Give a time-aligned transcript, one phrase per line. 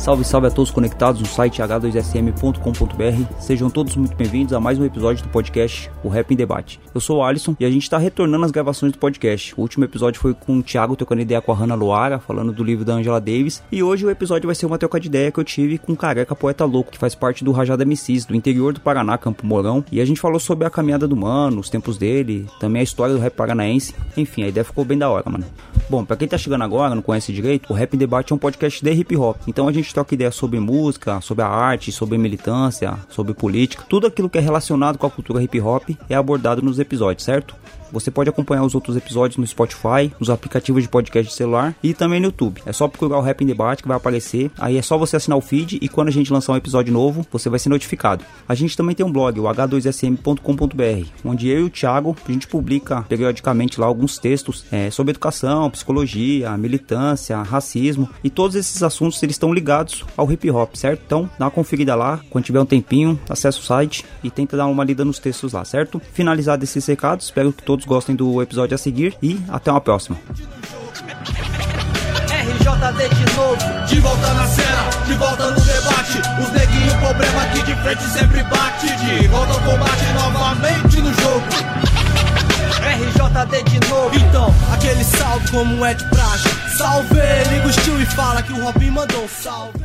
[0.00, 3.38] Salve, salve a todos conectados no site h2sm.com.br.
[3.38, 6.80] Sejam todos muito bem-vindos a mais um episódio do podcast O Rap em Debate.
[6.94, 9.54] Eu sou o Alisson e a gente está retornando às gravações do podcast.
[9.58, 12.64] O último episódio foi com o Thiago trocando ideia com a Hannah Luara, falando do
[12.64, 13.62] livro da Angela Davis.
[13.70, 15.96] E hoje o episódio vai ser uma troca de ideia que eu tive com o
[15.96, 19.84] Careca Poeta Louco, que faz parte do Rajada MCs, do interior do Paraná, Campo Mourão.
[19.92, 23.14] E a gente falou sobre a caminhada do mano, os tempos dele, também a história
[23.14, 23.94] do rap paranaense.
[24.16, 25.44] Enfim, a ideia ficou bem da hora, mano.
[25.90, 28.38] Bom, pra quem tá chegando agora, não conhece direito, o Rap em Debate é um
[28.38, 29.36] podcast de hip hop.
[29.48, 33.84] Então a gente troca ideia sobre música, sobre a arte, sobre militância, sobre política.
[33.88, 37.54] Tudo aquilo que é relacionado com a cultura hip hop é abordado nos episódios, certo?
[37.92, 41.94] Você pode acompanhar os outros episódios no Spotify, nos aplicativos de podcast de celular e
[41.94, 42.62] também no YouTube.
[42.66, 44.50] É só procurar o Rap em Debate que vai aparecer.
[44.58, 47.26] Aí é só você assinar o feed e quando a gente lançar um episódio novo,
[47.30, 48.24] você vai ser notificado.
[48.48, 52.46] A gente também tem um blog, o h2sm.com.br, onde eu e o Thiago, a gente
[52.46, 59.22] publica periodicamente lá alguns textos é, sobre educação, psicologia, militância, racismo e todos esses assuntos
[59.22, 61.02] eles estão ligados ao hip hop, certo?
[61.04, 64.66] Então, dá uma conferida lá, quando tiver um tempinho, acessa o site e tenta dar
[64.66, 66.00] uma lida nos textos lá, certo?
[66.12, 70.16] Finalizado esses recados, espero que todos gostem do episódio a seguir e até uma próxima.
[72.28, 76.18] RJD de novo, de volta na cena, de volta no debate.
[76.42, 78.86] Os neguinhos, problema aqui de frente sempre bate.
[78.86, 81.46] De volta ao combate novamente no jogo.
[82.80, 86.48] RJD de novo, então, aquele salve como é de praxe.
[86.78, 87.20] Salve,
[87.50, 89.78] liga o estilo e fala que o Robin mandou salve.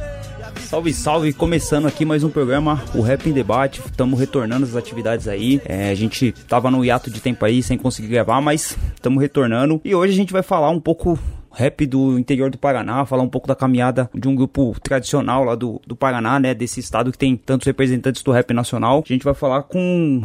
[0.75, 1.31] Salve, salve!
[1.31, 3.79] Começando aqui mais um programa, o Rap em Debate.
[3.79, 5.61] Estamos retornando às atividades aí.
[5.63, 9.79] É, a gente tava no hiato de tempo aí sem conseguir gravar, mas estamos retornando.
[9.85, 11.17] E hoje a gente vai falar um pouco
[11.49, 15.55] rap do interior do Paraná, falar um pouco da caminhada de um grupo tradicional lá
[15.55, 16.53] do, do Paraná, né?
[16.53, 19.01] Desse estado que tem tantos representantes do rap nacional.
[19.05, 20.23] A gente vai falar com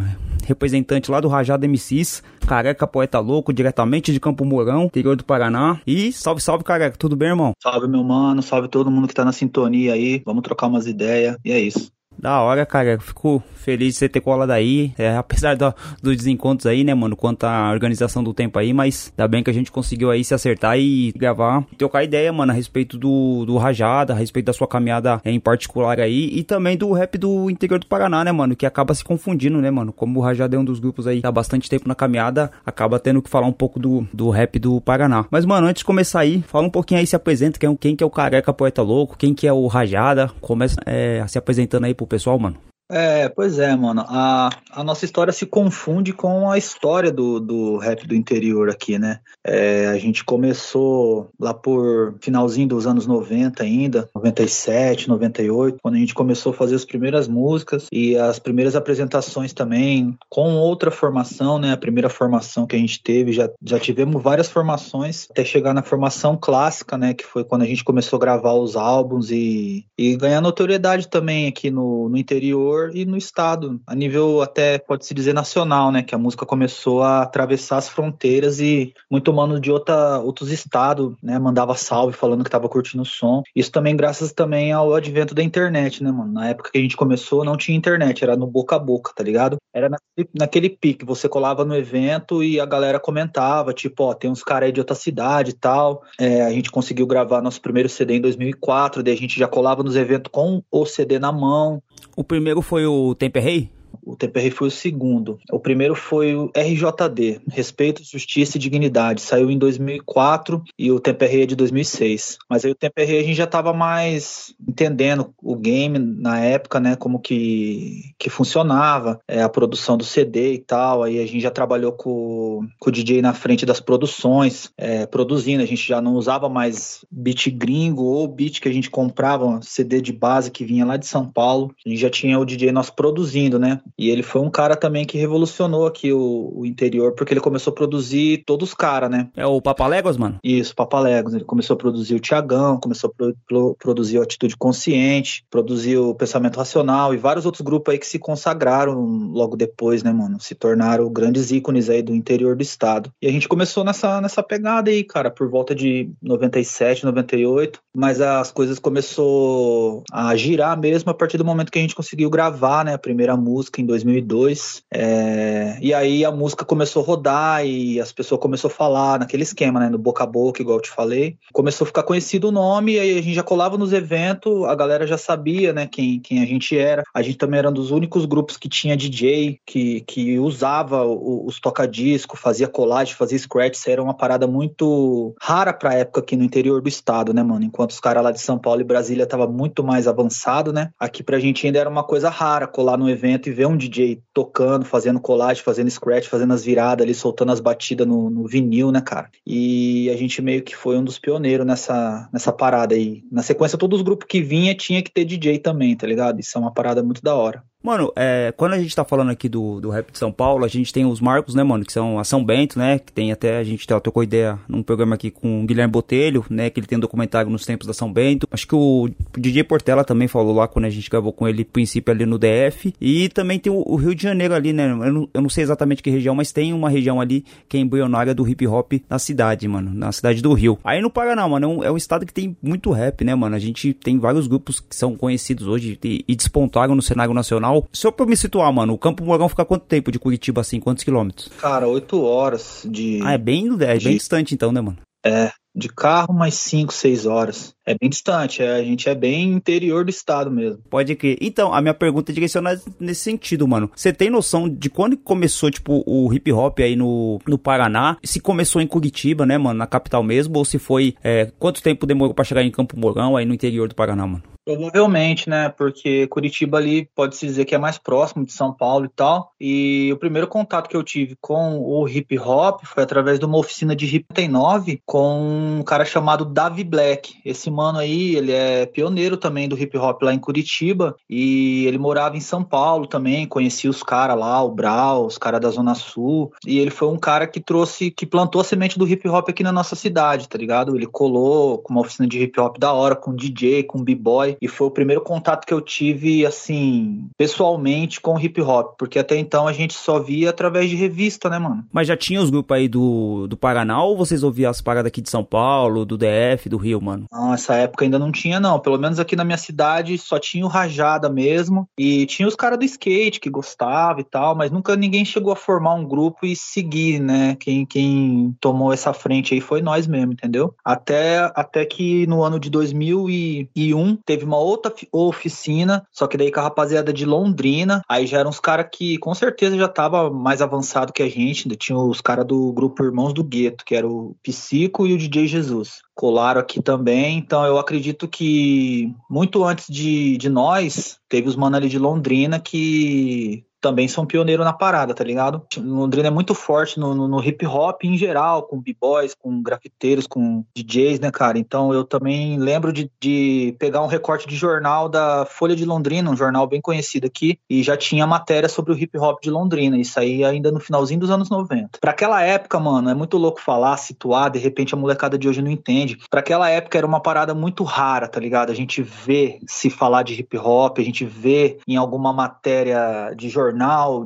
[0.51, 5.81] representante lá do Rajada MCs, Careca Poeta Louco, diretamente de Campo Mourão, interior do Paraná.
[5.87, 7.53] E salve, salve, Careca, tudo bem, irmão?
[7.63, 8.43] Salve, meu mano.
[8.43, 10.23] Salve todo mundo que tá na sintonia aí.
[10.25, 11.37] Vamos trocar umas ideias.
[11.45, 11.91] E é isso.
[12.21, 12.99] Da hora, cara.
[13.01, 14.93] Fico feliz de você ter colado aí.
[14.99, 17.17] É, apesar do, dos desencontros aí, né, mano?
[17.17, 20.35] Quanto à organização do tempo aí, mas ainda bem que a gente conseguiu aí se
[20.35, 21.65] acertar e gravar.
[21.79, 25.41] Trocar ideia, mano, a respeito do, do Rajada, a respeito da sua caminhada é, em
[25.41, 26.31] particular aí.
[26.33, 28.55] E também do rap do interior do Paraná, né, mano?
[28.55, 29.93] Que acaba se confundindo, né, mano?
[29.93, 33.23] Como o Rajada é um dos grupos aí há bastante tempo na caminhada, acaba tendo
[33.23, 35.25] que falar um pouco do, do rap do Paraná.
[35.31, 37.59] Mas, mano, antes de começar aí, fala um pouquinho aí, se apresenta.
[37.59, 39.17] Quem, quem que é o Careca Poeta Louco?
[39.17, 40.31] Quem que é o Rajada?
[40.41, 42.70] Começa é, se apresentando aí pro pessoal, mano.
[42.91, 44.05] É, pois é, mano.
[44.09, 48.99] A, a nossa história se confunde com a história do, do rap do interior aqui,
[48.99, 49.21] né?
[49.47, 55.99] É, a gente começou lá por finalzinho dos anos 90 ainda, 97, 98, quando a
[55.99, 61.59] gente começou a fazer as primeiras músicas e as primeiras apresentações também com outra formação,
[61.61, 61.73] né?
[61.73, 65.83] A primeira formação que a gente teve, já, já tivemos várias formações até chegar na
[65.83, 67.15] formação clássica, né?
[67.15, 71.47] Que foi quando a gente começou a gravar os álbuns e, e ganhar notoriedade também
[71.47, 76.03] aqui no, no interior e no estado, a nível até pode-se dizer nacional, né?
[76.03, 81.15] Que a música começou a atravessar as fronteiras e muito mano de outra, outros estados,
[81.23, 81.39] né?
[81.39, 83.43] Mandava salve falando que tava curtindo o som.
[83.55, 86.33] Isso também graças também ao advento da internet, né, mano?
[86.33, 89.23] Na época que a gente começou não tinha internet, era no boca a boca, tá
[89.23, 89.57] ligado?
[89.73, 94.31] Era naquele, naquele pique, você colava no evento e a galera comentava, tipo, ó, tem
[94.31, 96.03] uns caras aí de outra cidade e tal.
[96.19, 99.83] É, a gente conseguiu gravar nosso primeiro CD em 2004, daí a gente já colava
[99.83, 101.83] nos eventos com o CD na mão,
[102.17, 103.71] O primeiro foi o Temperrey?
[104.03, 105.39] O TPR foi o segundo.
[105.53, 109.21] O primeiro foi o RJD, Respeito, Justiça e Dignidade.
[109.21, 112.39] Saiu em 2004 e o TPR é de 2006.
[112.49, 116.97] Mas aí o TPR a gente já estava mais entendendo o game na época, né?
[116.97, 121.03] Como que, que funcionava, é, a produção do CD e tal.
[121.03, 125.63] Aí a gente já trabalhou com, com o DJ na frente das produções, é, produzindo.
[125.63, 130.01] A gente já não usava mais beat gringo ou beat que a gente comprava, CD
[130.01, 131.75] de base que vinha lá de São Paulo.
[131.85, 133.80] A gente já tinha o DJ nosso produzindo, né?
[133.81, 133.93] Né?
[133.99, 137.73] E ele foi um cara também que revolucionou aqui o, o interior, porque ele começou
[137.73, 139.29] a produzir todos os caras, né?
[139.37, 140.39] É o Papaléguas, mano?
[140.43, 141.35] Isso, Papaléguas.
[141.35, 146.11] Ele começou a produzir o Tiagão, começou a pro, pro, produzir o Atitude Consciente, produziu
[146.11, 148.95] o Pensamento Racional e vários outros grupos aí que se consagraram
[149.33, 150.41] logo depois, né, mano?
[150.41, 153.13] Se tornaram grandes ícones aí do interior do estado.
[153.21, 158.21] E a gente começou nessa, nessa pegada aí, cara, por volta de 97, 98, mas
[158.21, 162.85] as coisas começou a girar mesmo a partir do momento que a gente conseguiu gravar,
[162.85, 164.83] né, a primeira música em 2002.
[164.93, 165.79] É...
[165.81, 169.81] E aí a música começou a rodar e as pessoas começaram a falar naquele esquema,
[169.81, 171.37] né, no boca a boca, igual eu te falei.
[171.53, 175.07] Começou a ficar conhecido o nome, aí a gente já colava nos eventos, a galera
[175.07, 177.03] já sabia, né, quem, quem a gente era.
[177.15, 181.47] A gente também era um dos únicos grupos que tinha DJ, que, que usava o,
[181.47, 186.37] os toca-disco, fazia colagem, fazia scratch, isso era uma parada muito rara pra época aqui
[186.37, 187.65] no interior do estado, né, mano?
[187.65, 190.91] Enquanto os caras lá de São Paulo e Brasília tava muito mais avançado, né?
[190.99, 194.23] Aqui pra gente ainda era uma coisa rara colar no evento e ver um DJ
[194.33, 198.91] tocando, fazendo colagem, fazendo scratch, fazendo as viradas ali, soltando as batidas no, no vinil,
[198.91, 199.29] né, cara?
[199.47, 203.23] E a gente meio que foi um dos pioneiros nessa, nessa parada aí.
[203.31, 206.41] Na sequência, todos os grupos que vinha tinha que ter DJ também, tá ligado?
[206.41, 207.63] Isso é uma parada muito da hora.
[207.83, 210.69] Mano, é, quando a gente tá falando aqui do, do rap de São Paulo, a
[210.69, 213.57] gente tem os marcos, né, mano, que são a São Bento, né, que tem até,
[213.57, 216.99] a gente trocou ideia num programa aqui com o Guilherme Botelho, né, que ele tem
[216.99, 218.47] um documentário nos tempos da São Bento.
[218.51, 222.13] Acho que o DJ Portela também falou lá quando a gente gravou com ele, princípio
[222.13, 222.95] ali no DF.
[223.01, 225.65] E também tem o, o Rio de Janeiro ali, né, eu não, eu não, sei
[225.65, 229.19] exatamente que região, mas tem uma região ali que é embrionária do hip hop na
[229.19, 230.79] cidade, mano, na cidade do Rio.
[230.85, 233.57] Aí no Paraná, mano, é um, é um estado que tem muito rap, né, mano,
[233.57, 237.70] a gente tem vários grupos que são conhecidos hoje e, e despontaram no cenário nacional.
[237.93, 240.81] Só pra me situar, mano, o Campo Mourão fica quanto tempo de Curitiba, assim?
[240.81, 241.49] Quantos quilômetros?
[241.59, 243.21] Cara, oito horas de.
[243.23, 244.99] Ah, é bem, é de- bem distante então, né, mano?
[245.25, 247.75] É, de carro mais cinco, seis horas.
[247.87, 250.83] É bem distante, é, a gente é bem interior do estado mesmo.
[250.91, 251.39] Pode crer.
[251.41, 253.91] Então, a minha pergunta é direcionada nesse sentido, mano.
[253.95, 258.17] Você tem noção de quando começou, tipo, o hip hop aí no, no Paraná?
[258.23, 260.59] Se começou em Curitiba, né, mano, na capital mesmo?
[260.59, 261.15] Ou se foi.
[261.23, 264.43] é, quanto tempo demorou pra chegar em Campo Mourão, aí no interior do Paraná, mano?
[264.65, 265.69] Provavelmente, né?
[265.71, 269.53] Porque Curitiba ali pode-se dizer que é mais próximo de São Paulo e tal.
[269.59, 273.59] E o primeiro contato que eu tive com o hip hop foi através de uma
[273.59, 277.41] oficina de hip 9 com um cara chamado Davi Black.
[277.45, 281.99] Esse mano aí, ele é pioneiro também do hip hop lá em Curitiba e ele
[281.99, 285.95] morava em São Paulo também, conhecia os caras lá, o Brau, os caras da Zona
[285.95, 286.53] Sul.
[286.67, 289.63] E ele foi um cara que trouxe, que plantou a semente do hip hop aqui
[289.63, 290.95] na nossa cidade, tá ligado?
[290.95, 294.57] Ele colou com uma oficina de hip hop da hora, com DJ, com b-boy.
[294.61, 298.95] E foi o primeiro contato que eu tive, assim, pessoalmente com o hip hop.
[298.99, 301.85] Porque até então a gente só via através de revista, né, mano?
[301.93, 305.23] Mas já tinha os grupos aí do, do Paraná ou vocês ouviam as paradas aqui
[305.23, 307.27] de São Paulo, do DF, do Rio, mano?
[307.33, 308.81] Não, essa época ainda não tinha, não.
[308.81, 311.89] Pelo menos aqui na minha cidade só tinha o Rajada mesmo.
[311.99, 315.57] E tinha os caras do skate que gostava e tal, mas nunca ninguém chegou a
[315.57, 317.57] formar um grupo e seguir, né?
[317.61, 320.75] Quem, quem tomou essa frente aí foi nós mesmo, entendeu?
[320.85, 326.51] Até, até que no ano de 2001 teve uma outra fi- oficina, só que daí
[326.51, 328.03] com a rapaziada de Londrina.
[328.09, 331.67] Aí já eram os caras que com certeza já tava mais avançado que a gente.
[331.67, 335.19] Ainda tinha os caras do grupo Irmãos do Gueto, que era o Psico e o
[335.19, 337.39] DJ Jesus colaram aqui também.
[337.39, 342.61] Então eu acredito que muito antes de, de nós, teve os mano ali de Londrina
[342.61, 345.63] que também são pioneiros na parada, tá ligado?
[345.79, 350.27] Londrina é muito forte no, no- no hip hop em geral, com b-boys, com grafiteiros,
[350.27, 351.59] com DJs, né, cara?
[351.59, 356.31] Então eu também lembro de, de pegar um recorte de jornal da Folha de Londrina,
[356.31, 359.99] um jornal bem conhecido aqui, e já tinha matéria sobre o hip hop de Londrina.
[359.99, 361.99] Isso aí ainda no finalzinho dos anos 90.
[362.01, 365.63] Pra aquela época, mano, é muito louco falar, situar, de repente a molecada de hoje
[365.63, 366.19] não entende.
[366.31, 368.71] Pra aquela época era uma parada muito rara, tá ligado?
[368.71, 373.49] A gente vê se falar de hip hop, a gente vê em alguma matéria de
[373.49, 373.70] jornal,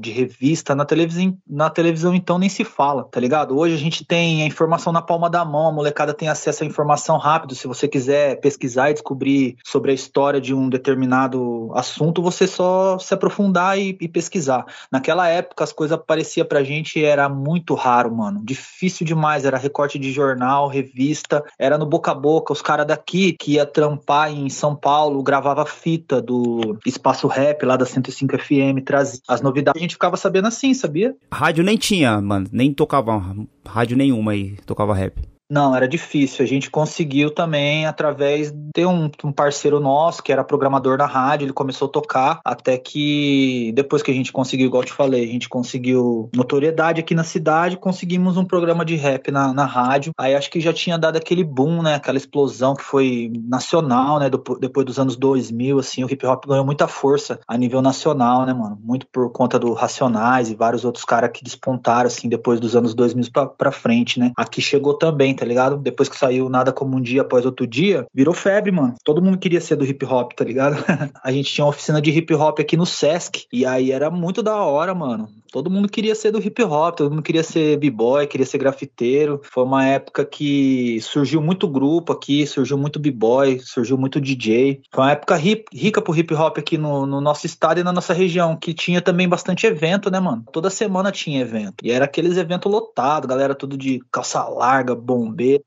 [0.00, 3.56] de revista, na televisão, na televisão então nem se fala, tá ligado?
[3.56, 6.66] Hoje a gente tem a informação na palma da mão, a molecada tem acesso à
[6.66, 7.54] informação rápido.
[7.54, 12.98] Se você quiser pesquisar e descobrir sobre a história de um determinado assunto, você só
[12.98, 14.64] se aprofundar e, e pesquisar.
[14.90, 18.40] Naquela época as coisas apareciam pra gente era muito raro, mano.
[18.44, 22.52] Difícil demais, era recorte de jornal, revista, era no boca a boca.
[22.52, 27.76] Os caras daqui que ia trampar em São Paulo, gravava fita do Espaço Rap lá
[27.76, 29.80] da 105 FM, trazia as novidades.
[29.80, 31.14] A gente ficava sabendo assim, sabia?
[31.32, 33.36] Rádio nem tinha, mano, nem tocava
[33.66, 35.20] rádio nenhuma aí, tocava rap.
[35.50, 36.44] Não, era difícil.
[36.44, 41.44] A gente conseguiu também através de um, um, parceiro nosso que era programador da rádio.
[41.44, 45.24] Ele começou a tocar até que depois que a gente conseguiu, igual eu te falei,
[45.24, 50.12] a gente conseguiu notoriedade aqui na cidade, conseguimos um programa de rap na, na rádio.
[50.18, 51.94] Aí acho que já tinha dado aquele boom, né?
[51.94, 54.30] Aquela explosão que foi nacional, né?
[54.30, 58.46] Do, depois dos anos 2000, assim, o hip hop ganhou muita força a nível nacional,
[58.46, 58.78] né, mano?
[58.82, 62.94] Muito por conta do Racionais e vários outros caras que despontaram, assim, depois dos anos
[62.94, 64.32] 2000 pra, pra frente, né?
[64.36, 65.76] Aqui chegou também, tá ligado?
[65.76, 68.94] Depois que saiu Nada Como Um Dia Após Outro Dia, virou febre, mano.
[69.04, 70.76] Todo mundo queria ser do hip hop, tá ligado?
[71.22, 74.42] a gente tinha uma oficina de hip hop aqui no Sesc, e aí era muito
[74.42, 75.28] da hora, mano.
[75.54, 79.40] Todo mundo queria ser do hip hop, todo mundo queria ser b-boy, queria ser grafiteiro.
[79.44, 84.80] Foi uma época que surgiu muito grupo aqui, surgiu muito b-boy, surgiu muito DJ.
[84.90, 88.12] Foi uma época rica pro hip hop aqui no, no, nosso estado e na nossa
[88.12, 90.44] região, que tinha também bastante evento, né, mano?
[90.50, 91.84] Toda semana tinha evento.
[91.84, 94.96] E era aqueles eventos lotados, galera tudo de calça larga,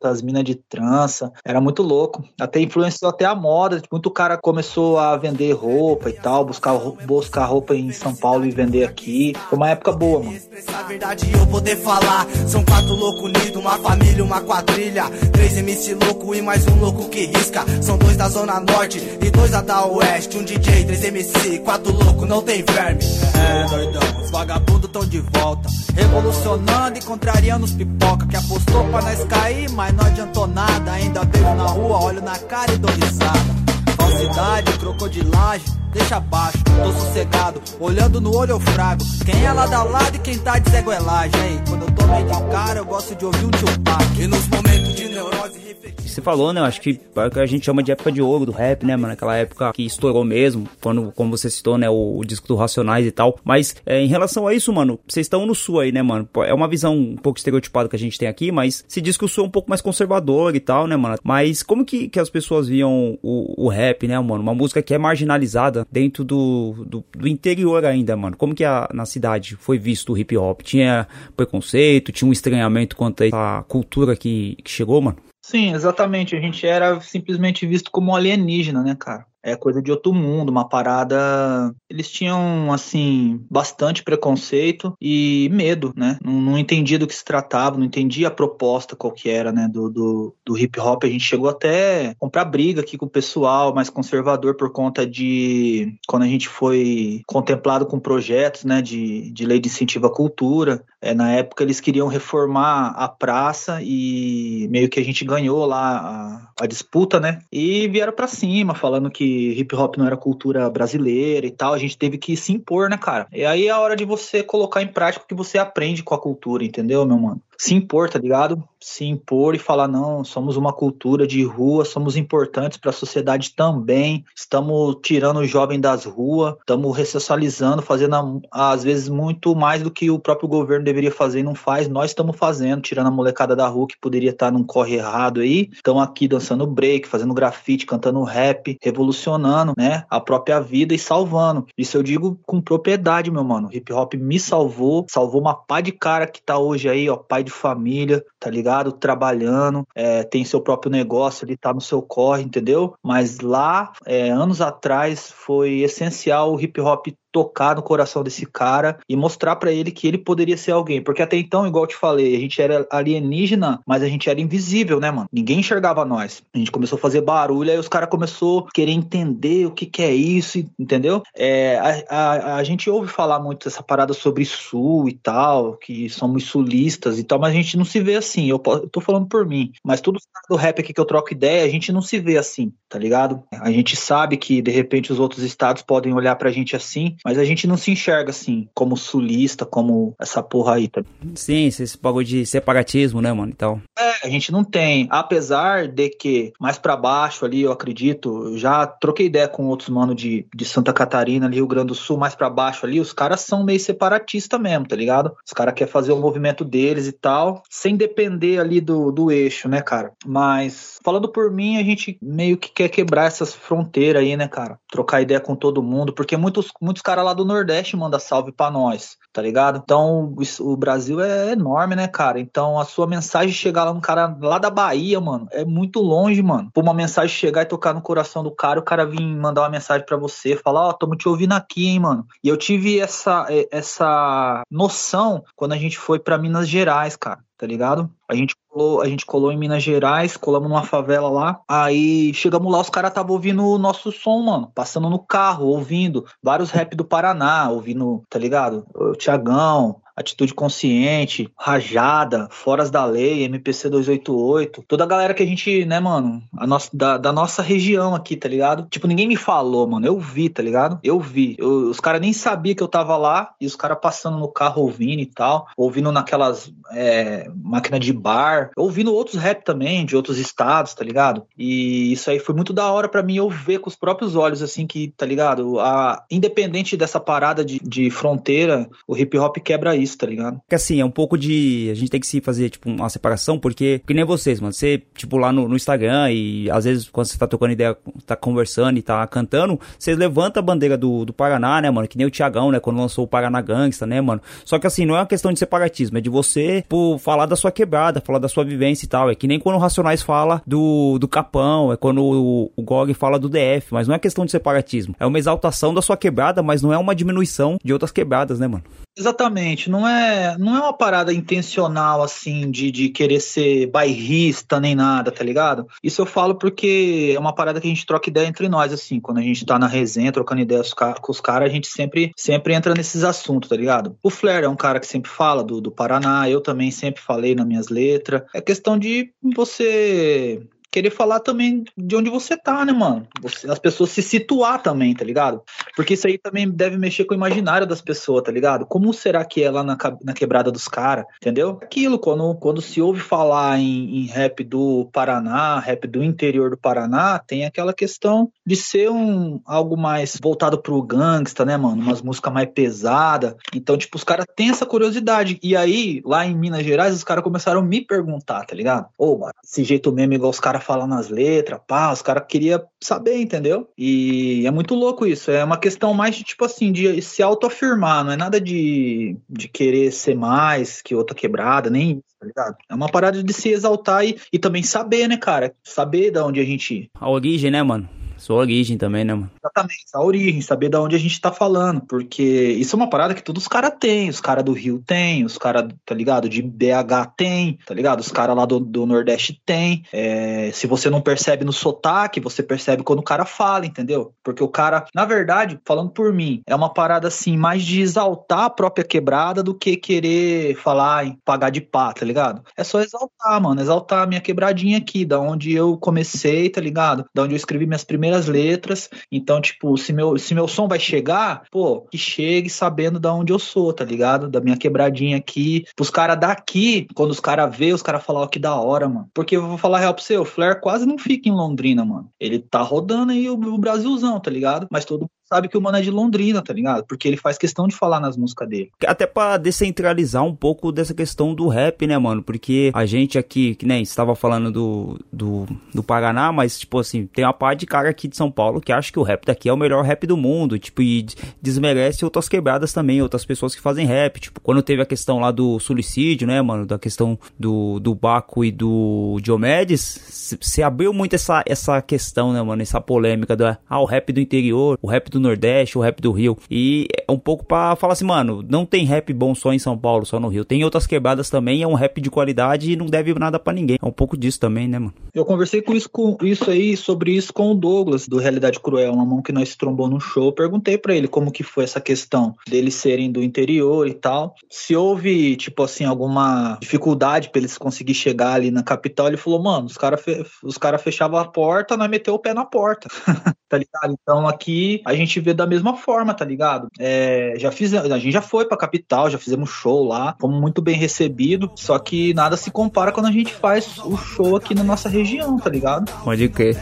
[0.03, 1.31] as minas de trança.
[1.43, 2.23] Era muito louco.
[2.39, 3.81] Até influenciou até a moda.
[3.91, 8.51] Muito cara começou a vender roupa e tal, buscar, buscar roupa em São Paulo e
[8.51, 9.33] vender aqui.
[9.49, 10.37] Foi uma época boa, mano.
[10.73, 12.27] A verdade eu poder falar.
[12.47, 15.05] São quatro loucos unidos, uma família, uma quadrilha.
[15.31, 17.65] Três MC louco e mais um louco que risca.
[17.81, 20.37] São dois da Zona Norte e dois da Oeste.
[20.37, 23.03] Um DJ, três MC, quatro louco, não tem verme.
[23.35, 25.69] É, doidão, os vagabundos tão de volta.
[25.95, 28.27] Revolucionando e contrariando os pipoca.
[28.27, 30.91] Que apostou pra nós cair, mas não adiantou nada.
[30.91, 33.57] Ainda vejo na rua, olho na cara e dou risada.
[33.97, 39.03] Falsidade, crocodilagem deixa abaixo, tô sossegado, olhando no olho eu frago.
[39.25, 41.61] Quem é lá da lado e quem tá de zeguelagem, hein?
[41.67, 44.21] Quando eu tô meio de cara, eu gosto de ouvir um Tupac.
[44.21, 46.06] E nos momentos de neurose refletir.
[46.17, 46.61] Você falou, né?
[46.61, 49.13] Acho que a gente chama de época de ouro do rap, né, mano?
[49.13, 51.87] Aquela época que estourou mesmo, quando, como você citou, né?
[51.87, 53.37] O, o disco do Racionais e tal.
[53.43, 56.27] Mas é, em relação a isso, mano, vocês estão no sul aí, né, mano?
[56.37, 59.25] É uma visão um pouco estereotipada que a gente tem aqui, mas se diz que
[59.25, 61.19] o sul é um pouco mais conservador e tal, né, mano?
[61.23, 64.41] Mas como que, que as pessoas viam o, o rap, né, mano?
[64.41, 68.35] Uma música que é marginalizada dentro do, do, do, interior ainda, mano.
[68.35, 70.61] Como que a, na cidade foi visto o hip hop?
[70.63, 75.17] Tinha preconceito, tinha um estranhamento quanto a cultura que, que chegou, mano?
[75.47, 76.06] Sim, exatamente.
[76.35, 79.25] A gente era simplesmente visto como alienígena, né, cara?
[79.47, 81.73] É coisa de outro mundo, uma parada.
[81.89, 86.17] Eles tinham, assim, bastante preconceito e medo, né?
[86.21, 89.69] Não, não entendia do que se tratava, não entendia a proposta qual que era, né,
[89.71, 91.05] do, do, do hip hop.
[91.05, 95.95] A gente chegou até comprar briga aqui com o pessoal mais conservador por conta de
[96.05, 100.83] quando a gente foi contemplado com projetos, né, de, de lei de incentivo à cultura.
[101.01, 106.49] É, na época eles queriam reformar a praça e meio que a gente ganhou lá
[106.59, 107.39] a, a disputa, né?
[107.51, 111.77] E vieram para cima falando que hip hop não era cultura brasileira e tal, a
[111.77, 113.27] gente teve que se impor, né, cara?
[113.31, 116.13] E aí é a hora de você colocar em prática o que você aprende com
[116.13, 117.41] a cultura, entendeu, meu mano?
[117.57, 118.63] Se impor, tá ligado?
[118.79, 123.55] Se impor e falar, não, somos uma cultura de rua, somos importantes para a sociedade
[123.55, 129.89] também, estamos tirando o jovem das ruas, estamos ressocializando, fazendo às vezes muito mais do
[129.89, 133.55] que o próprio governo deveria fazer e não faz, nós estamos fazendo, tirando a molecada
[133.55, 137.85] da rua que poderia estar num corre errado aí, estão aqui dançando break, fazendo grafite,
[137.85, 141.65] cantando rap, revolucionando, né, a própria vida e salvando.
[141.75, 143.69] Isso eu digo com propriedade, meu mano.
[143.71, 147.46] Hip hop me salvou, salvou uma pá de cara que tá hoje aí, ó, pai
[147.47, 148.91] de família, tá ligado?
[148.91, 152.93] Trabalhando, é, tem seu próprio negócio, ele tá no seu corre, entendeu?
[153.01, 158.97] Mas lá, é, anos atrás, foi essencial o hip hop tocar no coração desse cara
[159.07, 161.01] e mostrar para ele que ele poderia ser alguém.
[161.01, 164.39] Porque até então, igual eu te falei, a gente era alienígena, mas a gente era
[164.39, 165.27] invisível, né, mano?
[165.31, 166.41] Ninguém enxergava nós.
[166.53, 169.85] A gente começou a fazer barulho, aí os caras começou a querer entender o que,
[169.85, 171.21] que é isso, entendeu?
[171.35, 171.77] É,
[172.09, 176.45] a, a, a, gente ouve falar muito essa parada sobre sul e tal, que somos
[176.45, 178.49] sulistas e tal, mas a gente não se vê assim.
[178.49, 181.65] Eu, eu tô falando por mim, mas todos do rap aqui que eu troco ideia,
[181.65, 183.43] a gente não se vê assim, tá ligado?
[183.51, 187.37] A gente sabe que de repente os outros estados podem olhar pra gente assim, mas
[187.37, 191.01] a gente não se enxerga assim, como sulista, como essa porra aí, tá?
[191.35, 193.51] Sim, esse bagulho de separatismo, né, mano?
[193.51, 193.81] Então.
[193.97, 195.07] É, a gente não tem.
[195.09, 200.13] Apesar de que mais para baixo ali, eu acredito, já troquei ideia com outros mano
[200.13, 203.41] de, de Santa Catarina, ali, Rio Grande do Sul, mais para baixo ali, os caras
[203.41, 205.35] são meio separatistas mesmo, tá ligado?
[205.45, 209.67] Os caras querem fazer o movimento deles e tal, sem depender ali do, do eixo,
[209.67, 210.11] né, cara?
[210.25, 214.79] Mas, falando por mim, a gente meio que quer quebrar essas fronteiras aí, né, cara?
[214.89, 218.51] Trocar ideia com todo mundo, porque muitos, muitos caras cara lá do Nordeste manda salve
[218.51, 219.81] para nós, tá ligado?
[219.83, 222.39] Então, o Brasil é enorme, né, cara?
[222.39, 226.43] Então, a sua mensagem chegar lá no cara lá da Bahia, mano, é muito longe,
[226.43, 226.69] mano.
[226.71, 229.69] Por uma mensagem chegar e tocar no coração do cara, o cara vir mandar uma
[229.69, 232.27] mensagem para você, falar, ó, oh, tamo te ouvindo aqui, hein, mano.
[232.43, 237.39] E eu tive essa, essa noção quando a gente foi para Minas Gerais, cara.
[237.57, 238.09] Tá ligado?
[238.29, 241.59] A gente colou, a gente colou em Minas Gerais, colamos numa favela lá.
[241.67, 244.71] Aí chegamos lá, os caras estavam ouvindo o nosso som, mano.
[244.75, 248.85] Passando no carro, ouvindo vários rap do Paraná, ouvindo, tá ligado?
[248.93, 255.45] O Tiagão, Atitude Consciente, Rajada, Foras da Lei, MPC 288, toda a galera que a
[255.45, 258.87] gente, né, mano, a nossa, da, da nossa região aqui, tá ligado?
[258.89, 260.99] Tipo, ninguém me falou, mano, eu vi, tá ligado?
[261.03, 261.55] Eu vi.
[261.59, 264.81] Eu, os caras nem sabiam que eu tava lá e os caras passando no carro
[264.81, 270.39] ouvindo e tal, ouvindo naquelas é, máquinas de bar, ouvindo outros rap também, de outros
[270.39, 271.45] estados, tá ligado?
[271.55, 274.63] E isso aí foi muito da hora para mim eu ver com os próprios olhos,
[274.63, 275.79] assim, que, tá ligado?
[275.79, 280.59] A, independente dessa parada de, de fronteira, o hip hop quebra isso isso, tá ligado?
[280.67, 281.89] Que assim, é um pouco de.
[281.91, 284.01] A gente tem que se fazer, tipo, uma separação, porque.
[284.05, 284.73] Que nem vocês, mano.
[284.73, 287.95] Você, tipo, lá no, no Instagram e às vezes quando você tá tocando ideia,
[288.25, 292.07] tá conversando e tá cantando, você levanta a bandeira do, do Paraná, né, mano?
[292.07, 292.79] Que nem o Tiagão, né?
[292.79, 294.41] Quando lançou o Paraná Gangsta, né, mano?
[294.65, 297.55] Só que assim, não é uma questão de separatismo, é de você, tipo, falar da
[297.55, 299.29] sua quebrada, falar da sua vivência e tal.
[299.29, 303.13] É que nem quando o Racionais fala do, do Capão, é quando o, o Gog
[303.13, 305.15] fala do DF, mas não é questão de separatismo.
[305.19, 308.67] É uma exaltação da sua quebrada, mas não é uma diminuição de outras quebradas, né,
[308.67, 308.83] mano?
[309.17, 314.93] Exatamente, não é, não é uma parada intencional assim de, de querer ser bairrista nem
[314.93, 315.87] nada, tá ligado?
[316.03, 319.19] Isso eu falo porque é uma parada que a gente troca ideia entre nós, assim,
[319.19, 322.75] quando a gente tá na resenha, trocando ideias com os caras, a gente sempre, sempre
[322.75, 324.15] entra nesses assuntos, tá ligado?
[324.21, 327.55] O Flair é um cara que sempre fala do, do Paraná, eu também sempre falei
[327.55, 328.43] nas minhas letras.
[328.53, 333.27] É questão de você querer falar também de onde você tá, né, mano?
[333.41, 335.61] Você, as pessoas se situar também, tá ligado?
[335.95, 338.85] Porque isso aí também deve mexer com o imaginário das pessoas, tá ligado?
[338.85, 341.79] Como será que é lá na, na quebrada dos caras, entendeu?
[341.81, 346.77] Aquilo, quando, quando se ouve falar em, em rap do Paraná, rap do interior do
[346.77, 352.01] Paraná, tem aquela questão de ser um algo mais voltado pro gangsta, né, mano?
[352.01, 353.55] Umas músicas mais pesadas.
[353.73, 355.59] Então, tipo, os caras têm essa curiosidade.
[355.61, 359.07] E aí, lá em Minas Gerais, os caras começaram a me perguntar, tá ligado?
[359.17, 362.45] Ô, oh, mano, esse jeito mesmo igual os caras falam nas letras, pá, os caras
[362.47, 363.89] queriam saber, entendeu?
[363.97, 365.51] E é muito louco isso.
[365.51, 369.67] É uma questão mais de, tipo assim, de se autoafirmar, não é nada de, de
[369.67, 372.75] querer ser mais que outra quebrada, nem isso, tá ligado?
[372.89, 375.73] É uma parada de se exaltar e, e também saber, né, cara?
[375.83, 377.09] Saber da onde a gente.
[377.19, 378.16] A origem, né, mano?
[378.37, 379.51] Sua origem também, né, mano?
[379.63, 383.33] Exatamente, a origem, saber de onde a gente tá falando, porque isso é uma parada
[383.33, 386.61] que todos os caras têm, os caras do Rio têm, os caras, tá ligado, de
[386.61, 391.21] BH tem, tá ligado, os caras lá do, do Nordeste tem, é, se você não
[391.21, 394.33] percebe no sotaque, você percebe quando o cara fala, entendeu?
[394.43, 398.65] Porque o cara, na verdade, falando por mim, é uma parada assim, mais de exaltar
[398.65, 402.63] a própria quebrada do que querer falar em pagar de pá, tá ligado?
[402.75, 407.25] É só exaltar, mano, exaltar a minha quebradinha aqui, da onde eu comecei, tá ligado?
[407.33, 409.09] Da onde eu escrevi minhas primeiras primeiras letras.
[409.31, 413.53] Então, tipo, se meu, se meu som vai chegar, pô, que chegue sabendo da onde
[413.53, 414.49] eu sou, tá ligado?
[414.49, 415.85] Da minha quebradinha aqui.
[415.99, 419.29] Os caras daqui, quando os caras vê, os caras falam, ó, que da hora, mano.
[419.33, 422.29] Porque eu vou falar real pra você, o Flair quase não fica em Londrina, mano.
[422.39, 424.87] Ele tá rodando aí o, o Brasilzão, tá ligado?
[424.91, 427.05] Mas todo sabe que o mano é de Londrina, tá ligado?
[427.05, 428.91] Porque ele faz questão de falar nas músicas dele.
[429.05, 432.43] Até para descentralizar um pouco dessa questão do rap, né, mano?
[432.43, 437.25] Porque a gente aqui, que nem estava falando do, do, do Paraná, mas, tipo assim,
[437.27, 439.69] tem uma parte de cara aqui de São Paulo que acha que o rap daqui
[439.69, 441.25] é o melhor rap do mundo, tipo, e
[441.61, 444.39] desmerece outras quebradas também, outras pessoas que fazem rap.
[444.39, 446.85] Tipo, quando teve a questão lá do suicídio, né, mano?
[446.85, 452.61] Da questão do, do Baco e do Diomedes, se abriu muito essa, essa questão, né,
[452.61, 452.81] mano?
[452.81, 456.21] Essa polêmica do ah, o rap do interior, o rap do do Nordeste, o rap
[456.21, 456.57] do Rio.
[456.69, 459.97] E é um pouco para falar assim, mano, não tem rap bom só em São
[459.97, 460.65] Paulo, só no Rio.
[460.65, 463.97] Tem outras quebradas também, é um rap de qualidade e não deve nada para ninguém.
[464.01, 465.13] É um pouco disso também, né, mano?
[465.33, 469.13] Eu conversei com isso, com isso aí, sobre isso com o Douglas, do Realidade Cruel,
[469.13, 470.51] uma mão que nós trombou no show.
[470.51, 474.55] Perguntei para ele como que foi essa questão deles serem do interior e tal.
[474.69, 479.61] Se houve, tipo assim, alguma dificuldade para eles conseguir chegar ali na capital, ele falou,
[479.61, 483.07] mano, os caras fe os cara fechavam a porta, nós meteu o pé na porta.
[483.69, 484.17] tá ligado?
[484.21, 486.87] Então aqui a gente vê da mesma forma, tá ligado?
[486.99, 490.81] É, já fiz, a gente já foi pra capital, já fizemos show lá, fomos muito
[490.81, 494.83] bem recebido, só que nada se compara quando a gente faz o show aqui na
[494.83, 496.11] nossa região, tá ligado?
[496.23, 496.77] Pode crer.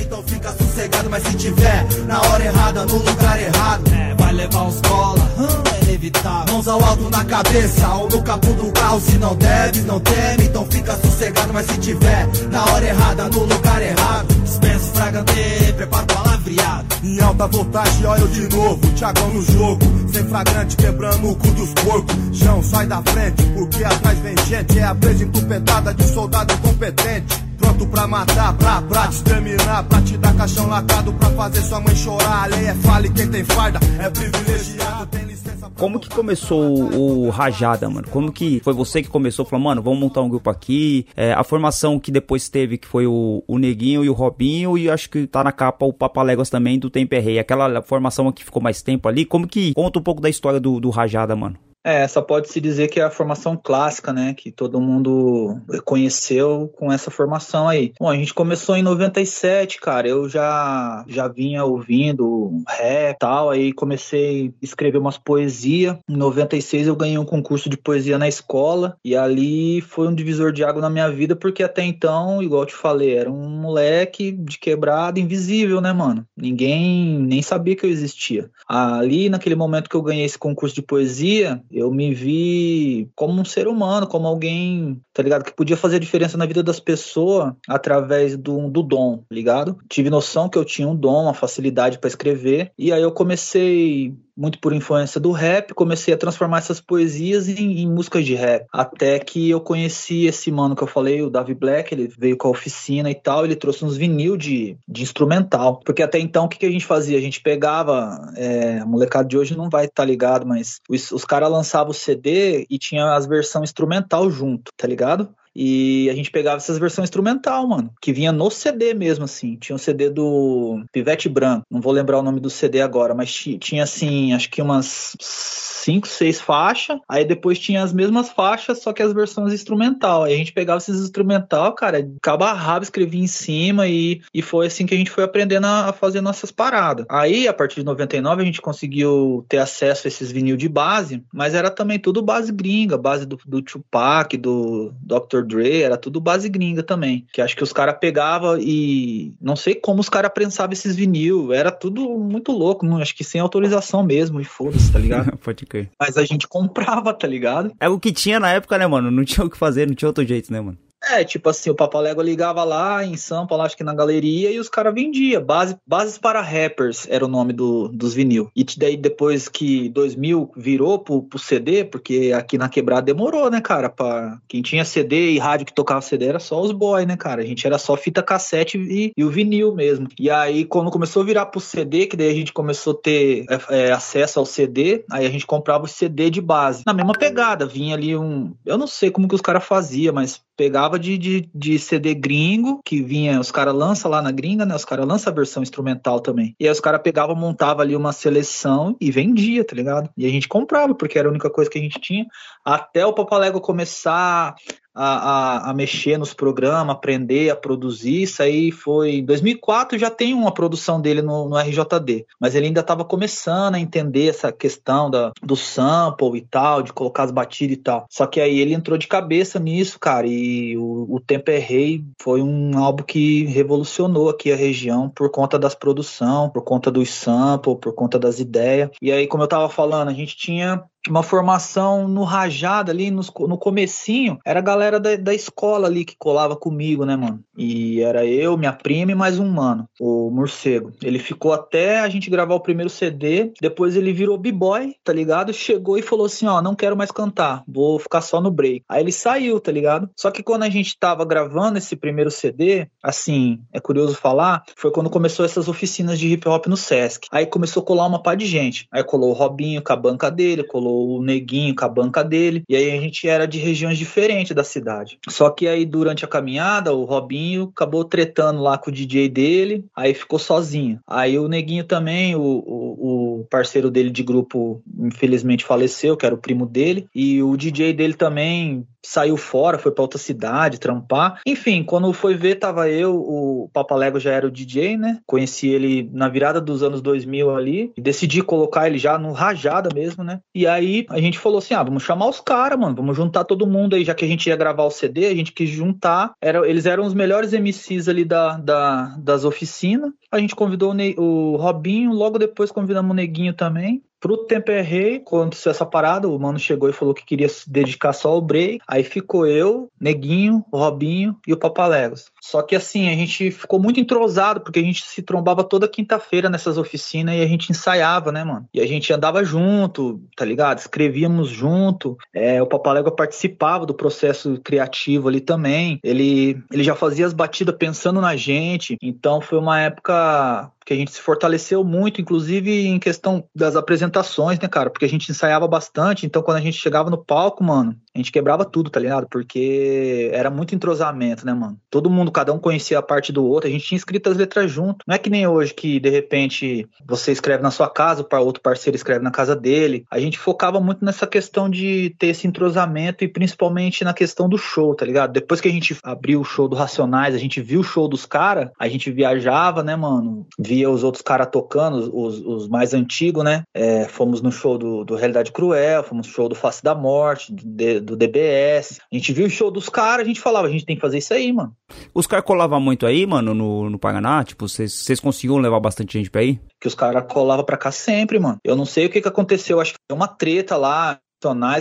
[0.00, 4.62] Então fica sossegado, mas se tiver na hora errada, no lugar errado, é, vai levar
[4.64, 6.52] uns cola, hum, é inevitável.
[6.52, 10.44] Mãos ao alto na cabeça ou no capô do carro, se não deve, não teme,
[10.44, 16.04] então fica sossegado, mas se tiver na hora errada, no lugar errado, dispensa fragante, prepara
[16.04, 16.86] o palavreado.
[17.02, 21.48] Em alta voltagem, olha eu de novo, Thiagão no jogo, sem fragrante, quebrando o cu
[21.48, 22.16] dos porcos.
[22.32, 27.42] Chão, sai da frente, porque atrás vem gente, é a presa entupetada de soldado incompetente.
[27.58, 31.80] Pronto pra matar, pra, pra te exterminar, pra te dar caixão lacado, pra fazer sua
[31.80, 32.44] mãe chorar.
[32.44, 35.31] A lei é fale quem tem farda, é privilegiado, tem.
[35.76, 38.06] Como que começou o, Rajada, mano?
[38.08, 39.44] Como que foi você que começou?
[39.44, 41.06] Falou, mano, vamos montar um grupo aqui.
[41.16, 44.90] É, a formação que depois teve, que foi o, o Neguinho e o Robinho, e
[44.90, 47.38] acho que tá na capa o Papaléguas também do Temperrey.
[47.38, 49.24] Aquela formação que ficou mais tempo ali.
[49.24, 51.56] Como que conta um pouco da história do, do Rajada, mano?
[51.84, 54.34] É, essa pode-se dizer que é a formação clássica, né?
[54.34, 57.92] Que todo mundo conheceu com essa formação aí.
[57.98, 60.06] Bom, a gente começou em 97, cara.
[60.06, 65.96] Eu já, já vinha ouvindo rap e tal, aí comecei a escrever umas poesias.
[66.06, 70.52] Em 96 eu ganhei um concurso de poesia na escola, e ali foi um divisor
[70.52, 74.30] de água na minha vida, porque até então, igual eu te falei, era um moleque
[74.30, 76.26] de quebrada, invisível, né, mano?
[76.36, 78.50] Ninguém nem sabia que eu existia.
[78.68, 83.44] Ali, naquele momento que eu ganhei esse concurso de poesia, eu me vi como um
[83.44, 85.44] ser humano, como alguém, tá ligado?
[85.44, 89.78] Que podia fazer diferença na vida das pessoas através do, do dom, tá ligado?
[89.88, 94.14] Tive noção que eu tinha um dom, uma facilidade para escrever, e aí eu comecei
[94.36, 98.66] muito por influência do rap, comecei a transformar essas poesias em, em, músicas de rap.
[98.72, 102.48] Até que eu conheci esse mano que eu falei, o Davi Black, ele veio com
[102.48, 105.80] a oficina e tal, ele trouxe uns vinil de, de instrumental.
[105.84, 107.18] Porque até então, o que, que a gente fazia?
[107.18, 111.10] A gente pegava, é, a molecada de hoje não vai estar tá ligado, mas os,
[111.12, 115.28] os caras lançavam o CD e tinha as versões instrumental junto, tá ligado?
[115.54, 119.56] E a gente pegava essas versões instrumental, mano, que vinha no CD mesmo, assim.
[119.56, 123.32] Tinha um CD do Pivete Branco, não vou lembrar o nome do CD agora, mas
[123.32, 126.98] tinha, assim, acho que umas cinco, seis faixas.
[127.08, 130.24] Aí depois tinha as mesmas faixas, só que as versões instrumental.
[130.24, 134.66] Aí a gente pegava esses instrumental, cara, cabo rabo, escrevia em cima e, e foi
[134.66, 137.06] assim que a gente foi aprendendo a fazer nossas paradas.
[137.08, 141.22] Aí, a partir de 99, a gente conseguiu ter acesso a esses vinil de base,
[141.32, 145.41] mas era também tudo base gringa, base do, do Tupac, do Dr.
[145.42, 147.26] Dre, era tudo base gringa também.
[147.32, 151.52] Que acho que os caras pegavam e não sei como os caras prensavam esses vinil,
[151.52, 155.36] era tudo muito louco, não, acho que sem autorização mesmo, e foda-se, tá ligado?
[155.42, 155.90] Pode crer.
[155.98, 157.72] Mas a gente comprava, tá ligado?
[157.80, 159.10] É o que tinha na época, né, mano?
[159.10, 160.78] Não tinha o que fazer, não tinha outro jeito, né, mano?
[161.04, 164.58] É, tipo assim, o Papalégua ligava lá em Sampa, lá acho que na galeria, e
[164.58, 165.42] os caras vendiam.
[165.42, 168.50] Base, Bases para Rappers era o nome do, dos vinil.
[168.54, 173.60] E daí depois que 2000 virou pro, pro CD, porque aqui na quebrada demorou, né,
[173.60, 173.88] cara?
[173.88, 174.38] Pra...
[174.48, 177.42] Quem tinha CD e rádio que tocava CD era só os boys, né, cara?
[177.42, 180.08] A gente era só fita cassete e, e, o vinil mesmo.
[180.18, 183.44] E aí, quando começou a virar pro CD, que daí a gente começou a ter
[183.48, 186.82] é, é, acesso ao CD, aí a gente comprava o CD de base.
[186.86, 188.52] Na mesma pegada, vinha ali um.
[188.64, 192.80] Eu não sei como que os caras faziam, mas pegava de, de, de, CD gringo,
[192.84, 194.74] que vinha, os caras lançam lá na gringa, né?
[194.74, 196.54] Os caras lançam a versão instrumental também.
[196.58, 200.10] E aí os caras pegavam, montava ali uma seleção e vendia, tá ligado?
[200.16, 202.26] E a gente comprava, porque era a única coisa que a gente tinha.
[202.64, 204.54] Até o Papalego começar
[204.94, 208.22] a, a, a, mexer nos programas, aprender a produzir.
[208.22, 209.16] Isso aí foi.
[209.16, 213.74] Em 2004 já tem uma produção dele no, no RJD, mas ele ainda estava começando
[213.76, 218.06] a entender essa questão da, do sample e tal, de colocar as batidas e tal.
[218.10, 222.04] Só que aí ele entrou de cabeça nisso, cara, e o, o Tempo é Rei
[222.20, 227.10] foi um álbum que revolucionou aqui a região por conta das produção, por conta dos
[227.10, 228.90] samples, por conta das ideias.
[229.00, 233.22] E aí, como eu tava falando, a gente tinha uma formação no rajada ali, no,
[233.40, 237.42] no comecinho, era a galera da, da escola ali que colava comigo, né, mano?
[237.56, 240.92] E era eu, minha prima e mais um mano, o Morcego.
[241.02, 245.52] Ele ficou até a gente gravar o primeiro CD, depois ele virou b-boy, tá ligado?
[245.52, 248.84] Chegou e falou assim, ó, não quero mais cantar, vou ficar só no break.
[248.88, 250.08] Aí ele saiu, tá ligado?
[250.16, 254.90] Só que quando a gente tava gravando esse primeiro CD, assim, é curioso falar, foi
[254.90, 257.26] quando começou essas oficinas de hip hop no Sesc.
[257.30, 258.86] Aí começou a colar uma pá de gente.
[258.92, 262.62] Aí colou o Robinho com a banca dele, colou o Neguinho com a banca dele,
[262.68, 265.18] e aí a gente era de regiões diferentes da cidade.
[265.28, 269.84] Só que aí durante a caminhada, o Robinho acabou tretando lá com o DJ dele,
[269.94, 271.00] aí ficou sozinho.
[271.06, 276.34] Aí o Neguinho também, o, o, o parceiro dele de grupo, infelizmente faleceu, que era
[276.34, 281.40] o primo dele, e o DJ dele também saiu fora, foi para outra cidade trampar.
[281.46, 285.18] Enfim, quando foi ver, tava eu, o Papalego já era o DJ, né?
[285.26, 289.88] Conheci ele na virada dos anos 2000 ali e decidi colocar ele já no rajada
[289.94, 290.40] mesmo, né?
[290.54, 293.66] E aí a gente falou assim: "Ah, vamos chamar os caras, mano, vamos juntar todo
[293.66, 296.32] mundo aí, já que a gente ia gravar o CD, a gente quis juntar.
[296.40, 300.12] Era, eles eram os melhores MCs ali da, da das oficinas.
[300.30, 304.02] A gente convidou o, ne o Robinho, logo depois convidamos o Neguinho também.
[304.22, 308.12] Pro Temperrey, quando aconteceu essa parada, o mano chegou e falou que queria se dedicar
[308.12, 308.78] só ao break.
[308.86, 312.30] Aí ficou eu, Neguinho, Robinho e o Papalegos.
[312.42, 316.50] Só que assim, a gente ficou muito entrosado, porque a gente se trombava toda quinta-feira
[316.50, 318.68] nessas oficinas e a gente ensaiava, né, mano?
[318.74, 320.78] E a gente andava junto, tá ligado?
[320.78, 322.16] Escrevíamos junto.
[322.34, 326.00] É, o Papalégua participava do processo criativo ali também.
[326.02, 328.96] Ele, ele já fazia as batidas pensando na gente.
[329.00, 334.58] Então foi uma época Porque a gente se fortaleceu muito, inclusive em questão das apresentações,
[334.58, 334.90] né, cara?
[334.90, 338.32] Porque a gente ensaiava bastante, então quando a gente chegava no palco, mano, a gente
[338.32, 339.28] quebrava tudo, tá ligado?
[339.30, 341.78] Porque era muito entrosamento, né, mano?
[341.88, 344.70] Todo mundo, cada um conhecia a parte do outro, a gente tinha escrito as letras
[344.70, 345.04] junto.
[345.06, 348.62] Não é que nem hoje que, de repente, você escreve na sua casa, o outro
[348.62, 350.04] parceiro escreve na casa dele.
[350.10, 354.58] A gente focava muito nessa questão de ter esse entrosamento e principalmente na questão do
[354.58, 355.32] show, tá ligado?
[355.32, 358.26] Depois que a gente abriu o show do Racionais, a gente viu o show dos
[358.26, 360.46] caras, a gente viajava, né, mano?
[360.58, 363.62] Via os outros caras tocando, os, os mais antigos, né?
[363.74, 367.52] É, fomos no show do, do Realidade Cruel, fomos no show do Face da Morte,
[367.52, 369.00] do, do DBS.
[369.12, 371.18] A gente viu o show dos caras, a gente falava, a gente tem que fazer
[371.18, 371.74] isso aí, mano.
[372.22, 374.44] Os caras colavam muito aí, mano, no, no Paraná?
[374.44, 376.60] Tipo, vocês conseguiam levar bastante gente pra aí?
[376.80, 378.58] Que os caras colavam pra cá sempre, mano.
[378.62, 381.18] Eu não sei o que que aconteceu, acho que deu uma treta lá,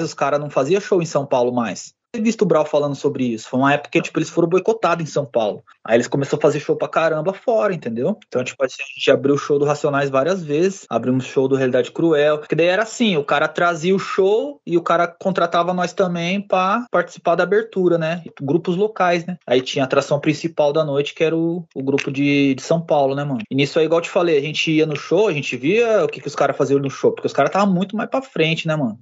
[0.04, 3.48] os caras não faziam show em São Paulo mais visto o Brau falando sobre isso.
[3.48, 5.64] Foi uma época que, tipo, eles foram boicotados em São Paulo.
[5.84, 8.18] Aí eles começaram a fazer show pra caramba fora, entendeu?
[8.28, 11.56] Então, tipo assim, a gente abriu o show do Racionais várias vezes, abrimos show do
[11.56, 15.74] Realidade Cruel, que daí era assim, o cara trazia o show e o cara contratava
[15.74, 18.24] nós também pra participar da abertura, né?
[18.42, 19.38] Grupos locais, né?
[19.48, 22.82] Aí tinha a atração principal da noite, que era o, o grupo de, de São
[22.82, 23.42] Paulo, né, mano?
[23.50, 26.04] E nisso aí, igual eu te falei, a gente ia no show, a gente via
[26.04, 28.22] o que, que os caras faziam no show, porque os caras estavam muito mais pra
[28.22, 29.00] frente, né, mano?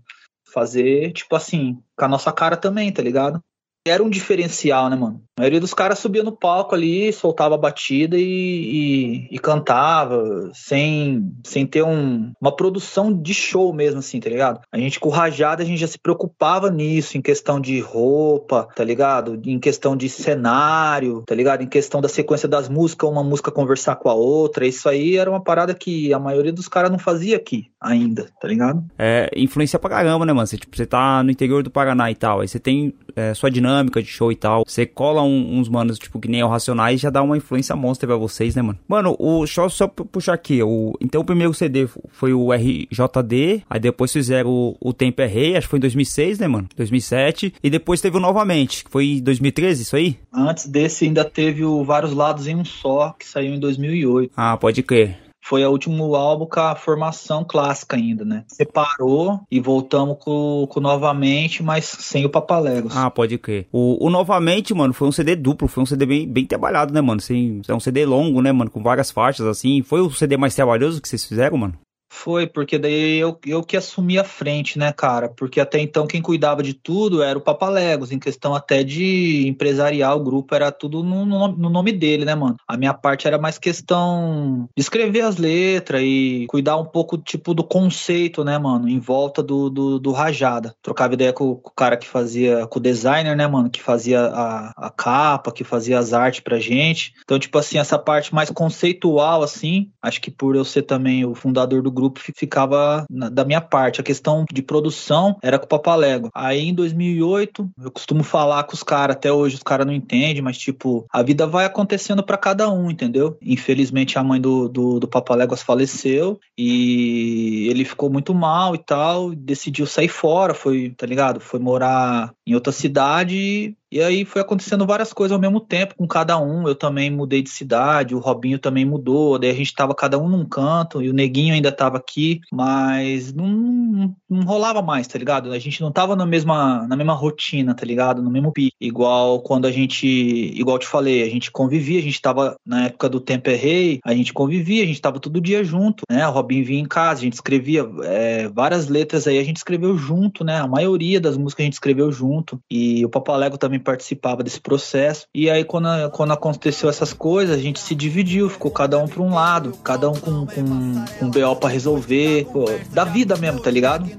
[0.51, 3.41] Fazer, tipo assim, com a nossa cara também, tá ligado?
[3.87, 5.23] Era um diferencial, né, mano?
[5.39, 10.51] A maioria dos caras subia no palco ali, soltava a batida e, e, e cantava,
[10.53, 14.59] sem, sem ter um, uma produção de show mesmo, assim, tá ligado?
[14.69, 18.83] A gente com Rajada, a gente já se preocupava nisso, em questão de roupa, tá
[18.83, 19.39] ligado?
[19.45, 21.63] Em questão de cenário, tá ligado?
[21.63, 24.67] Em questão da sequência das músicas, uma música conversar com a outra.
[24.67, 28.47] Isso aí era uma parada que a maioria dos caras não fazia aqui ainda, tá
[28.49, 28.83] ligado?
[28.97, 30.45] É, influencia pra caramba, né, mano?
[30.45, 33.49] Você, tipo, você tá no interior do Paraná e tal, aí você tem é, sua
[33.49, 36.99] dinâmica de show e tal, você cola um, uns manos, tipo, que nem o Racionais,
[36.99, 38.79] já dá uma influência monstra pra vocês, né, mano?
[38.87, 43.79] Mano, o show, só puxar aqui, o, então o primeiro CD foi o RJD, aí
[43.79, 46.67] depois fizeram o, o Tempo é Rei, acho que foi em 2006, né, mano?
[46.75, 50.17] 2007, e depois teve o Novamente, que foi em 2013, isso aí?
[50.33, 54.31] Antes desse ainda teve o Vários Lados em um Só, que saiu em 2008.
[54.35, 58.43] Ah, pode crer foi o último álbum com a formação clássica ainda, né?
[58.47, 62.95] Separou e voltamos com, com novamente, mas sem o Papalegos.
[62.95, 63.67] Ah, pode crer.
[63.71, 67.01] O, o novamente, mano, foi um CD duplo, foi um CD bem, bem trabalhado, né,
[67.01, 67.19] mano?
[67.19, 68.69] Sem, é um CD longo, né, mano?
[68.69, 69.81] Com várias faixas, assim.
[69.81, 71.73] Foi o CD mais trabalhoso que vocês fizeram, mano?
[72.11, 75.29] Foi, porque daí eu, eu que assumi a frente, né, cara?
[75.29, 80.19] Porque até então quem cuidava de tudo era o Papalegos, em questão até de empresarial,
[80.19, 82.57] o grupo era tudo no, no, no, nome dele, né, mano?
[82.67, 87.53] A minha parte era mais questão de escrever as letras e cuidar um pouco, tipo,
[87.53, 88.89] do conceito, né, mano?
[88.89, 90.73] Em volta do, do, do Rajada.
[90.81, 93.69] Trocava ideia com, com, o cara que fazia, com o designer, né, mano?
[93.69, 97.13] Que fazia a, a capa, que fazia as artes pra gente.
[97.23, 101.35] Então, tipo assim, essa parte mais conceitual, assim, acho que por eu ser também o
[101.35, 104.01] fundador do grupo ficava na, da minha parte.
[104.01, 106.29] A questão de produção era com o Papalego.
[106.33, 110.41] Aí em 2008, eu costumo falar com os caras, até hoje os caras não entendem,
[110.41, 113.37] mas tipo, a vida vai acontecendo para cada um, entendeu?
[113.41, 119.33] Infelizmente a mãe do, do, do Papaléguas faleceu e ele ficou muito mal e tal,
[119.35, 121.39] decidiu sair fora, foi, tá ligado?
[121.39, 126.07] Foi morar em outra cidade e aí foi acontecendo várias coisas ao mesmo tempo com
[126.07, 126.67] cada um.
[126.67, 130.29] Eu também mudei de cidade, o Robinho também mudou, daí a gente tava cada um
[130.29, 135.17] num canto e o Neguinho ainda tava aqui, mas não, não, não rolava mais, tá
[135.17, 135.51] ligado?
[135.51, 138.21] A gente não tava na mesma, na mesma rotina, tá ligado?
[138.21, 138.75] No mesmo pique.
[138.79, 143.09] Igual quando a gente, igual te falei, a gente convivia, a gente tava na época
[143.09, 146.27] do Tempo é Rei, a gente convivia, a gente tava todo dia junto, né?
[146.27, 149.97] O Robinho vinha em casa, a gente escrevia é, várias letras aí, a gente escreveu
[149.97, 150.59] junto, né?
[150.59, 152.59] A maioria das músicas a gente escreveu junto.
[152.69, 155.25] E o Papalego também também participava desse processo.
[155.33, 159.21] E aí, quando, quando aconteceu essas coisas, a gente se dividiu, ficou cada um para
[159.21, 163.61] um lado, cada um com, com, com um BO para resolver, pô, da vida mesmo,
[163.61, 164.09] tá ligado?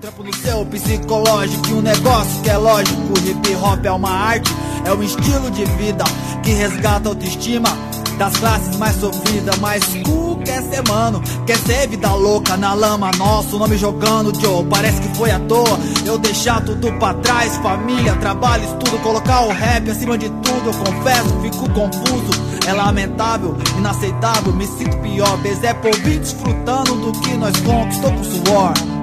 [0.00, 0.24] Trampo
[0.70, 2.98] psicológico, um negócio que é lógico.
[3.28, 4.50] Hip hop é uma arte,
[4.84, 6.04] é um estilo de vida
[6.42, 7.68] que resgata a autoestima
[8.18, 13.10] das classes mais sofridas, mas cu quer ser mano, quer ser vida louca na lama,
[13.16, 18.16] nosso nome jogando, Joe, parece que foi à toa, eu deixar tudo pra trás, família,
[18.16, 22.30] trabalho, estudo, colocar o rap acima de tudo, eu confesso, fico confuso,
[22.66, 28.97] é lamentável, inaceitável, me sinto pior, Bezé por desfrutando do que nós conquistou com suor.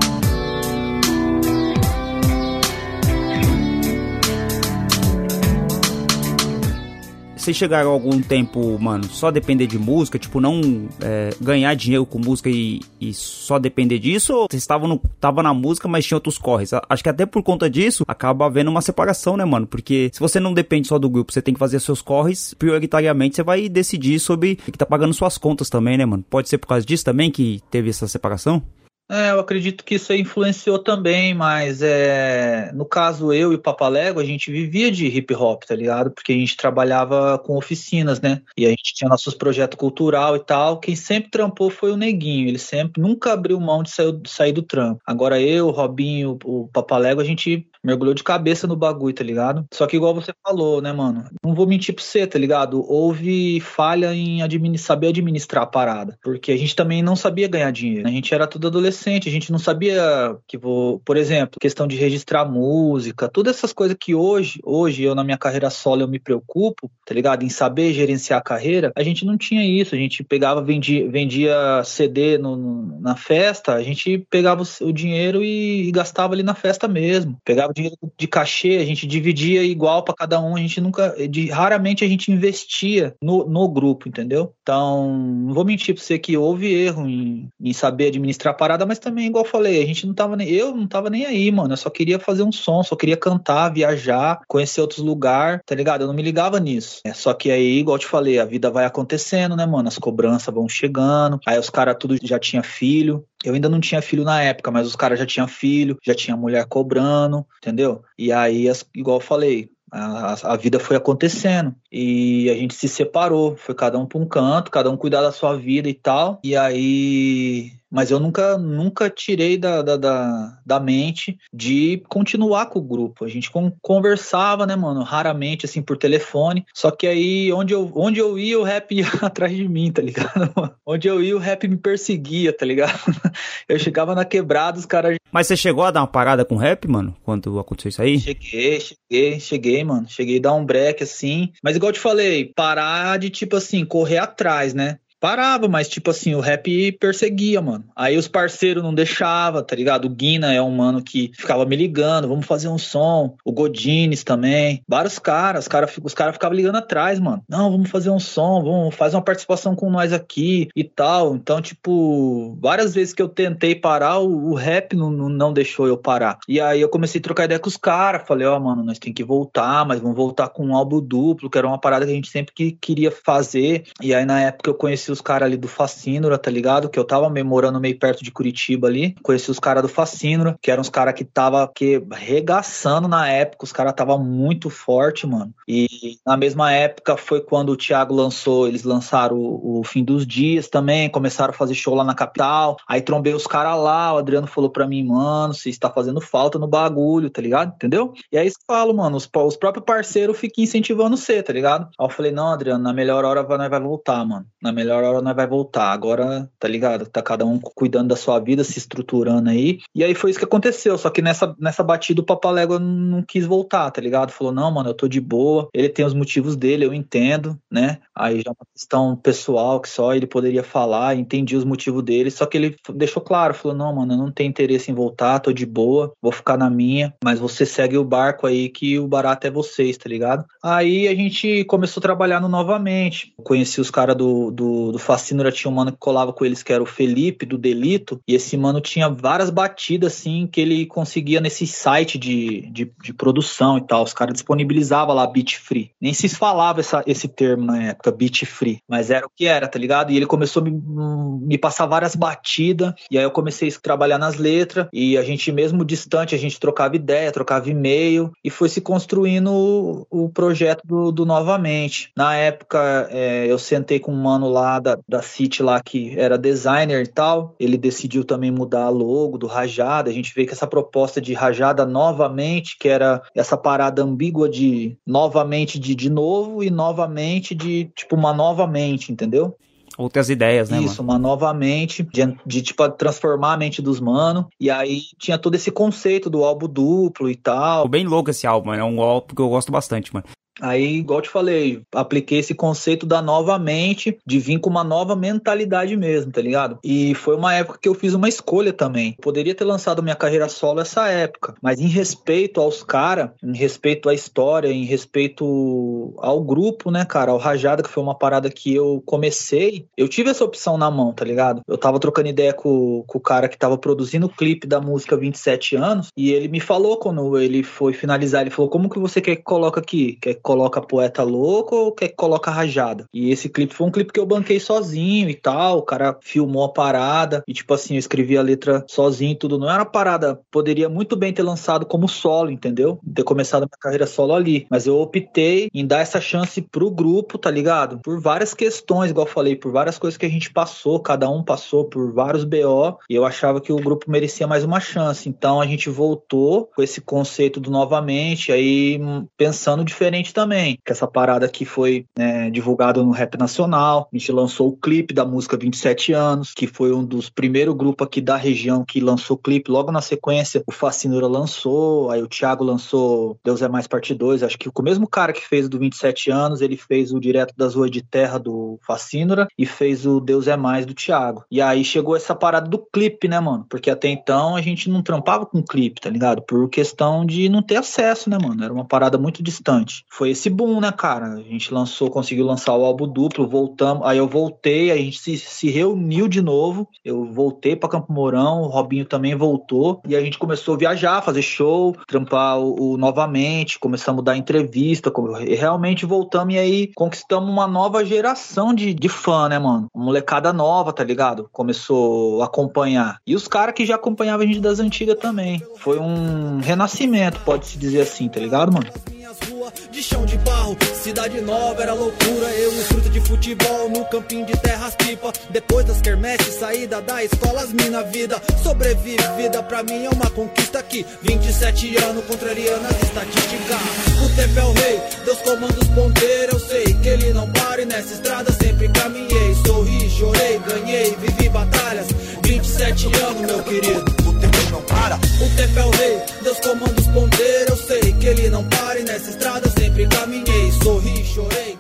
[7.46, 12.18] Vocês chegaram algum tempo, mano, só depender de música, tipo, não é, ganhar dinheiro com
[12.18, 14.34] música e, e só depender disso?
[14.34, 16.72] Ou vocês estavam na música, mas tinha outros corres?
[16.90, 19.68] Acho que até por conta disso, acaba havendo uma separação, né, mano?
[19.68, 23.36] Porque se você não depende só do grupo, você tem que fazer seus corres, prioritariamente
[23.36, 26.26] você vai decidir sobre que tá pagando suas contas também, né, mano?
[26.28, 28.64] Pode ser por causa disso também que teve essa separação?
[29.10, 34.20] É, eu acredito que isso influenciou também, mas é, no caso eu e o Papalego,
[34.20, 36.10] a gente vivia de hip hop, tá ligado?
[36.10, 38.42] Porque a gente trabalhava com oficinas, né?
[38.58, 40.80] E a gente tinha nossos projetos cultural e tal.
[40.80, 44.52] Quem sempre trampou foi o Neguinho, ele sempre nunca abriu mão de sair, de sair
[44.52, 45.02] do trampo.
[45.06, 49.66] Agora eu, o Robinho, o Papalego, a gente mergulhou de cabeça no bagulho, tá ligado?
[49.72, 51.26] Só que igual você falou, né, mano?
[51.44, 52.84] Não vou mentir pra você, tá ligado?
[52.92, 54.42] Houve falha em
[54.78, 56.18] saber administrar a parada.
[56.24, 58.08] Porque a gente também não sabia ganhar dinheiro.
[58.08, 61.96] A gente era tudo adolescente, a gente não sabia que vou, por exemplo, questão de
[61.96, 66.20] registrar música, todas essas coisas que hoje, hoje eu na minha carreira solo eu me
[66.20, 67.44] preocupo, tá ligado?
[67.44, 69.94] Em saber gerenciar a carreira, a gente não tinha isso.
[69.94, 74.92] A gente pegava, vendia, vendia CD no, no, na festa, a gente pegava o, o
[74.92, 77.38] dinheiro e, e gastava ali na festa mesmo.
[77.44, 81.50] Pegava dinheiro de cachê, a gente dividia igual para cada um, a gente nunca, de,
[81.50, 84.54] raramente a gente investia no, no grupo, entendeu?
[84.62, 88.86] Então, não vou mentir para você que houve erro em, em saber administrar a parada,
[88.86, 91.52] mas também, igual eu falei, a gente não tava nem, eu não tava nem aí,
[91.52, 95.76] mano, eu só queria fazer um som, só queria cantar, viajar, conhecer outros lugares, tá
[95.76, 96.02] ligado?
[96.02, 97.02] Eu não me ligava nisso.
[97.04, 99.90] É, só que aí, igual eu te falei, a vida vai acontecendo, né, mano?
[99.90, 104.02] As cobranças vão chegando, aí os caras tudo já tinha filho, eu ainda não tinha
[104.02, 108.04] filho na época, mas os caras já tinham filho, já tinha mulher cobrando, entendeu?
[108.18, 113.56] E aí, igual eu falei, a, a, vida foi acontecendo e a gente se separou,
[113.56, 116.40] foi cada um para um canto, cada um cuidar da sua vida e tal.
[116.44, 122.80] E aí mas eu nunca, nunca tirei da, da, da, da, mente de continuar com
[122.80, 123.24] o grupo.
[123.24, 123.50] A gente
[123.82, 126.66] conversava, né, mano, raramente, assim, por telefone.
[126.74, 130.02] Só que aí, onde eu, onde eu ia, o rap ia atrás de mim, tá
[130.02, 130.52] ligado?
[130.86, 133.00] onde eu ia, o rap me perseguia, tá ligado?
[133.70, 135.16] eu chegava na quebrada, os caras.
[135.32, 138.20] Mas você chegou a dar uma parada com rap, mano, quando aconteceu isso aí?
[138.20, 140.06] Cheguei, cheguei, cheguei, mano.
[140.10, 141.54] Cheguei a dar um break, assim.
[141.64, 145.00] Mas igual eu te falei, parar de, tipo assim, correr atrás, né?
[145.26, 147.84] Parava, mas tipo assim, o rap perseguia, mano.
[147.96, 150.06] Aí os parceiros não deixavam, tá ligado?
[150.06, 153.36] O Guina é um mano que ficava me ligando, vamos fazer um som.
[153.44, 154.84] O Godines também.
[154.88, 157.42] Vários caras, os caras os cara ficavam ligando atrás, mano.
[157.50, 161.36] Não, vamos fazer um som, vamos fazer uma participação com nós aqui e tal.
[161.36, 165.98] Então, tipo, várias vezes que eu tentei parar, o, o rap não, não deixou eu
[165.98, 166.38] parar.
[166.48, 168.28] E aí eu comecei a trocar ideia com os caras.
[168.28, 171.50] Falei, ó, oh, mano, nós tem que voltar, mas vamos voltar com um álbum duplo,
[171.50, 173.86] que era uma parada que a gente sempre que queria fazer.
[174.00, 176.90] E aí na época eu conheci os caras ali do Facínora, tá ligado?
[176.90, 179.16] Que eu tava memorando meio perto de Curitiba ali.
[179.24, 183.66] Conheci os caras do Facínora, que eram os caras que tava que, regaçando na época.
[183.66, 185.54] Os caras tava muito forte, mano.
[185.68, 185.88] E
[186.26, 190.68] na mesma época foi quando o Thiago lançou, eles lançaram o, o Fim dos Dias
[190.68, 192.78] também, começaram a fazer show lá na capital.
[192.88, 196.60] Aí trombei os caras lá, o Adriano falou pra mim, mano, você está fazendo falta
[196.60, 197.74] no bagulho, tá ligado?
[197.74, 198.14] Entendeu?
[198.32, 201.86] E aí eu falo, mano, os, os próprios parceiros ficam incentivando você, tá ligado?
[202.00, 204.46] Aí eu falei, não, Adriano, na melhor hora nós vai voltar, mano.
[204.62, 205.92] Na melhor hora nós vai voltar.
[205.92, 207.06] Agora, tá ligado?
[207.06, 209.80] Tá cada um cuidando da sua vida, se estruturando aí.
[209.94, 210.98] E aí foi isso que aconteceu.
[210.98, 214.32] Só que nessa, nessa batida o Papalégua não quis voltar, tá ligado?
[214.32, 215.70] Falou, não, mano, eu tô de boa.
[215.74, 218.00] Ele tem os motivos dele, eu entendo, né?
[218.16, 222.32] Aí já é uma questão pessoal que só ele poderia falar, entendi os motivos dele.
[222.32, 225.52] Só que ele deixou claro, falou, não, mano, eu não tenho interesse em voltar, tô
[225.52, 227.14] de boa, vou ficar na minha.
[227.24, 230.46] Mas você segue o barco aí que o barato é vocês, tá ligado?
[230.64, 232.02] Aí a gente começou
[232.42, 233.34] no novamente.
[233.44, 236.74] Conheci os caras do, do, do Fascinura, tinha um mano que colava com eles, que
[236.74, 241.40] era o Felipe, do Delito, e esse mano tinha várias batidas, assim, que ele conseguia
[241.40, 244.04] nesse site de, de, de produção e tal.
[244.04, 245.92] Os caras disponibilizavam lá beat free.
[246.00, 249.68] Nem se falava essa, esse termo na época, beat free, mas era o que era,
[249.68, 250.12] tá ligado?
[250.12, 254.18] E ele começou a me, me passar várias batidas, e aí eu comecei a trabalhar
[254.18, 258.70] nas letras, e a gente, mesmo distante, a gente trocava ideia, trocava e-mail, e foi
[258.70, 262.12] se construindo o, o projeto do, do Novamente.
[262.16, 266.38] Na época, é, eu sentei com um mano lá da, da City lá que era
[266.38, 267.56] designer e tal.
[267.60, 270.10] Ele decidiu também mudar a logo do Rajada.
[270.10, 274.98] A gente vê que essa proposta de Rajada novamente, que era essa parada ambígua de
[275.06, 279.56] novamente de de novo e novamente de tipo uma novamente, entendeu?
[279.98, 280.82] outras ideias, né?
[280.82, 281.20] Isso, mano?
[281.20, 284.48] uma nova mente, de, de, tipo transformar a mente dos mano.
[284.60, 287.88] E aí tinha todo esse conceito do álbum duplo e tal.
[287.88, 288.82] Bem louco esse álbum, mano.
[288.82, 290.26] É um álbum que eu gosto bastante, mano.
[290.62, 295.16] Aí, igual te falei, apliquei esse conceito da nova mente, de vir com uma nova
[295.16, 296.80] mentalidade mesmo, tá ligado?
[296.84, 299.16] E foi uma época que eu fiz uma escolha também.
[299.22, 304.10] Poderia ter lançado minha carreira solo essa época, mas em respeito aos caras, em respeito
[304.10, 308.74] à história, em respeito ao grupo, né, cara, ao Rajada, que foi uma parada que
[308.74, 311.62] eu comecei, eu tive essa opção na mão, tá ligado?
[311.68, 315.18] Eu tava trocando ideia com, com o cara que tava produzindo o clipe da música
[315.18, 319.20] 27 anos, e ele me falou quando ele foi finalizar, ele falou: como que você
[319.20, 320.18] quer que coloque aqui?
[320.22, 323.08] Quer que coloca poeta louco ou quer que coloca rajada?
[323.12, 325.80] E esse clipe foi um clipe que eu banquei sozinho e tal.
[325.80, 329.58] O cara filmou a parada e, tipo assim, eu escrevi a letra sozinho e tudo.
[329.58, 333.00] Não era uma parada, poderia muito bem ter lançado como solo, entendeu?
[333.16, 334.68] Ter começado a minha carreira solo ali.
[334.70, 338.00] Mas eu optei em dar essa chance pro grupo, tá ligado?
[338.04, 341.44] Por várias questões, igual eu falei, por várias coisas que a gente passou, cada um
[341.44, 345.28] passou por vários BO, e eu achava que o grupo merecia mais uma chance.
[345.28, 349.00] Então a gente voltou com esse conceito do novamente, aí
[349.36, 350.78] pensando diferente também.
[350.86, 354.10] Que essa parada aqui foi né, divulgada no Rap Nacional.
[354.14, 358.06] A gente lançou o clipe da música 27 anos, que foi um dos primeiros grupos
[358.06, 359.72] aqui da região que lançou o clipe.
[359.72, 364.44] Logo na sequência, o Facinura lançou, aí o Thiago lançou Deus é Mais Parte 2.
[364.44, 367.76] Acho que o mesmo cara que fez do 27 anos, ele fez o Direto das
[367.76, 371.46] Ruas de Terra do Facinura e fez o Deus é Mais do Thiago.
[371.50, 373.66] E aí chegou essa parada do clipe, né, mano?
[373.70, 376.42] Porque até então a gente não trampava com clipe, tá ligado?
[376.42, 378.64] Por questão de não ter acesso, né, mano?
[378.64, 380.04] Era uma parada muito distante.
[380.10, 381.34] Foi esse boom, né, cara?
[381.34, 384.06] A gente lançou, conseguiu lançar o álbum duplo, voltamos.
[384.06, 386.88] Aí eu voltei, a gente se, se reuniu de novo.
[387.04, 390.02] Eu voltei para Campo Mourão, o Robinho também voltou.
[390.08, 394.38] E a gente começou a viajar, fazer show, trampar o, o novamente, começamos a dar
[394.38, 395.12] entrevista.
[395.58, 399.88] Realmente voltamos e aí conquistamos uma nova geração de, de fã, né, mano?
[399.94, 401.50] Uma molecada nova, tá ligado?
[401.52, 403.20] Começou a acompanhar.
[403.26, 405.62] E os caras que já acompanhavam a gente das antigas também.
[405.78, 409.15] Foi um renascimento, pode-se dizer assim, tá ligado, mano?
[409.50, 410.78] Rua de chão de barro.
[411.02, 412.48] Cidade nova era loucura.
[412.54, 415.32] Eu fruta de futebol no campinho de terras pipa.
[415.50, 418.42] Depois das quermesses, saída da escola, as mina vida.
[418.64, 421.06] Sobrevivida pra mim é uma conquista aqui.
[421.22, 423.78] 27 anos, contrariando as estatísticas.
[424.24, 426.54] O tempo é o rei, Deus comanda os ponteiros.
[426.54, 429.56] Eu sei que ele não para e nessa estrada sempre caminhei.
[429.66, 432.08] Sorri, chorei, ganhei, vivi batalhas.
[432.44, 434.55] 27 anos, meu querido.
[434.76, 435.16] Não para.
[435.16, 437.70] O tempo é o rei, Deus comanda os ponteiros.
[437.70, 440.72] Eu sei que ele não para e nessa estrada sempre caminhei.
[440.84, 441.78] Sorri, chorei.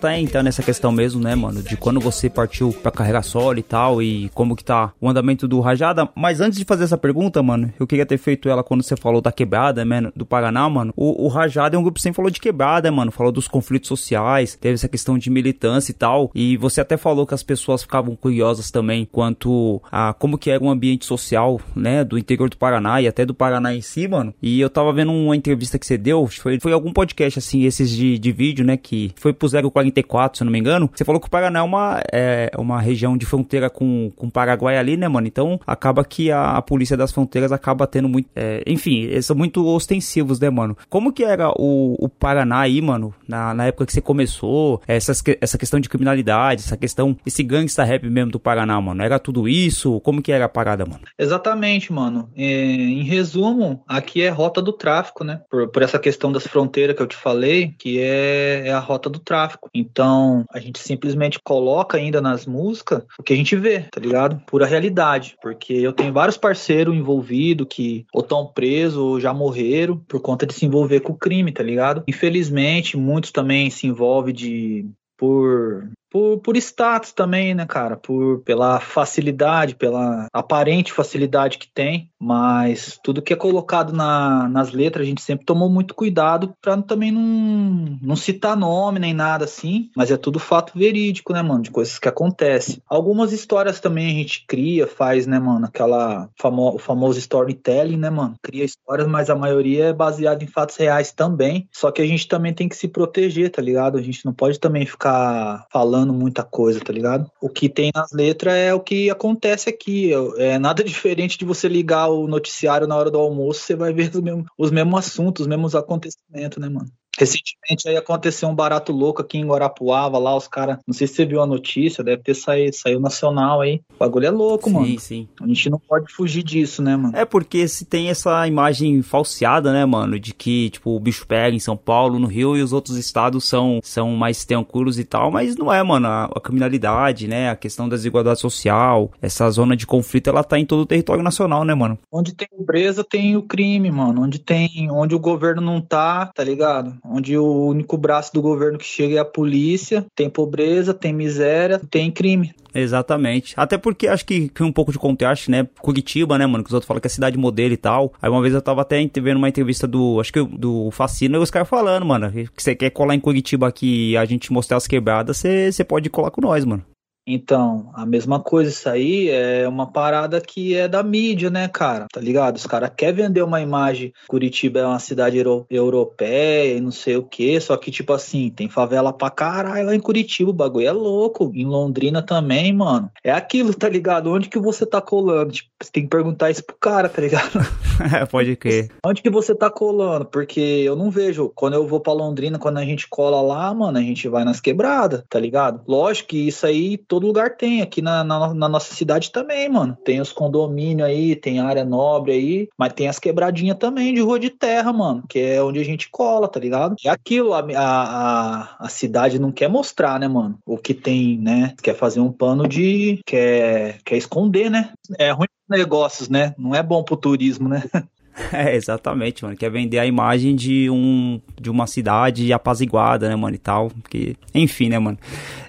[0.00, 1.62] Tá então nessa questão mesmo, né, mano?
[1.62, 5.48] De quando você partiu pra carregar solo e tal, e como que tá o andamento
[5.48, 6.08] do Rajada.
[6.14, 9.20] Mas antes de fazer essa pergunta, mano, eu queria ter feito ela quando você falou
[9.20, 10.92] da quebrada, mano, do Paraná, mano.
[10.96, 13.10] O, o Rajada é um grupo que sempre falou de quebrada, mano.
[13.10, 16.30] Falou dos conflitos sociais, teve essa questão de militância e tal.
[16.34, 20.62] E você até falou que as pessoas ficavam curiosas também quanto a como que era
[20.62, 24.34] o ambiente social, né, do interior do Paraná e até do Paraná em si, mano.
[24.42, 27.90] E eu tava vendo uma entrevista que você deu, foi, foi algum podcast, assim, esses
[27.90, 29.46] de, de vídeo, né, que foi pro
[29.90, 30.90] 044, se eu não me engano.
[30.92, 34.30] Você falou que o Paraná é uma, é uma região de fronteira com, com o
[34.30, 35.26] Paraguai ali, né, mano?
[35.26, 38.28] Então acaba que a, a polícia das fronteiras acaba tendo muito.
[38.34, 40.76] É, enfim, eles são muito ostensivos, né, mano?
[40.88, 44.80] Como que era o, o Paraná aí, mano, na, na época que você começou?
[44.86, 49.02] Essas, essa questão de criminalidade, essa questão, esse gangsta rap mesmo do Paraná, mano?
[49.02, 50.00] Era tudo isso?
[50.00, 51.02] Como que era a parada, mano?
[51.18, 52.30] Exatamente, mano.
[52.36, 55.40] É, em resumo, aqui é rota do tráfico, né?
[55.50, 59.08] Por, por essa questão das fronteiras que eu te falei, que é, é a rota
[59.08, 59.68] do tráfico.
[59.78, 64.40] Então, a gente simplesmente coloca ainda nas músicas o que a gente vê, tá ligado?
[64.46, 65.36] Pura realidade.
[65.42, 70.46] Porque eu tenho vários parceiros envolvidos que ou estão presos ou já morreram por conta
[70.46, 72.02] de se envolver com o crime, tá ligado?
[72.06, 77.96] Infelizmente, muitos também se envolvem de por por, por status também, né, cara?
[77.96, 84.72] Por, pela facilidade, pela aparente facilidade que tem, mas tudo que é colocado na, nas
[84.72, 89.44] letras a gente sempre tomou muito cuidado para também não, não citar nome nem nada
[89.44, 91.62] assim, mas é tudo fato verídico, né, mano?
[91.62, 92.82] De coisas que acontecem.
[92.88, 95.66] Algumas histórias também a gente cria, faz, né, mano?
[95.66, 98.36] Aquela famo, o famoso storytelling, né, mano?
[98.42, 101.68] Cria histórias, mas a maioria é baseada em fatos reais também.
[101.72, 103.98] Só que a gente também tem que se proteger, tá ligado?
[103.98, 107.30] A gente não pode também ficar falando falando muita coisa, tá ligado?
[107.40, 110.10] O que tem nas letras é o que acontece aqui.
[110.36, 114.10] É nada diferente de você ligar o noticiário na hora do almoço, você vai ver
[114.14, 116.90] os mesmos, os mesmos assuntos, os mesmos acontecimentos, né, mano?
[117.18, 121.14] Recentemente aí aconteceu um barato louco aqui em Guarapuava, lá os caras, não sei se
[121.14, 123.80] você viu a notícia, deve ter saído, saiu nacional aí.
[123.94, 124.86] O bagulho é louco, sim, mano.
[124.86, 125.28] Sim, sim.
[125.40, 127.16] A gente não pode fugir disso, né, mano?
[127.16, 131.54] É porque se tem essa imagem falseada, né, mano, de que, tipo, o bicho pega
[131.54, 135.30] em São Paulo, no Rio e os outros estados são, são mais tranquilos e tal,
[135.30, 136.06] mas não é, mano.
[136.06, 140.58] A, a criminalidade, né, a questão da desigualdade social, essa zona de conflito, ela tá
[140.58, 141.98] em todo o território nacional, né, mano?
[142.12, 144.22] Onde tem pobreza, tem o crime, mano.
[144.22, 146.96] Onde tem, onde o governo não tá, tá ligado?
[147.10, 151.80] Onde o único braço do governo que chega é a polícia, tem pobreza, tem miséria,
[151.90, 152.54] tem crime.
[152.74, 153.54] Exatamente.
[153.56, 155.66] Até porque acho que, que um pouco de contraste, né?
[155.80, 156.62] Curitiba, né, mano?
[156.62, 158.12] Que os outros falam que é cidade modelo e tal.
[158.20, 161.38] Aí uma vez eu tava até vendo uma entrevista do, acho que do Facino, e
[161.38, 164.76] os caras falando, mano, que você quer colar em Curitiba aqui e a gente mostrar
[164.76, 166.84] as quebradas, você pode colar com nós, mano.
[167.26, 172.06] Então, a mesma coisa, isso aí é uma parada que é da mídia, né, cara?
[172.12, 172.56] Tá ligado?
[172.56, 174.12] Os caras querem vender uma imagem.
[174.28, 177.60] Curitiba é uma cidade euro europeia e não sei o quê.
[177.60, 180.50] Só que, tipo assim, tem favela pra caralho lá em Curitiba.
[180.50, 181.50] O bagulho é louco.
[181.54, 183.10] Em Londrina também, mano.
[183.24, 184.32] É aquilo, tá ligado?
[184.32, 185.52] Onde que você tá colando?
[185.52, 187.50] Tipo, você tem que perguntar isso pro cara, tá ligado?
[188.30, 188.90] Pode crer.
[189.04, 190.24] Onde que você tá colando?
[190.24, 191.50] Porque eu não vejo.
[191.54, 194.60] Quando eu vou pra Londrina, quando a gente cola lá, mano, a gente vai nas
[194.60, 195.82] quebradas, tá ligado?
[195.86, 197.80] Lógico que isso aí todo lugar tem.
[197.80, 199.96] Aqui na, na, na, nossa cidade também, mano.
[200.04, 204.38] Tem os condomínios aí, tem área nobre aí, mas tem as quebradinhas também de rua
[204.38, 206.94] de terra, mano, que é onde a gente cola, tá ligado?
[207.04, 210.58] É aquilo, a, a, a cidade não quer mostrar, né, mano?
[210.66, 211.74] O que tem, né?
[211.82, 213.20] Quer fazer um pano de.
[213.24, 214.92] quer, quer esconder, né?
[215.18, 216.54] É ruim negócios, né?
[216.58, 217.82] Não é bom pro turismo, né?
[218.52, 219.56] É, exatamente, mano.
[219.56, 223.88] Quer vender a imagem de um de uma cidade apaziguada, né, mano, e tal.
[223.88, 225.18] Porque, enfim, né, mano.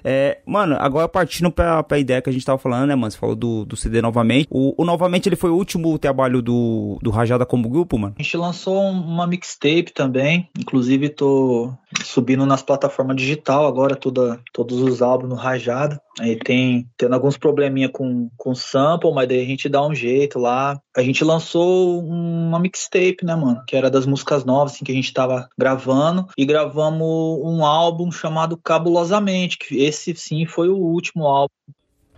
[0.04, 3.10] É, mano, agora partindo pra, pra ideia que a gente tava falando, né, mano?
[3.10, 4.46] Você falou do, do CD novamente.
[4.50, 8.14] O, o novamente ele foi o último trabalho do, do Rajada como grupo, mano?
[8.18, 10.48] A gente lançou uma mixtape também.
[10.58, 11.72] Inclusive, tô
[12.04, 16.00] subindo nas plataformas digital agora, toda, todos os álbuns no Rajada.
[16.20, 20.38] Aí tem tendo alguns probleminha com, com sample, mas daí a gente dá um jeito
[20.38, 20.80] lá.
[20.96, 23.62] A gente lançou uma mixtape, né, mano?
[23.66, 26.26] Que era das músicas novas, assim, que a gente tava gravando.
[26.36, 31.54] E gravamos um álbum chamado Cabulosamente, que esse sim foi o último álbum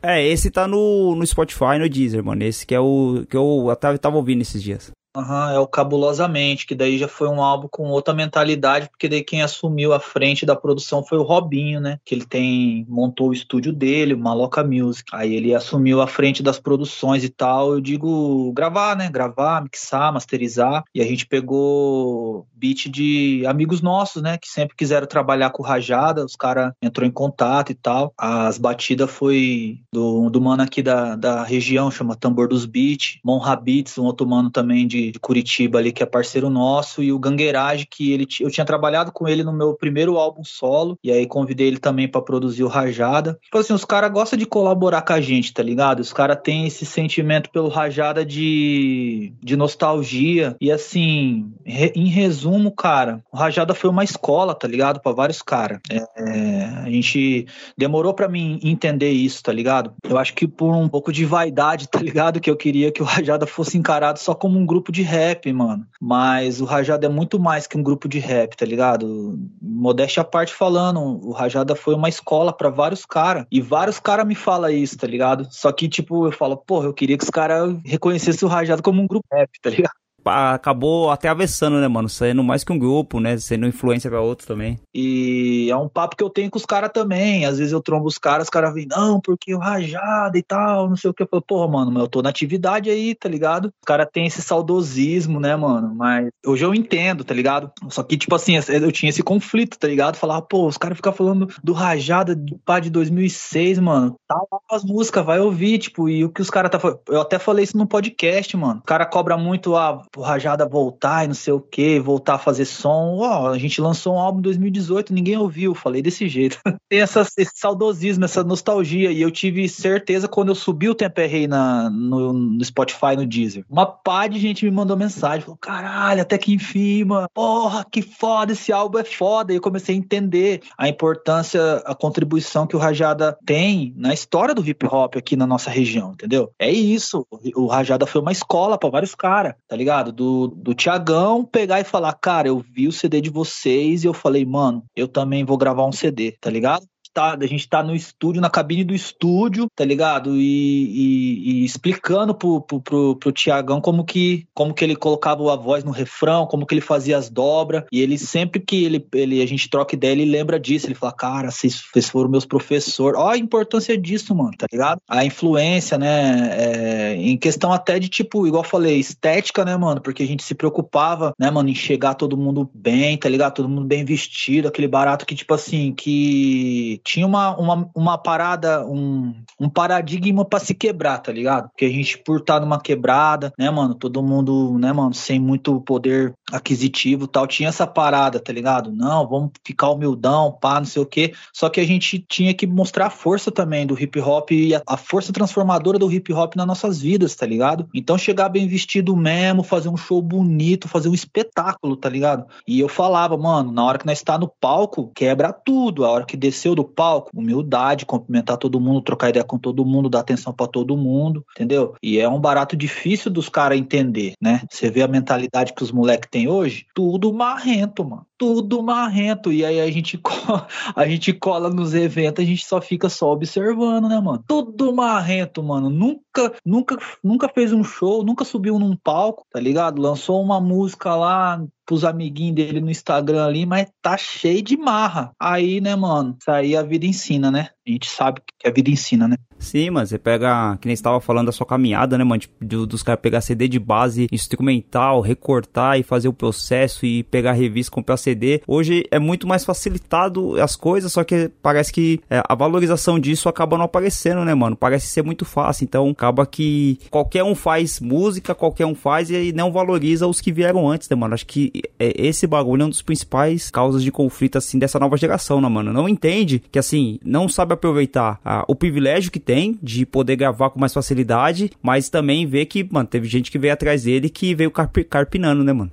[0.02, 2.42] é, esse tá no, no Spotify no Deezer, mano.
[2.42, 4.90] Esse que é o que eu até tava ouvindo esses dias.
[5.16, 9.24] Uhum, é o Cabulosamente, que daí já foi um álbum com outra mentalidade, porque daí
[9.24, 11.98] quem assumiu a frente da produção foi o Robinho, né?
[12.04, 15.10] Que ele tem montou o estúdio dele, o Maloca Music.
[15.12, 17.72] Aí ele assumiu a frente das produções e tal.
[17.72, 19.10] Eu digo gravar, né?
[19.10, 20.84] Gravar, mixar, masterizar.
[20.94, 24.38] E a gente pegou beat de amigos nossos, né?
[24.38, 26.24] Que sempre quiseram trabalhar com Rajada.
[26.24, 28.14] Os caras entrou em contato e tal.
[28.16, 33.18] As batidas foi do, do mano aqui da, da região, chama Tambor dos Beats.
[33.24, 37.12] Mon Habits, um outro mano também de de, Curitiba ali, que é parceiro nosso, e
[37.12, 41.10] o Gangueirage, que ele, eu tinha trabalhado com ele no meu primeiro álbum solo, e
[41.10, 43.38] aí convidei ele também para produzir o Rajada.
[43.42, 46.00] Tipo assim, os caras gostam de colaborar com a gente, tá ligado?
[46.00, 52.70] Os caras têm esse sentimento pelo Rajada de, de nostalgia, e assim, re, em resumo,
[52.70, 55.00] cara, o Rajada foi uma escola, tá ligado?
[55.00, 55.80] para vários caras.
[56.16, 57.46] É, a gente
[57.76, 59.92] demorou para mim entender isso, tá ligado?
[60.02, 62.40] Eu acho que por um pouco de vaidade, tá ligado?
[62.40, 65.52] Que eu queria que o Rajada fosse encarado só como um grupo grupo de rap,
[65.52, 65.86] mano.
[66.00, 69.38] Mas o Rajada é muito mais que um grupo de rap, tá ligado?
[69.62, 73.46] Modéstia à parte falando, o Rajada foi uma escola para vários caras.
[73.50, 75.46] E vários caras me falam isso, tá ligado?
[75.50, 79.00] Só que, tipo, eu falo, porra, eu queria que os caras reconhecessem o Rajada como
[79.00, 79.92] um grupo rap, tá ligado?
[80.24, 82.08] Acabou até avessando, né, mano?
[82.08, 83.36] Sendo mais que um grupo, né?
[83.38, 84.78] Sendo influência para outros também.
[84.94, 87.44] E é um papo que eu tenho com os caras também.
[87.44, 90.88] Às vezes eu trombo os caras, os caras vêm, não, porque o rajada e tal,
[90.88, 91.22] não sei o que.
[91.22, 93.66] Eu falo, porra, mano, eu tô na atividade aí, tá ligado?
[93.66, 95.94] Os caras têm esse saudosismo, né, mano?
[95.94, 97.70] Mas hoje eu entendo, tá ligado?
[97.88, 100.16] Só que, tipo assim, eu tinha esse conflito, tá ligado?
[100.16, 104.16] Falar, pô, os caras ficam falando do rajada do pá de 2006, mano.
[104.26, 107.38] Tá lá as músicas, vai ouvir, tipo, e o que os caras tá Eu até
[107.38, 108.80] falei isso no podcast, mano.
[108.80, 110.02] O cara cobra muito a.
[110.16, 113.18] Ah, o Rajada voltar e não sei o que, voltar a fazer som.
[113.20, 116.58] Ó, a gente lançou um álbum em 2018, ninguém ouviu, falei desse jeito.
[116.88, 121.46] Tem essa, esse saudosismo, essa nostalgia, e eu tive certeza quando eu subi o Temperrey
[121.46, 123.64] na, no, no Spotify, no Deezer.
[123.68, 128.52] Uma pá de gente me mandou mensagem, falou, caralho, até que enfim, porra, que foda,
[128.52, 129.52] esse álbum é foda.
[129.52, 134.54] E eu comecei a entender a importância, a contribuição que o Rajada tem na história
[134.54, 136.50] do hip hop aqui na nossa região, entendeu?
[136.58, 139.99] É isso, o Rajada foi uma escola para vários caras, tá ligado?
[140.00, 140.12] Ligado?
[140.12, 144.14] Do, do Tiagão pegar e falar, cara, eu vi o CD de vocês e eu
[144.14, 146.86] falei, mano, eu também vou gravar um CD, tá ligado?
[147.12, 150.36] Tá, a gente tá no estúdio, na cabine do estúdio, tá ligado?
[150.36, 155.52] E, e, e explicando pro, pro, pro, pro Tiagão como que, como que ele colocava
[155.52, 157.84] a voz no refrão, como que ele fazia as dobras.
[157.92, 160.86] E ele sempre que ele, ele, a gente troca ideia, ele lembra disso.
[160.86, 163.18] Ele fala, cara, vocês, vocês foram meus professores.
[163.18, 165.00] Ó a importância disso, mano, tá ligado?
[165.08, 166.50] A influência, né?
[166.52, 170.00] É, em questão até de, tipo, igual eu falei, estética, né, mano?
[170.00, 173.54] Porque a gente se preocupava, né, mano, em chegar todo mundo bem, tá ligado?
[173.54, 178.86] Todo mundo bem vestido, aquele barato que, tipo assim, que tinha uma, uma, uma parada,
[178.86, 181.68] um, um paradigma pra se quebrar, tá ligado?
[181.68, 185.80] Porque a gente, por estar numa quebrada, né, mano, todo mundo, né, mano, sem muito
[185.82, 188.92] poder aquisitivo tal, tinha essa parada, tá ligado?
[188.92, 191.32] Não, vamos ficar humildão, pá, não sei o quê.
[191.52, 194.82] Só que a gente tinha que mostrar a força também do hip hop e a,
[194.86, 197.88] a força transformadora do hip hop nas nossas vidas, tá ligado?
[197.94, 202.46] Então chegar bem vestido mesmo, fazer um show bonito, fazer um espetáculo, tá ligado?
[202.66, 206.04] E eu falava, mano, na hora que nós está no palco, quebra tudo.
[206.04, 210.08] A hora que desceu do palco, humildade, cumprimentar todo mundo, trocar ideia com todo mundo,
[210.08, 211.94] dar atenção para todo mundo, entendeu?
[212.02, 214.62] E é um barato difícil dos caras entender, né?
[214.70, 219.52] Você vê a mentalidade que os moleques têm hoje, tudo marrento, mano tudo marrento.
[219.52, 220.18] E aí a gente,
[220.96, 224.42] a gente cola nos eventos, a gente só fica só observando, né, mano?
[224.46, 225.90] Tudo marrento, mano.
[225.90, 230.00] Nunca, nunca, nunca fez um show, nunca subiu num palco, tá ligado?
[230.00, 235.32] Lançou uma música lá pros amiguinhos dele no Instagram ali, mas tá cheio de marra.
[235.38, 236.36] Aí, né, mano?
[236.40, 237.70] Isso aí a vida ensina, né?
[237.90, 239.36] A gente sabe que a vida ensina, né?
[239.58, 242.40] Sim, mano, você pega, que nem você tava falando da sua caminhada, né, mano?
[242.40, 247.22] Tipo, do, dos caras pegar CD de base instrumental, recortar e fazer o processo e
[247.24, 248.62] pegar revista, comprar CD.
[248.66, 253.48] Hoje é muito mais facilitado as coisas, só que parece que é, a valorização disso
[253.48, 254.76] acaba não aparecendo, né, mano?
[254.76, 255.84] Parece ser muito fácil.
[255.84, 260.52] Então acaba que qualquer um faz música, qualquer um faz e não valoriza os que
[260.52, 261.34] vieram antes, né, mano?
[261.34, 265.18] Acho que é, esse bagulho é um dos principais causas de conflito, assim, dessa nova
[265.18, 265.92] geração, né, mano?
[265.92, 270.70] Não entende que, assim, não sabe aproveitar ah, o privilégio que tem de poder gravar
[270.70, 274.54] com mais facilidade, mas também vê que, mano, teve gente que veio atrás dele que
[274.54, 275.90] veio carp carpinando, né, mano?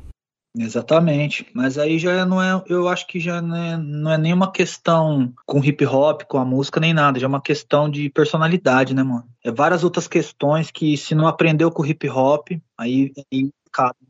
[0.60, 4.52] Exatamente, mas aí já não é, eu acho que já não é, não é nenhuma
[4.52, 8.94] questão com hip hop, com a música, nem nada, já é uma questão de personalidade,
[8.96, 9.26] né, mano?
[9.44, 14.07] É várias outras questões que se não aprendeu com hip hop, aí, aí cabe.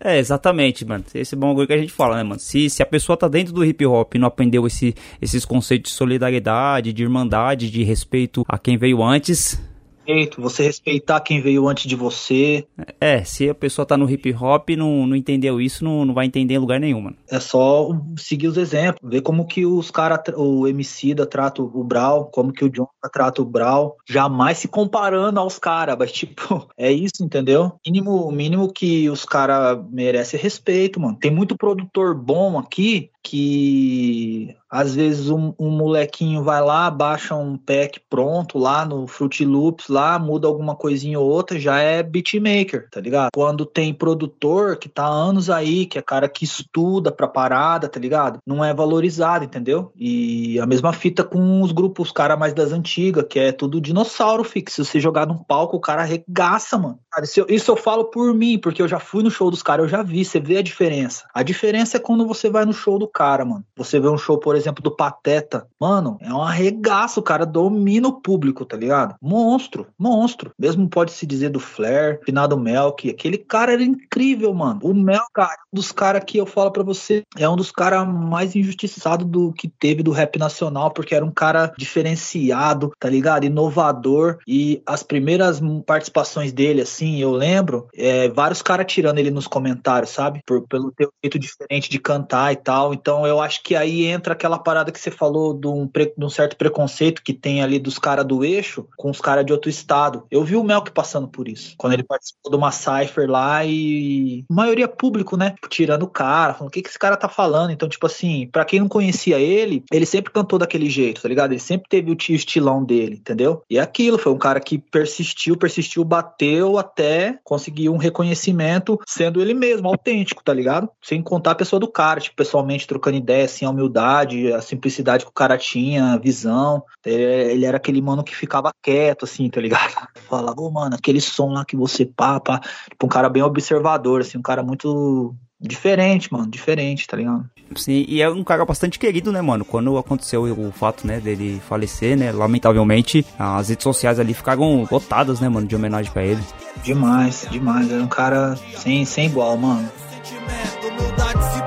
[0.00, 1.04] É, exatamente, mano.
[1.14, 2.40] Esse é o bagulho que a gente fala, né, mano?
[2.40, 5.92] Se, se a pessoa tá dentro do hip hop e não aprendeu esse, esses conceitos
[5.92, 9.60] de solidariedade, de irmandade, de respeito a quem veio antes,
[10.06, 12.66] respeito, você respeitar quem veio antes de você.
[13.00, 16.14] É, se a pessoa tá no hip hop e não, não entendeu isso, não, não
[16.14, 17.16] vai entender em lugar nenhum, mano.
[17.30, 21.84] É só seguir os exemplos, ver como que os caras, o MC da trata o
[21.84, 26.68] Brau, como que o John trata o Brau, jamais se comparando aos caras, mas tipo,
[26.76, 27.72] é isso, entendeu?
[27.86, 31.18] Mínimo, mínimo que os caras merecem respeito, mano.
[31.18, 37.56] Tem muito produtor bom aqui que às vezes um, um, molequinho vai lá, baixa um
[37.56, 42.88] pack pronto lá no Fruit Loops, lá muda alguma coisinha ou outra, já é beatmaker,
[42.88, 43.30] tá ligado?
[43.34, 47.98] Quando tem produtor que tá anos aí, que é cara que estuda pra parada, tá
[47.98, 48.38] ligado?
[48.46, 49.92] Não é valorizado, entendeu?
[49.96, 54.44] E a mesma fita com os grupos, cara mais das antigas, que é tudo dinossauro
[54.44, 54.84] fixo.
[54.84, 57.00] Se você jogar num palco, o cara arregaça, mano.
[57.22, 59.84] Isso eu, isso eu falo por mim, porque eu já fui no show dos caras,
[59.84, 61.26] eu já vi, você vê a diferença.
[61.34, 63.64] A diferença é quando você vai no show do cara, mano.
[63.76, 65.66] Você vê um show, por exemplo, do Pateta.
[65.78, 69.14] Mano, é um arregaço, o cara domina o público, tá ligado?
[69.20, 70.52] Monstro, monstro.
[70.58, 73.08] Mesmo pode se dizer do Flair, finado Melk.
[73.08, 74.80] Aquele cara era incrível, mano.
[74.82, 78.06] O Mel, cara, um dos caras que eu falo para você, é um dos caras
[78.06, 83.44] mais injustiçados do que teve do rap nacional, porque era um cara diferenciado, tá ligado?
[83.44, 84.38] Inovador.
[84.46, 90.10] E as primeiras participações dele, assim, eu lembro, é, vários caras tirando ele nos comentários,
[90.10, 90.40] sabe?
[90.46, 92.92] Por, pelo teu jeito diferente de cantar e tal.
[93.00, 96.24] Então eu acho que aí entra aquela parada que você falou de um, pre, de
[96.24, 99.70] um certo preconceito que tem ali dos caras do eixo com os caras de outro
[99.70, 100.24] estado.
[100.30, 101.74] Eu vi o Melk passando por isso.
[101.76, 104.44] Quando ele participou de uma Cypher lá e.
[104.48, 105.54] maioria público, né?
[105.68, 107.70] Tirando o cara, falando o que, que esse cara tá falando.
[107.70, 111.52] Então, tipo assim, para quem não conhecia ele, ele sempre cantou daquele jeito, tá ligado?
[111.52, 113.62] Ele sempre teve o tio estilão dele, entendeu?
[113.70, 119.40] E é aquilo, foi um cara que persistiu, persistiu, bateu até conseguir um reconhecimento sendo
[119.40, 120.88] ele mesmo, autêntico, tá ligado?
[121.02, 125.24] Sem contar a pessoa do cara, tipo, pessoalmente trocando ideia, assim, a humildade, a simplicidade
[125.24, 126.82] que o cara tinha, a visão.
[127.06, 130.08] Ele era aquele mano que ficava quieto, assim, tá ligado?
[130.28, 132.60] Falava, ô, mano, aquele som lá que você papa.
[132.90, 137.48] Tipo, um cara bem observador, assim, um cara muito diferente, mano, diferente, tá ligado?
[137.76, 139.64] Sim, e é um cara bastante querido, né, mano?
[139.64, 145.38] Quando aconteceu o fato, né, dele falecer, né, lamentavelmente, as redes sociais ali ficaram lotadas,
[145.38, 146.42] né, mano, de homenagem para ele.
[146.82, 149.88] Demais, demais, era um cara sem, sem igual, mano.
[150.10, 151.59] Sentimento, humildade,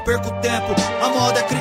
[0.00, 1.59] perco tempo, a moda é criticar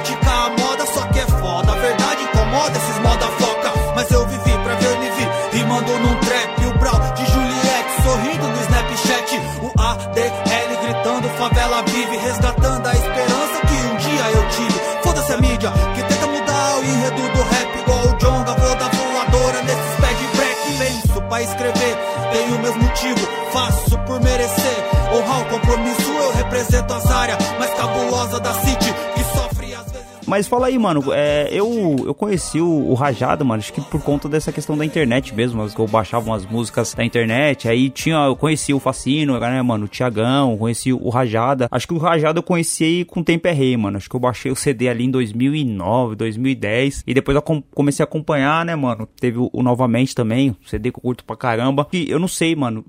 [26.60, 30.08] as áreas mais da city, que sofre às vezes...
[30.28, 34.02] Mas fala aí, mano, é, eu, eu conheci o, o Rajada, mano, acho que por
[34.02, 38.36] conta dessa questão da internet mesmo, eu baixava umas músicas da internet, aí tinha, eu
[38.36, 41.68] conheci o Facino, né, mano, o Tiagão, conheci o Rajada.
[41.72, 43.98] Acho que o Rajada eu conheci com Tempo é Rei, mano.
[43.98, 47.42] Acho que eu baixei o CD ali em 2009, 2010, e depois eu
[47.74, 49.08] comecei a acompanhar, né, mano.
[49.20, 51.88] Teve o, o Novamente também, o CD que eu curto pra caramba.
[51.94, 52.86] E eu não sei, mano,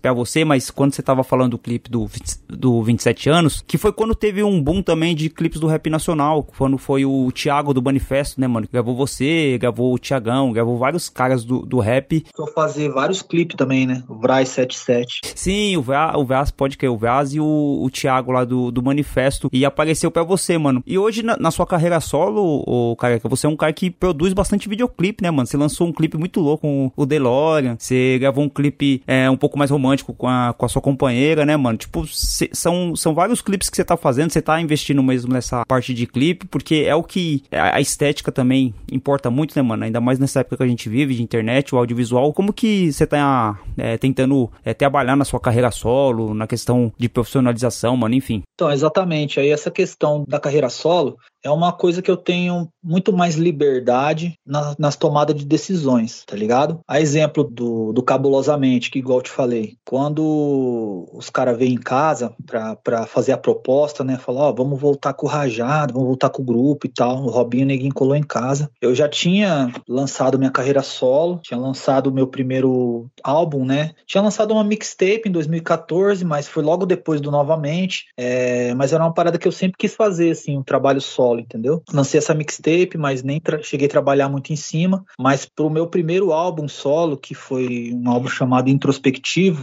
[0.00, 2.08] pra você, mas quando você tava falando do clipe do,
[2.48, 6.42] do 27 anos, que foi quando teve um boom também de clipes do rap nacional,
[6.42, 8.68] quando foi o Thiago do Manifesto, né, mano?
[8.70, 12.24] Gravou você, gravou o Thiagão, gravou vários caras do, do rap.
[12.36, 14.02] Vou fazer vários clipes também, né?
[14.08, 15.20] O Vraz 77.
[15.34, 18.70] Sim, o Vraz, o Vraz pode que o Vraz e o, o Thiago lá do,
[18.70, 19.48] do Manifesto.
[19.52, 20.82] E apareceu pra você, mano.
[20.86, 24.32] E hoje, na, na sua carreira solo, o cara, você é um cara que produz
[24.32, 25.46] bastante videoclipe, né, mano?
[25.46, 29.36] Você lançou um clipe muito louco com o DeLorean, você gravou um clipe é, um
[29.36, 31.78] pouco mais romântico com a, com a sua companheira, né, mano?
[31.78, 35.64] Tipo, cê, são, são vários clipes que você tá fazendo, você tá investindo mesmo nessa
[35.66, 39.84] parte de clipe, porque é o que a estética também importa muito, né, mano?
[39.84, 42.32] Ainda mais nessa época que a gente vive de internet, o audiovisual.
[42.32, 47.08] Como que você tá é, tentando é, trabalhar na sua carreira solo, na questão de
[47.08, 48.42] profissionalização, mano, enfim?
[48.54, 49.40] Então, exatamente.
[49.40, 54.34] Aí essa questão da carreira solo, é uma coisa que eu tenho muito mais liberdade
[54.46, 56.80] na, nas tomadas de decisões, tá ligado?
[56.86, 61.78] A exemplo do, do Cabulosamente, que igual eu te falei, quando os caras vêm em
[61.78, 66.08] casa pra fazer a proposta, né, falar, ó, oh, vamos voltar com o Rajado, vamos
[66.08, 68.70] voltar com o grupo e tal, o Robinho Neguinho colou em casa.
[68.80, 74.22] Eu já tinha lançado minha carreira solo, tinha lançado o meu primeiro álbum, né, tinha
[74.22, 79.14] lançado uma mixtape em 2014, mas foi logo depois do Novamente, é, mas era uma
[79.14, 81.82] parada que eu sempre quis fazer, assim, um trabalho solo entendeu?
[81.92, 85.04] Lancei essa mixtape, mas nem cheguei a trabalhar muito em cima.
[85.18, 88.70] Mas pro meu primeiro álbum solo, que foi um álbum chamado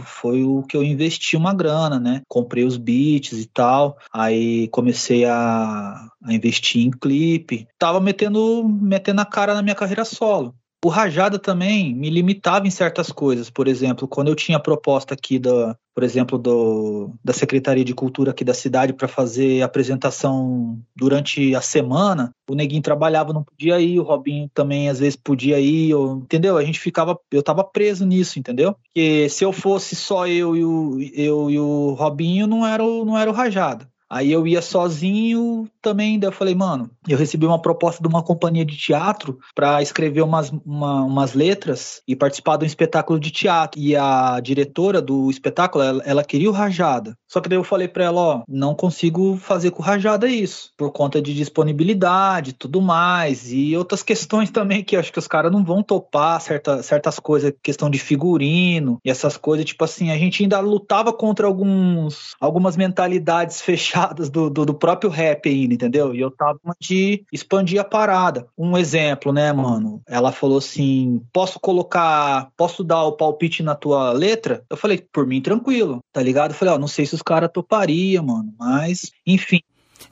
[0.04, 2.22] Foi o que eu investi uma grana, né?
[2.28, 3.98] Comprei os beats e tal.
[4.12, 7.66] Aí comecei a, a investir em clipe.
[7.78, 10.54] Tava metendo, metendo a cara na minha carreira solo.
[10.84, 13.50] O Rajada também me limitava em certas coisas.
[13.50, 18.30] Por exemplo, quando eu tinha proposta aqui da, por exemplo, do, da Secretaria de Cultura
[18.30, 23.98] aqui da cidade para fazer apresentação durante a semana, o Neguinho trabalhava, não podia ir,
[23.98, 26.56] o Robinho também às vezes podia ir, ou, entendeu?
[26.56, 28.74] A gente ficava, eu tava preso nisso, entendeu?
[28.74, 33.04] Porque se eu fosse só eu e o, eu e o Robinho, não era o,
[33.04, 33.90] não era o Rajada.
[34.10, 38.22] Aí eu ia sozinho também, daí eu falei, mano, eu recebi uma proposta de uma
[38.22, 43.30] companhia de teatro para escrever umas, uma, umas letras e participar de um espetáculo de
[43.30, 43.78] teatro.
[43.78, 47.16] E a diretora do espetáculo, ela, ela queria o Rajada.
[47.26, 50.72] Só que daí eu falei para ela, ó, não consigo fazer com o Rajada isso,
[50.76, 53.52] por conta de disponibilidade tudo mais.
[53.52, 57.52] E outras questões também que acho que os caras não vão topar certa, certas coisas,
[57.62, 62.76] questão de figurino e essas coisas, tipo assim, a gente ainda lutava contra alguns algumas
[62.76, 66.14] mentalidades fechadas fechadas do, do, do, próprio rap ainda, entendeu?
[66.14, 68.46] E eu tava de expandir a parada.
[68.56, 70.00] Um exemplo, né, mano?
[70.06, 74.64] Ela falou assim: posso colocar, posso dar o palpite na tua letra?
[74.70, 76.52] Eu falei, por mim, tranquilo, tá ligado?
[76.52, 79.60] Eu falei, ó, não sei se os caras topariam, mano, mas, enfim.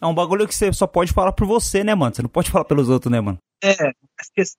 [0.00, 2.14] É um bagulho que você só pode falar por você, né, mano?
[2.14, 3.38] Você não pode falar pelos outros, né, mano?
[3.62, 3.92] É,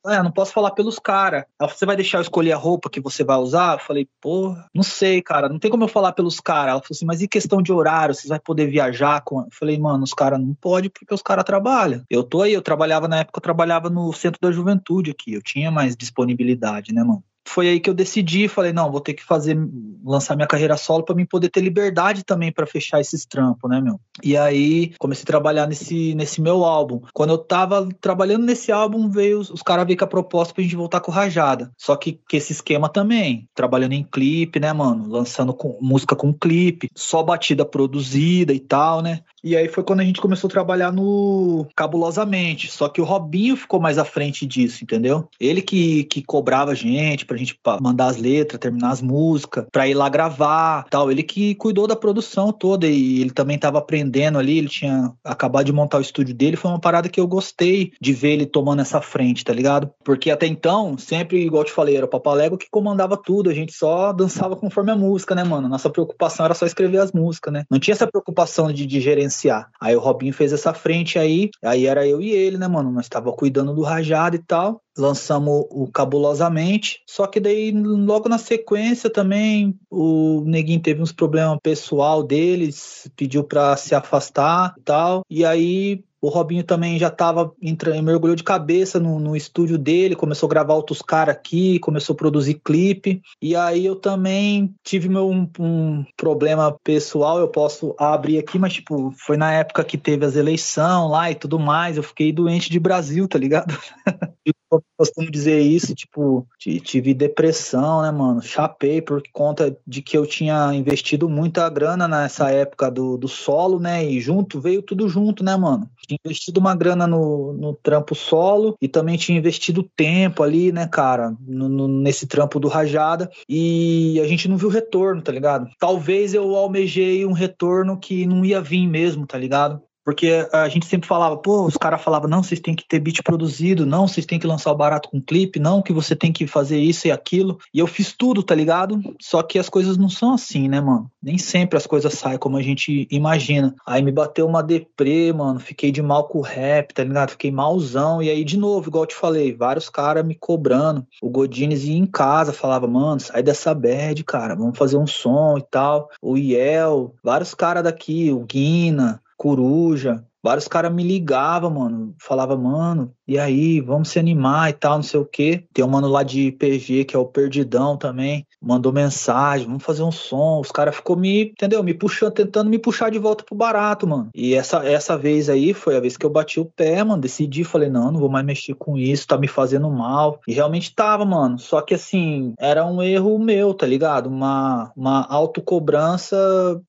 [0.08, 1.46] é, não posso falar pelos caras.
[1.62, 3.74] Você vai deixar eu escolher a roupa que você vai usar?
[3.74, 6.72] Eu falei, pô, não sei, cara, não tem como eu falar pelos caras.
[6.72, 8.16] Ela falou assim, mas e questão de horário?
[8.16, 9.42] Vocês vão poder viajar com.
[9.42, 12.04] Eu falei, mano, os caras não pode porque os caras trabalham.
[12.10, 15.34] Eu tô aí, eu trabalhava na época, eu trabalhava no centro da juventude aqui.
[15.34, 17.24] Eu tinha mais disponibilidade, né, mano?
[17.48, 19.58] Foi aí que eu decidi, falei, não, vou ter que fazer,
[20.04, 23.80] lançar minha carreira solo para mim poder ter liberdade também para fechar esses trampos, né,
[23.80, 24.00] meu?
[24.24, 27.02] E aí comecei a trabalhar nesse, nesse meu álbum.
[27.14, 30.64] Quando eu tava trabalhando nesse álbum, veio os, os caras veio com a proposta pra
[30.64, 31.72] gente voltar com Rajada.
[31.78, 35.08] Só que, que esse esquema também, trabalhando em clipe, né, mano?
[35.08, 39.22] Lançando com, música com clipe, só batida produzida e tal, né?
[39.44, 42.70] E aí foi quando a gente começou a trabalhar no Cabulosamente.
[42.70, 45.30] Só que o Robinho ficou mais à frente disso, entendeu?
[45.40, 49.88] Ele que, que cobrava a gente pra gente mandar as letras, terminar as músicas, pra
[49.88, 51.12] ir lá gravar tal.
[51.12, 54.58] Ele que cuidou da produção toda e ele também tava aprendendo ali.
[54.58, 56.58] Ele tinha acabado de montar o estúdio dele.
[56.58, 59.90] Foi uma parada que eu gostei de ver ele tomando essa frente, tá ligado?
[60.04, 63.50] Porque até então, sempre, igual eu te falei, era o Papalego que comandava tudo.
[63.50, 65.68] A gente só dançava conforme a música, né, mano?
[65.68, 67.64] Nossa preocupação era só escrever as músicas, né?
[67.70, 69.70] Não tinha essa preocupação de, de gerenciar.
[69.80, 72.92] Aí o Robinho fez essa frente aí, aí era eu e ele, né, mano?
[72.92, 74.82] Nós tava cuidando do rajado e tal.
[74.98, 81.60] Lançamos o Cabulosamente, só que daí logo na sequência também o Neguinho teve uns problemas
[81.62, 85.24] pessoal deles, pediu pra se afastar e tal.
[85.30, 90.14] E aí O Robinho também já tava entrando, mergulhou de cabeça no, no estúdio dele,
[90.14, 93.22] começou a gravar outros caras aqui, começou a produzir clipe.
[93.42, 98.74] E aí eu também tive meu um, um problema pessoal, eu posso abrir aqui, mas
[98.74, 102.70] tipo, foi na época que teve as eleições lá e tudo mais, eu fiquei doente
[102.70, 103.74] de Brasil, tá ligado?
[104.72, 108.42] eu costumo dizer isso, tipo, tive depressão, né, mano?
[108.42, 113.80] Chapei por conta de que eu tinha investido muita grana nessa época do, do solo,
[113.80, 114.06] né?
[114.06, 115.90] E junto, veio tudo junto, né, mano?
[116.18, 120.88] Tinha investido uma grana no, no trampo solo e também tinha investido tempo ali, né,
[120.88, 123.30] cara, no, no, nesse trampo do Rajada.
[123.48, 125.68] E a gente não viu retorno, tá ligado?
[125.80, 129.82] Talvez eu almejei um retorno que não ia vir mesmo, tá ligado?
[130.08, 133.22] Porque a gente sempre falava, pô, os caras falavam, não, vocês têm que ter beat
[133.22, 136.48] produzido, não, vocês têm que lançar o barato com clipe, não, que você tem que
[136.48, 137.58] fazer isso e aquilo.
[137.74, 139.02] E eu fiz tudo, tá ligado?
[139.20, 141.12] Só que as coisas não são assim, né, mano?
[141.22, 143.76] Nem sempre as coisas saem como a gente imagina.
[143.86, 147.32] Aí me bateu uma deprê, mano, fiquei de mal com o rap, tá ligado?
[147.32, 148.24] Fiquei malzão.
[148.24, 151.06] E aí, de novo, igual eu te falei, vários caras me cobrando.
[151.22, 155.58] O Godines ia em casa, falava, mano, sai dessa bad, cara, vamos fazer um som
[155.58, 156.08] e tal.
[156.22, 162.16] O Iel, vários caras daqui, o Guina, Coruja, vários caras me ligavam, mano.
[162.20, 165.66] Falava, mano, e aí, vamos se animar e tal, não sei o quê.
[165.74, 170.04] Tem um mano lá de PG, que é o Perdidão também, mandou mensagem, vamos fazer
[170.04, 170.62] um som.
[170.62, 171.84] Os caras ficou me, entendeu?
[171.84, 174.30] Me puxando, tentando me puxar de volta pro barato, mano.
[174.34, 177.22] E essa, essa vez aí foi a vez que eu bati o pé, mano.
[177.22, 180.40] Decidi, falei, não, não vou mais mexer com isso, tá me fazendo mal.
[180.48, 181.60] E realmente tava, mano.
[181.60, 184.28] Só que assim, era um erro meu, tá ligado?
[184.28, 186.38] Uma, uma autocobrança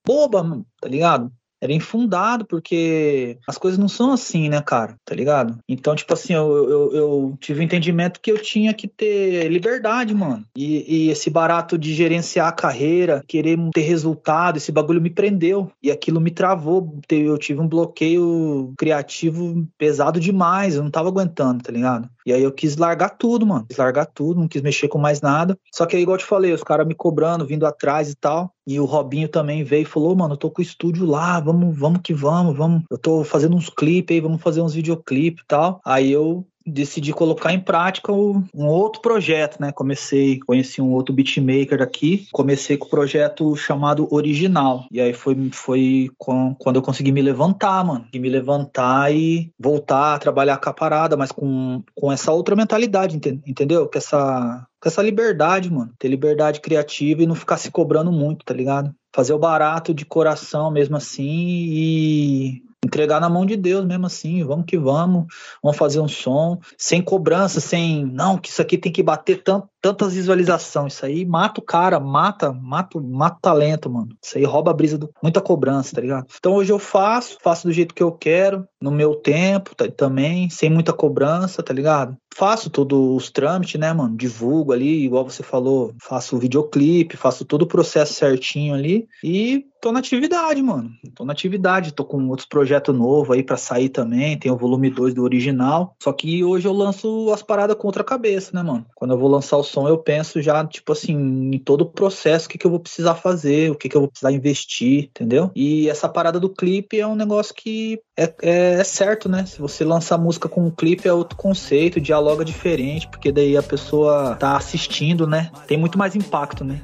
[0.06, 1.32] boba, tá ligado?
[1.60, 4.96] Era infundado, porque as coisas não são assim, né, cara?
[5.04, 5.58] Tá ligado?
[5.68, 9.48] Então, tipo assim, eu, eu, eu tive o um entendimento que eu tinha que ter
[9.48, 10.44] liberdade, mano.
[10.56, 15.70] E, e, esse barato de gerenciar a carreira, querer ter resultado, esse bagulho me prendeu.
[15.82, 16.98] E aquilo me travou.
[17.08, 20.76] Eu tive um bloqueio criativo pesado demais.
[20.76, 22.08] Eu não tava aguentando, tá ligado?
[22.28, 23.64] E aí eu quis largar tudo, mano.
[23.66, 25.58] Quis largar tudo, não quis mexer com mais nada.
[25.72, 28.52] Só que aí, igual eu te falei, os caras me cobrando, vindo atrás e tal.
[28.66, 31.74] E o Robinho também veio e falou, mano, eu tô com o estúdio lá, vamos,
[31.78, 32.82] vamos que vamos, vamos.
[32.90, 35.80] Eu tô fazendo uns clipes aí, vamos fazer uns videoclipes e tal.
[35.82, 39.72] Aí eu decidi colocar em prática um outro projeto, né?
[39.72, 44.86] Comecei, conheci um outro beatmaker aqui, comecei com o projeto chamado Original.
[44.90, 48.06] E aí foi, foi quando eu consegui me levantar, mano.
[48.12, 52.54] E me levantar e voltar a trabalhar com a parada, mas com, com essa outra
[52.54, 53.16] mentalidade,
[53.46, 53.88] entendeu?
[53.88, 55.92] Com essa, com essa liberdade, mano.
[55.98, 58.94] Ter liberdade criativa e não ficar se cobrando muito, tá ligado?
[59.12, 64.42] Fazer o barato de coração mesmo assim e entregar na mão de Deus mesmo assim,
[64.42, 65.26] vamos que vamos,
[65.62, 69.68] vamos fazer um som, sem cobrança, sem, não, que isso aqui tem que bater tanto,
[69.88, 74.08] tantas visualizações, isso aí mata o cara, mata, mata, mata o talento, mano.
[74.22, 76.26] Isso aí rouba a brisa do muita cobrança, tá ligado?
[76.38, 80.50] Então hoje eu faço, faço do jeito que eu quero, no meu tempo tá, também,
[80.50, 82.16] sem muita cobrança, tá ligado?
[82.36, 84.16] Faço todos os trâmites, né, mano?
[84.16, 89.64] Divulgo ali, igual você falou, faço o videoclipe, faço todo o processo certinho ali e
[89.80, 90.90] tô na atividade, mano.
[91.14, 94.90] Tô na atividade, tô com outros projetos novos aí para sair também, tem o volume
[94.90, 95.96] 2 do original.
[96.00, 98.86] Só que hoje eu lanço as paradas com outra cabeça, né, mano?
[98.94, 101.14] Quando eu vou lançar o som, eu penso já, tipo assim,
[101.52, 104.00] em todo o processo, o que, que eu vou precisar fazer, o que, que eu
[104.00, 105.50] vou precisar investir, entendeu?
[105.54, 109.44] E essa parada do clipe é um negócio que é, é, é certo, né?
[109.46, 113.62] Se você lançar música com um clipe é outro conceito, dialoga diferente, porque daí a
[113.62, 115.50] pessoa tá assistindo, né?
[115.66, 116.80] Tem muito mais impacto, né?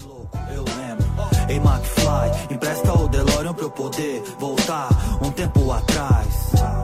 [0.54, 1.04] Eu lembro.
[1.48, 4.88] Ei, McFly, empresta o DeLorean pra eu poder voltar
[5.22, 6.83] um tempo atrás.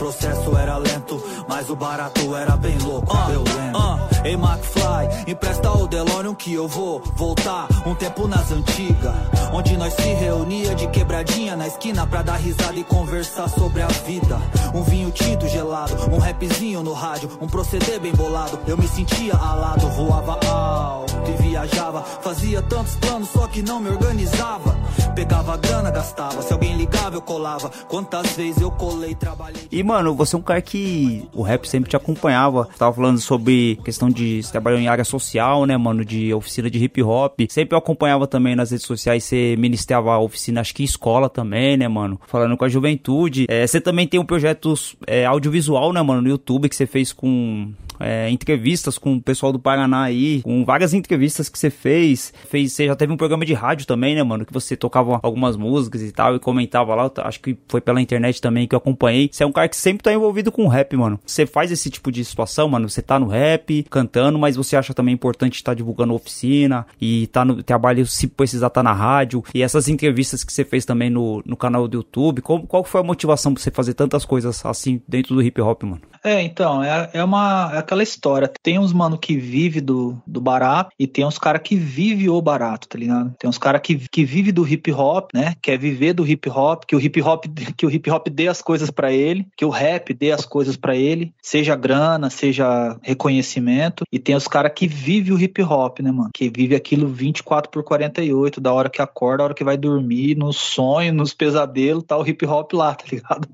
[0.00, 3.14] Processo era lento, mas o barato era bem louco.
[3.14, 3.78] Uh, eu lembro.
[3.78, 9.14] Uh, ei, McFly, empresta o DeLorean que eu vou voltar um tempo nas antigas.
[9.52, 13.88] Onde nós se reunia de quebradinha na esquina pra dar risada e conversar sobre a
[13.88, 14.40] vida.
[14.74, 18.58] Um vinho tinto gelado, um rapzinho no rádio, um proceder bem bolado.
[18.66, 22.02] Eu me sentia alado, voava alto e viajava.
[22.02, 24.74] Fazia tantos planos, só que não me organizava.
[25.14, 26.40] Pegava grana, gastava.
[26.40, 27.70] Se alguém ligava, eu colava.
[27.88, 29.68] Quantas vezes eu colei, trabalhei.
[29.70, 32.68] E, mano, você é um cara que o rap sempre te acompanhava.
[32.70, 36.04] Você tava falando sobre questão de você trabalhar em área social, né, mano?
[36.04, 37.40] De oficina de hip hop.
[37.48, 39.24] Sempre eu acompanhava também nas redes sociais.
[39.24, 42.20] Você ministrava oficina, acho que em escola também, né, mano?
[42.28, 43.46] Falando com a juventude.
[43.48, 44.74] É, você também tem um projeto
[45.08, 46.22] é, audiovisual, né, mano?
[46.22, 50.64] No YouTube que você fez com é, entrevistas com o pessoal do Paraná aí, com
[50.64, 52.32] várias entrevistas que você fez.
[52.48, 52.72] fez.
[52.72, 54.46] Você já teve um programa de rádio também, né, mano?
[54.46, 57.10] Que você tocava algumas músicas e tal e comentava lá.
[57.18, 59.28] Acho que foi pela internet também que eu acompanhei.
[59.30, 61.18] Você é um cara que sempre tá envolvido com rap, mano.
[61.24, 62.88] Você faz esse tipo de situação, mano?
[62.88, 67.26] Você tá no rap, cantando, mas você acha também importante estar tá divulgando oficina e
[67.28, 69.42] tá no trabalho, se precisar, tá na rádio.
[69.54, 73.00] E essas entrevistas que você fez também no, no canal do YouTube, qual, qual foi
[73.00, 76.02] a motivação pra você fazer tantas coisas assim dentro do hip hop, mano?
[76.22, 78.50] É, então, é, é uma é aquela história.
[78.62, 82.40] Tem uns mano que vive do, do barato e tem uns cara que vive o
[82.42, 83.34] barato, tá ligado?
[83.38, 85.54] Tem uns cara que, que vive do hip hop, né?
[85.62, 87.44] Quer viver do hip hop, que o hip hop
[87.76, 90.76] que o hip hop dê as coisas para ele, que o rap dê as coisas
[90.76, 94.04] para ele, seja grana, seja reconhecimento.
[94.12, 96.30] E tem os cara que vive o hip hop, né, mano?
[96.32, 100.36] Que vive aquilo 24 por 48, da hora que acorda, da hora que vai dormir,
[100.36, 103.48] no sonho, nos pesadelos, tá o hip hop lá, tá ligado?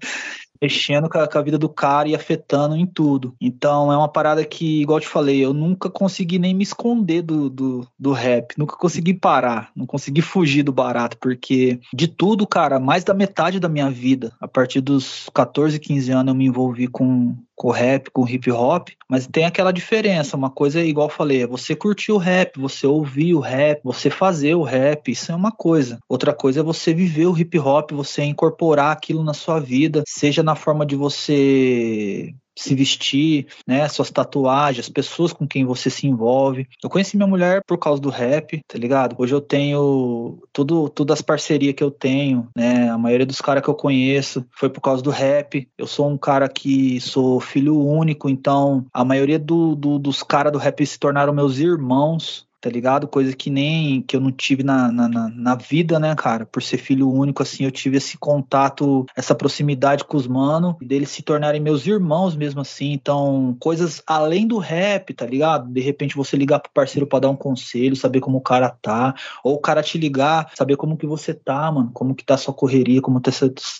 [0.60, 3.34] Mexendo com a, com a, vida do cara e afetando em tudo.
[3.40, 7.22] Então é uma parada que, igual eu te falei, eu nunca consegui nem me esconder
[7.22, 12.46] do, do, do rap, nunca consegui parar, não consegui fugir do barato, porque de tudo,
[12.46, 16.46] cara, mais da metade da minha vida, a partir dos 14, 15 anos, eu me
[16.46, 20.36] envolvi com, com rap, com hip hop, mas tem aquela diferença.
[20.36, 23.80] Uma coisa é igual eu falei, é você curtir o rap, você ouvir o rap,
[23.82, 25.98] você fazer o rap, isso é uma coisa.
[26.08, 30.42] Outra coisa é você viver o hip hop, você incorporar aquilo na sua vida, seja
[30.42, 36.06] na forma de você se vestir, né, suas tatuagens, as pessoas com quem você se
[36.06, 36.66] envolve.
[36.82, 39.14] Eu conheci minha mulher por causa do rap, tá ligado?
[39.18, 43.62] Hoje eu tenho tudo, todas as parcerias que eu tenho, né, a maioria dos caras
[43.62, 45.68] que eu conheço foi por causa do rap.
[45.76, 50.52] Eu sou um cara que sou filho único, então a maioria do, do dos caras
[50.52, 53.06] do rap se tornaram meus irmãos, tá ligado?
[53.06, 56.44] Coisa que nem que eu não tive na, na, na, vida, né, cara?
[56.44, 61.10] Por ser filho único, assim, eu tive esse contato, essa proximidade com os manos, deles
[61.10, 62.90] se tornarem meus irmãos mesmo assim.
[62.90, 65.72] Então, coisas além do rap, tá ligado?
[65.72, 69.14] De repente você ligar pro parceiro pra dar um conselho, saber como o cara tá,
[69.44, 72.52] ou o cara te ligar, saber como que você tá, mano, como que tá sua
[72.52, 73.30] correria, como tá,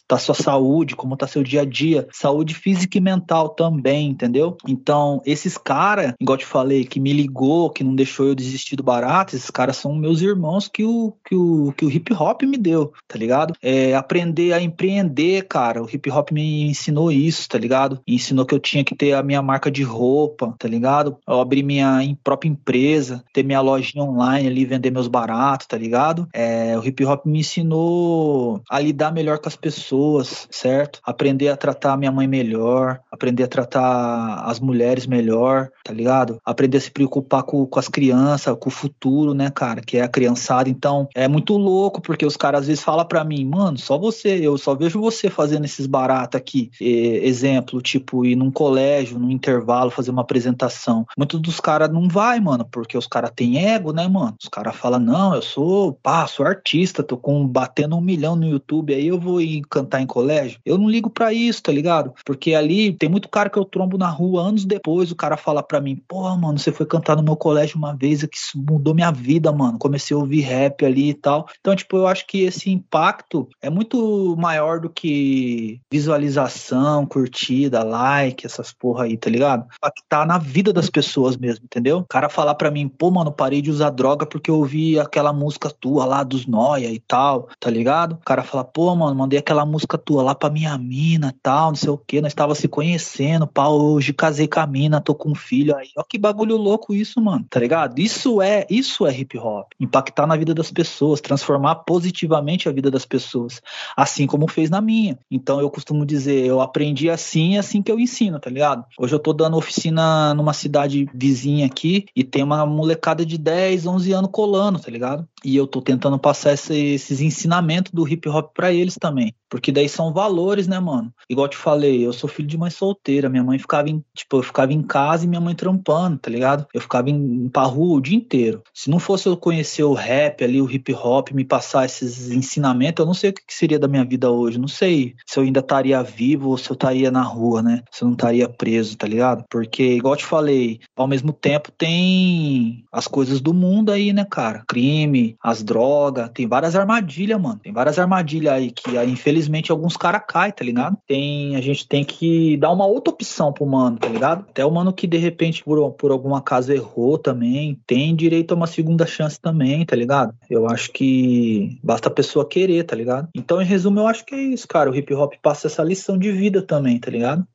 [0.07, 4.57] tá sua saúde, como tá seu dia a dia, saúde física e mental também, entendeu?
[4.65, 8.76] Então, esses caras, igual eu te falei, que me ligou, que não deixou eu desistir
[8.77, 12.43] do barato, esses caras são meus irmãos que o, que o, que o hip hop
[12.43, 13.55] me deu, tá ligado?
[13.63, 18.01] É, aprender a empreender, cara, o hip hop me ensinou isso, tá ligado?
[18.07, 21.17] Ensinou que eu tinha que ter a minha marca de roupa, tá ligado?
[21.27, 26.29] Eu abrir minha própria empresa, ter minha lojinha online ali, vender meus baratos, tá ligado?
[26.33, 31.01] É, o hip hop me ensinou a lidar melhor com as pessoas, certo?
[31.05, 36.39] Aprender a tratar minha mãe melhor, aprender a tratar as mulheres melhor, tá ligado?
[36.45, 40.09] Aprender a se preocupar com, com as crianças, o futuro, né, cara, que é a
[40.09, 40.69] criançada.
[40.69, 44.41] Então, é muito louco, porque os caras às vezes falam para mim, mano, só você,
[44.45, 46.71] eu só vejo você fazendo esses baratos aqui.
[46.81, 51.07] E, exemplo, tipo, ir num colégio, num intervalo, fazer uma apresentação.
[51.17, 54.35] Muitos dos caras não vai, mano, porque os caras têm ego, né, mano?
[54.43, 58.49] Os caras falam, não, eu sou, pá, sou artista, tô com, batendo um milhão no
[58.49, 60.59] YouTube, aí eu vou ir cantar em colégio.
[60.65, 62.13] Eu não ligo para isso, tá ligado?
[62.25, 65.63] Porque ali tem muito cara que eu trombo na rua anos depois, o cara fala
[65.63, 69.11] para mim, pô, mano, você foi cantar no meu colégio uma vez, que mudou minha
[69.11, 69.79] vida, mano.
[69.79, 71.47] Comecei a ouvir rap ali e tal.
[71.61, 78.47] Então, tipo, eu acho que esse impacto é muito maior do que visualização, curtida, like,
[78.47, 79.67] essas porra aí, tá ligado?
[80.09, 81.99] Tá na vida das pessoas mesmo, entendeu?
[81.99, 85.33] O cara falar pra mim, pô, mano, parei de usar droga porque eu ouvi aquela
[85.33, 88.13] música tua lá dos Noia e tal, tá ligado?
[88.13, 91.77] O cara fala, pô, mano, mandei aquela música tua lá pra minha mina tal, não
[91.77, 95.31] sei o que, nós tava se conhecendo, pá, hoje casei com a mina, tô com
[95.31, 95.89] um filho aí.
[95.97, 97.99] Ó que bagulho louco isso, mano, tá ligado?
[97.99, 99.73] Isso é é, isso é hip hop.
[99.79, 103.61] Impactar na vida das pessoas, transformar positivamente a vida das pessoas,
[103.97, 105.19] assim como fez na minha.
[105.31, 108.85] Então eu costumo dizer, eu aprendi assim, assim que eu ensino, tá ligado?
[108.99, 113.87] Hoje eu tô dando oficina numa cidade vizinha aqui e tem uma molecada de 10,
[113.87, 115.29] 11 anos colando, tá ligado?
[115.45, 119.35] E eu tô tentando passar esse, esses ensinamentos do hip hop para eles também.
[119.49, 121.13] Porque daí são valores, né, mano?
[121.31, 123.29] Igual eu te falei, eu sou filho de mãe solteira.
[123.29, 126.67] Minha mãe ficava em, tipo, eu ficava em casa e minha mãe trampando, tá ligado?
[126.75, 128.63] Eu ficava em, pra rua o dia inteiro.
[128.75, 133.01] Se não fosse eu conhecer o rap ali, o hip hop, me passar esses ensinamentos,
[133.01, 134.59] eu não sei o que seria da minha vida hoje.
[134.59, 137.83] Não sei se eu ainda estaria vivo ou se eu estaria na rua, né?
[137.91, 139.45] Se eu não estaria preso, tá ligado?
[139.49, 144.27] Porque, igual eu te falei, ao mesmo tempo tem as coisas do mundo aí, né,
[144.29, 144.65] cara?
[144.67, 147.61] Crime, as drogas, tem várias armadilhas, mano.
[147.63, 150.97] Tem várias armadilhas aí que, infelizmente, alguns caras caem, tá ligado?
[151.07, 154.47] Tem, a gente tem que dar uma outra opção pro mano, tá ligado?
[154.49, 158.57] Até o mano que de repente, por, por algum acaso, errou também, tem direito a
[158.57, 160.35] uma segunda chance também, tá ligado?
[160.51, 163.29] Eu acho que basta a pessoa querer, tá ligado?
[163.35, 164.91] Então, em resumo, eu acho que é isso, cara.
[164.91, 167.47] O hip hop passa essa lição de vida também, tá ligado?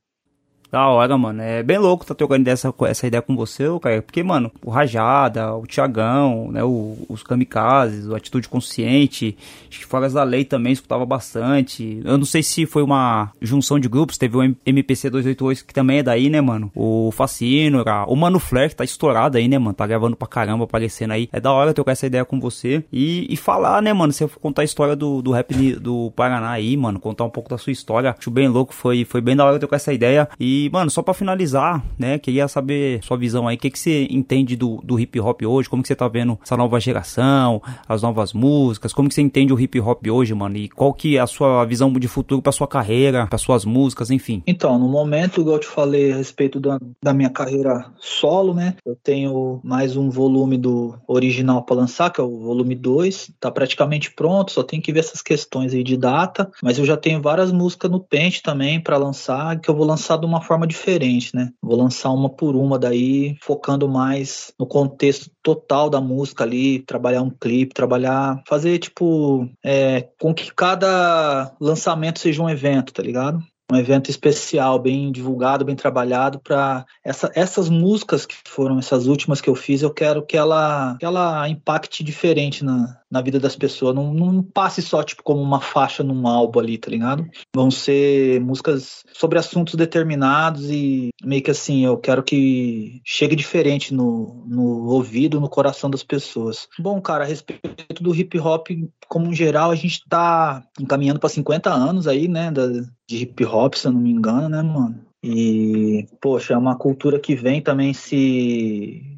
[0.72, 1.42] Da hora, mano.
[1.42, 4.00] É bem louco tá trocando essa, essa ideia com você, cara.
[4.00, 6.64] Porque, mano, o Rajada, o Tiagão, né?
[6.64, 9.36] O, os Kamikazes, o Atitude Consciente,
[9.68, 12.00] acho que Foras da Lei também escutava bastante.
[12.02, 15.98] Eu não sei se foi uma junção de grupos, teve o MPC 288 que também
[15.98, 16.72] é daí, né, mano?
[16.74, 19.74] O Facino, o Mano Flair que tá estourado aí, né, mano?
[19.74, 21.28] Tá gravando pra caramba, aparecendo aí.
[21.30, 24.10] É da hora trocar essa ideia com você e, e falar, né, mano?
[24.14, 27.58] For contar a história do, do rap do Paraná aí, mano, contar um pouco da
[27.58, 28.14] sua história.
[28.18, 30.26] Acho bem louco, foi, foi bem da hora trocar essa ideia.
[30.40, 34.06] E, mano, só pra finalizar, né, queria saber sua visão aí, o que, que você
[34.10, 38.02] entende do, do hip hop hoje, como que você tá vendo essa nova geração, as
[38.02, 41.20] novas músicas, como que você entende o hip hop hoje, mano, e qual que é
[41.20, 44.42] a sua visão de futuro pra sua carreira, pra suas músicas, enfim.
[44.46, 48.74] Então, no momento, igual eu te falei a respeito da, da minha carreira solo, né,
[48.84, 53.50] eu tenho mais um volume do original para lançar, que é o volume 2, tá
[53.50, 57.20] praticamente pronto, só tem que ver essas questões aí de data, mas eu já tenho
[57.20, 61.34] várias músicas no pente também para lançar, que eu vou lançar de uma forma diferente,
[61.34, 61.50] né?
[61.60, 67.22] Vou lançar uma por uma daí, focando mais no contexto total da música ali, trabalhar
[67.22, 73.42] um clipe, trabalhar, fazer tipo, é, com que cada lançamento seja um evento, tá ligado?
[73.72, 79.40] Um evento especial, bem divulgado, bem trabalhado para essa, essas músicas que foram essas últimas
[79.40, 83.56] que eu fiz, eu quero que ela, que ela impacte diferente na, na vida das
[83.56, 83.94] pessoas.
[83.94, 87.26] Não, não passe só, tipo, como uma faixa num álbum ali, tá ligado?
[87.54, 93.94] Vão ser músicas sobre assuntos determinados e meio que assim, eu quero que chegue diferente
[93.94, 96.68] no, no ouvido, no coração das pessoas.
[96.78, 98.68] Bom, cara, a respeito do hip hop,
[99.12, 103.44] como um geral, a gente tá encaminhando para 50 anos aí, né, da, de hip
[103.44, 105.04] hop, se eu não me engano, né, mano?
[105.22, 109.11] E, poxa, é uma cultura que vem também se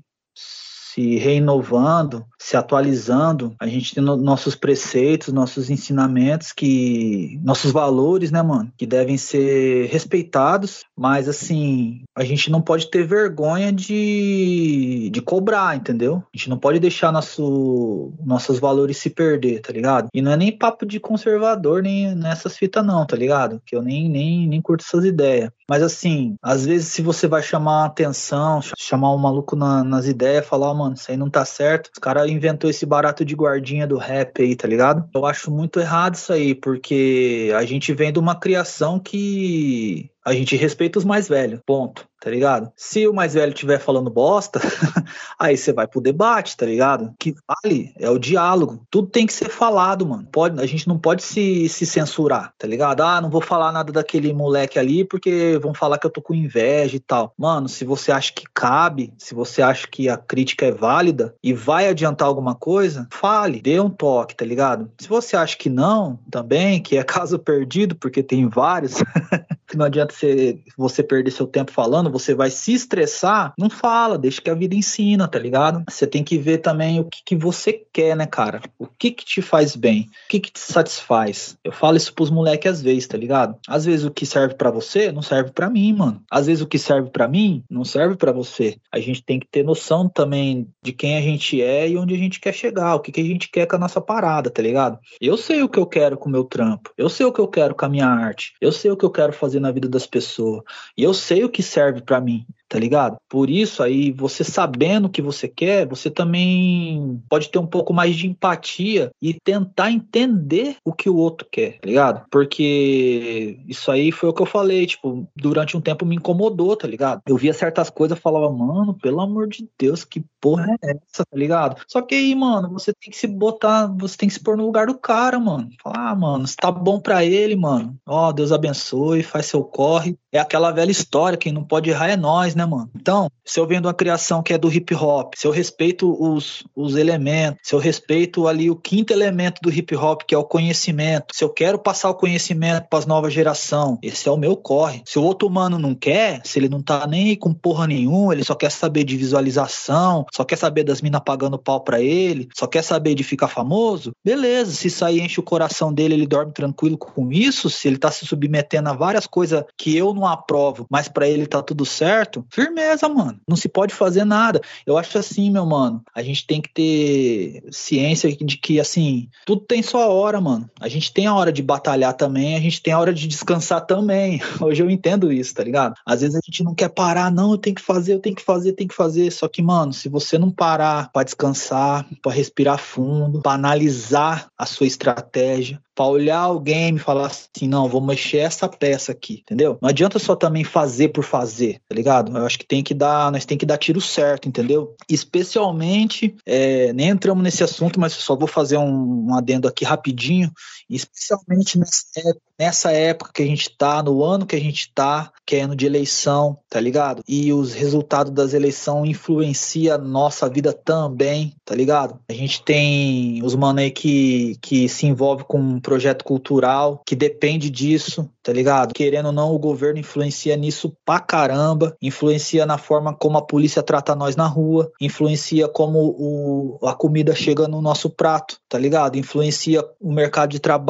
[0.94, 3.54] se reinovando, se atualizando.
[3.58, 9.16] A gente tem no, nossos preceitos, nossos ensinamentos, que nossos valores, né, mano, que devem
[9.16, 16.22] ser respeitados, mas assim, a gente não pode ter vergonha de, de cobrar, entendeu?
[16.32, 20.08] A gente não pode deixar nosso, nossos valores se perder, tá ligado?
[20.14, 23.60] E não é nem papo de conservador nem nessas fitas não, tá ligado?
[23.66, 25.50] Que eu nem, nem, nem curto essas ideias.
[25.68, 30.46] Mas assim, às vezes se você vai chamar atenção, chamar um maluco na, nas ideias,
[30.46, 31.90] falar, oh, mano, isso aí não tá certo.
[31.92, 35.08] Os caras inventou esse barato de guardinha do rap aí, tá ligado?
[35.14, 40.32] Eu acho muito errado isso aí, porque a gente vem de uma criação que a
[40.32, 42.72] gente respeita os mais velhos, ponto, tá ligado?
[42.74, 44.58] Se o mais velho estiver falando bosta,
[45.38, 47.12] aí você vai pro debate, tá ligado?
[47.18, 48.82] Que vale é o diálogo.
[48.90, 50.26] Tudo tem que ser falado, mano.
[50.32, 53.02] Pode, a gente não pode se, se censurar, tá ligado?
[53.02, 56.34] Ah, não vou falar nada daquele moleque ali porque vão falar que eu tô com
[56.34, 57.34] inveja e tal.
[57.36, 61.52] Mano, se você acha que cabe, se você acha que a crítica é válida e
[61.52, 64.90] vai adiantar alguma coisa, fale, dê um toque, tá ligado?
[64.98, 68.94] Se você acha que não, também, que é caso perdido, porque tem vários,
[69.68, 74.16] que não adianta você, você perder seu tempo falando, você vai se estressar, não fala,
[74.16, 75.82] deixa que a vida ensina, tá ligado?
[75.88, 78.62] Você tem que ver também o que, que você quer, né, cara?
[78.78, 80.02] O que que te faz bem?
[80.02, 81.56] O que que te satisfaz?
[81.64, 83.56] Eu falo isso pros moleques às vezes, tá ligado?
[83.66, 86.22] Às vezes o que serve para você não serve para mim, mano.
[86.30, 88.76] Às vezes o que serve para mim não serve para você.
[88.92, 92.18] A gente tem que ter noção também de quem a gente é e onde a
[92.18, 94.98] gente quer chegar, o que que a gente quer com a nossa parada, tá ligado?
[95.20, 96.92] Eu sei o que eu quero com o meu trampo.
[96.96, 98.54] Eu sei o que eu quero com a minha arte.
[98.60, 100.62] Eu sei o que eu quero fazer na vida das pessoas.
[100.96, 103.16] E eu sei o que serve para mim tá ligado?
[103.28, 107.94] Por isso aí, você sabendo o que você quer, você também pode ter um pouco
[107.94, 112.24] mais de empatia e tentar entender o que o outro quer, tá ligado?
[112.28, 116.88] Porque isso aí foi o que eu falei, tipo, durante um tempo me incomodou, tá
[116.88, 117.20] ligado?
[117.28, 121.38] Eu via certas coisas falava, mano, pelo amor de Deus, que porra é essa, tá
[121.38, 121.80] ligado?
[121.86, 124.66] Só que aí, mano, você tem que se botar, você tem que se pôr no
[124.66, 125.68] lugar do cara, mano.
[125.80, 130.18] Falar, ah, mano, se tá bom pra ele, mano, ó, Deus abençoe, faz seu corre.
[130.32, 132.90] É aquela velha história, quem não pode errar é nós, né, mano?
[132.94, 136.64] Então, se eu vendo uma criação que é do hip hop, se eu respeito os,
[136.74, 140.44] os elementos, se eu respeito ali o quinto elemento do hip hop, que é o
[140.44, 144.56] conhecimento, se eu quero passar o conhecimento para as novas gerações, esse é o meu
[144.56, 145.02] corre.
[145.06, 148.44] Se o outro humano não quer, se ele não tá nem com porra nenhuma, ele
[148.44, 152.66] só quer saber de visualização, só quer saber das minas pagando pau pra ele, só
[152.66, 154.72] quer saber de ficar famoso, beleza.
[154.72, 157.68] Se isso aí enche o coração dele, ele dorme tranquilo com isso.
[157.70, 161.46] Se ele tá se submetendo a várias coisas que eu não aprovo, mas para ele
[161.46, 163.40] tá tudo certo, firmeza, mano.
[163.48, 164.60] Não se pode fazer nada.
[164.86, 169.62] Eu acho assim, meu mano, a gente tem que ter ciência de que, assim, tudo
[169.62, 170.70] tem sua hora, mano.
[170.80, 173.84] A gente tem a hora de batalhar também, a gente tem a hora de descansar
[173.84, 174.40] também.
[174.62, 175.94] Hoje eu entendo isso, tá ligado?
[176.06, 178.42] Às vezes a gente não quer parar, não, eu tenho que fazer, eu tenho que
[178.42, 179.30] fazer, eu tenho que fazer.
[179.32, 184.64] Só que, mano, se você não parar para descansar, para respirar fundo, para analisar a
[184.64, 189.78] sua estratégia, Pra olhar alguém e falar assim, não, vou mexer essa peça aqui, entendeu?
[189.80, 192.36] Não adianta só também fazer por fazer, tá ligado?
[192.36, 194.96] Eu acho que tem que dar, nós tem que dar tiro certo, entendeu?
[195.08, 200.50] Especialmente, é, nem entramos nesse assunto, mas só vou fazer um, um adendo aqui rapidinho,
[200.88, 205.30] especialmente nessa época, nessa época que a gente tá, no ano que a gente tá,
[205.46, 207.22] que é ano de eleição, tá ligado?
[207.28, 212.18] E os resultados das eleições influenciam a nossa vida também, tá ligado?
[212.28, 217.16] A gente tem os mano aí que, que se envolve com um projeto cultural, que
[217.16, 218.92] depende disso, tá ligado?
[218.94, 223.82] Querendo ou não, o governo influencia nisso pra caramba, influencia na forma como a polícia
[223.82, 229.16] trata nós na rua, influencia como o, a comida chega no nosso prato, tá ligado?
[229.16, 230.83] Influencia o mercado de trabalho,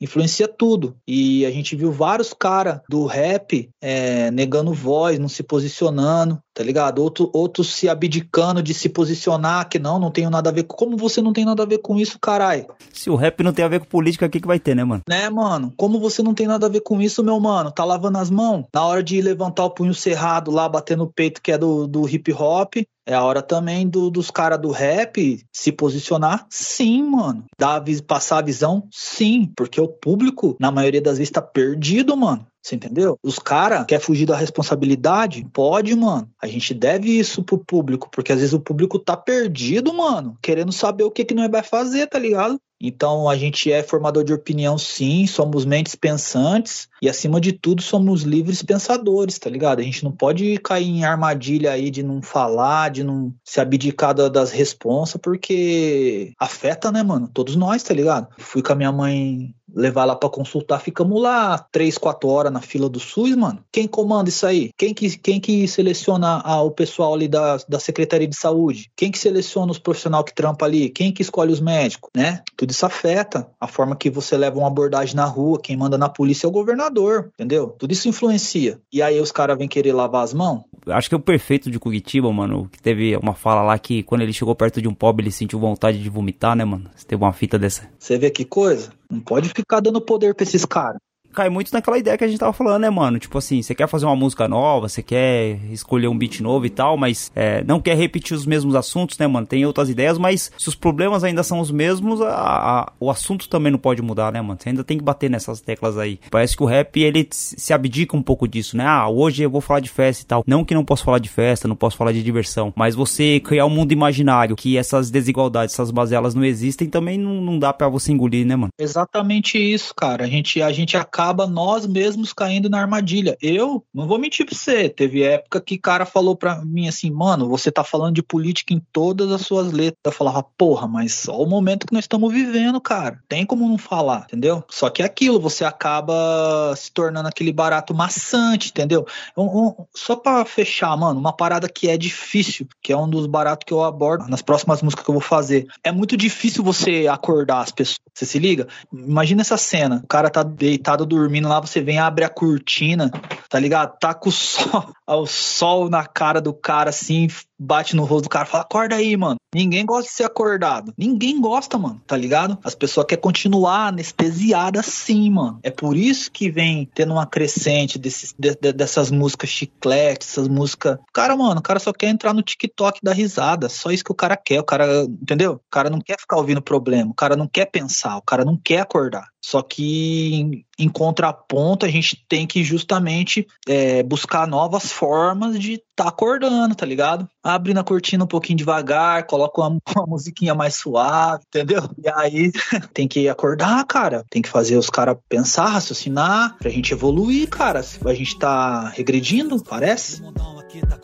[0.00, 0.96] influencia tudo.
[1.06, 6.64] E a gente viu vários caras do rap é, negando voz, não se posicionando, tá
[6.64, 6.98] ligado?
[7.00, 10.76] Outro, outros se abdicando de se posicionar, que não, não tenho nada a ver com.
[10.76, 12.66] Como você não tem nada a ver com isso, caralho?
[12.92, 14.82] Se o rap não tem a ver com política, o que, que vai ter, né,
[14.82, 15.02] mano?
[15.08, 15.72] Né, mano?
[15.76, 17.70] Como você não tem nada a ver com isso, meu mano?
[17.70, 18.64] Tá lavando as mãos?
[18.74, 22.08] Na hora de levantar o punho cerrado lá, bater no peito, que é do, do
[22.08, 22.74] hip hop,
[23.06, 26.44] é a hora também do, dos caras do rap se posicionar?
[26.50, 27.44] Sim, mano.
[27.58, 28.88] Dar, passar a visão?
[28.90, 29.50] Sim.
[29.56, 32.44] Porque o público, na maioria das vezes, tá perdido, mano.
[32.68, 33.18] Você entendeu?
[33.22, 35.46] Os caras quer fugir da responsabilidade?
[35.54, 36.28] Pode, mano.
[36.40, 40.70] A gente deve isso pro público, porque às vezes o público tá perdido, mano, querendo
[40.70, 42.60] saber o que que nós vai fazer, tá ligado?
[42.80, 47.82] Então a gente é formador de opinião, sim, somos mentes pensantes e acima de tudo
[47.82, 49.80] somos livres pensadores, tá ligado?
[49.80, 54.14] A gente não pode cair em armadilha aí de não falar, de não se abdicar
[54.14, 57.28] das responsas, porque afeta, né, mano?
[57.32, 58.28] Todos nós, tá ligado?
[58.38, 62.60] Fui com a minha mãe levar lá para consultar, ficamos lá três, quatro horas na
[62.60, 63.62] fila do SUS, mano.
[63.72, 64.70] Quem comanda isso aí?
[64.76, 68.90] Quem que, quem que seleciona ah, o pessoal ali da, da Secretaria de Saúde?
[68.96, 70.88] Quem que seleciona os profissionais que trampa ali?
[70.90, 72.42] Quem que escolhe os médicos, né?
[72.56, 76.08] Tudo isso afeta a forma que você leva uma abordagem na rua, quem manda na
[76.08, 77.68] polícia é o governador, entendeu?
[77.78, 78.80] Tudo isso influencia.
[78.92, 80.62] E aí os caras vêm querer lavar as mãos?
[80.86, 84.22] Acho que é o perfeito de Curitiba, mano, que teve uma fala lá que quando
[84.22, 86.90] ele chegou perto de um pobre ele sentiu vontade de vomitar, né, mano?
[86.96, 87.88] Você teve uma fita dessa.
[87.98, 88.90] Você vê que coisa?
[89.10, 91.00] Não pode ficar dando poder pra esses caras
[91.32, 93.18] cai muito naquela ideia que a gente tava falando, né, mano?
[93.18, 96.70] Tipo assim, você quer fazer uma música nova, você quer escolher um beat novo e
[96.70, 99.46] tal, mas é, não quer repetir os mesmos assuntos, né, mano?
[99.46, 103.48] Tem outras ideias, mas se os problemas ainda são os mesmos, a, a, o assunto
[103.48, 104.58] também não pode mudar, né, mano?
[104.60, 106.18] Você ainda tem que bater nessas teclas aí.
[106.30, 108.84] Parece que o rap, ele se abdica um pouco disso, né?
[108.84, 110.42] Ah, hoje eu vou falar de festa e tal.
[110.46, 113.66] Não que não posso falar de festa, não posso falar de diversão, mas você criar
[113.66, 117.88] um mundo imaginário que essas desigualdades, essas baselas não existem, também não, não dá para
[117.88, 118.70] você engolir, né, mano?
[118.78, 120.24] Exatamente isso, cara.
[120.24, 123.36] A gente, a gente acaba nós mesmos caindo na armadilha.
[123.40, 127.48] Eu, não vou mentir pra você, teve época que cara falou pra mim assim, mano,
[127.48, 129.98] você tá falando de política em todas as suas letras.
[130.04, 133.20] Eu falava, porra, mas só o momento que nós estamos vivendo, cara.
[133.28, 134.62] Tem como não falar, entendeu?
[134.68, 139.06] Só que é aquilo, você acaba se tornando aquele barato maçante, entendeu?
[139.36, 143.26] Um, um, só pra fechar, mano, uma parada que é difícil, que é um dos
[143.26, 145.66] baratos que eu abordo nas próximas músicas que eu vou fazer.
[145.82, 147.98] É muito difícil você acordar as pessoas.
[148.18, 148.66] Você se liga?
[148.92, 150.00] Imagina essa cena.
[150.02, 153.12] O cara tá deitado dormindo lá, você vem abre a cortina,
[153.48, 153.96] tá ligado?
[153.96, 157.28] Tá com o sol, o sol na cara do cara assim,
[157.58, 159.38] bate no rosto do cara, fala: "Acorda aí, mano".
[159.54, 160.92] Ninguém gosta de ser acordado.
[160.96, 162.58] Ninguém gosta, mano, tá ligado?
[162.62, 165.58] As pessoas querem continuar anestesiadas sim, mano.
[165.62, 170.48] É por isso que vem tendo uma crescente desses, de, de, dessas músicas chicletes, essas
[170.48, 170.98] músicas.
[171.14, 173.70] Cara, mano, o cara só quer entrar no TikTok da risada.
[173.70, 174.60] Só isso que o cara quer.
[174.60, 175.54] O cara, entendeu?
[175.54, 177.10] O cara não quer ficar ouvindo problema.
[177.10, 178.18] O cara não quer pensar.
[178.18, 179.28] O cara não quer acordar.
[179.40, 185.82] Só que em, em contraponto, a gente tem que justamente é, buscar novas formas de
[185.96, 187.28] tá acordando, tá ligado?
[187.42, 191.88] Abre na cortina um pouquinho devagar, coloca uma, uma musiquinha mais suave, entendeu?
[192.02, 192.52] E aí
[192.94, 194.24] tem que acordar, cara.
[194.30, 197.80] Tem que fazer os caras pensar, raciocinar, pra gente evoluir, cara.
[197.80, 200.98] A gente tá regredindo, parece tá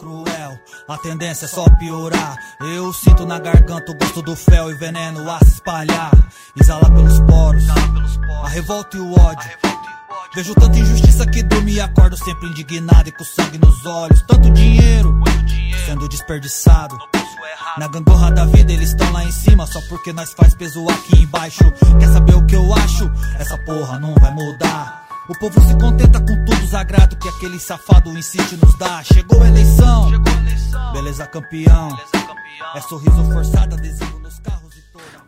[0.87, 2.37] a tendência é só piorar.
[2.61, 6.13] Eu sinto na garganta o gosto do fel e veneno a se espalhar.
[6.61, 7.65] Exala pelos poros,
[8.43, 9.51] a revolta e o ódio.
[10.35, 14.23] Vejo tanta injustiça que durmo e acordo sempre indignado e com sangue nos olhos.
[14.23, 15.23] Tanto dinheiro
[15.87, 16.99] sendo desperdiçado.
[17.79, 21.23] Na gangorra da vida eles estão lá em cima só porque nós faz peso aqui
[21.23, 21.65] embaixo.
[21.99, 23.11] Quer saber o que eu acho?
[23.39, 25.07] Essa porra não vai mudar.
[25.29, 29.03] O povo se contenta com tudo os agrado que aquele safado insiste nos dá.
[29.03, 30.11] Chegou a eleição.
[30.93, 31.97] Beleza campeão.
[32.75, 34.64] É sorriso forçado, adesivo nos carros.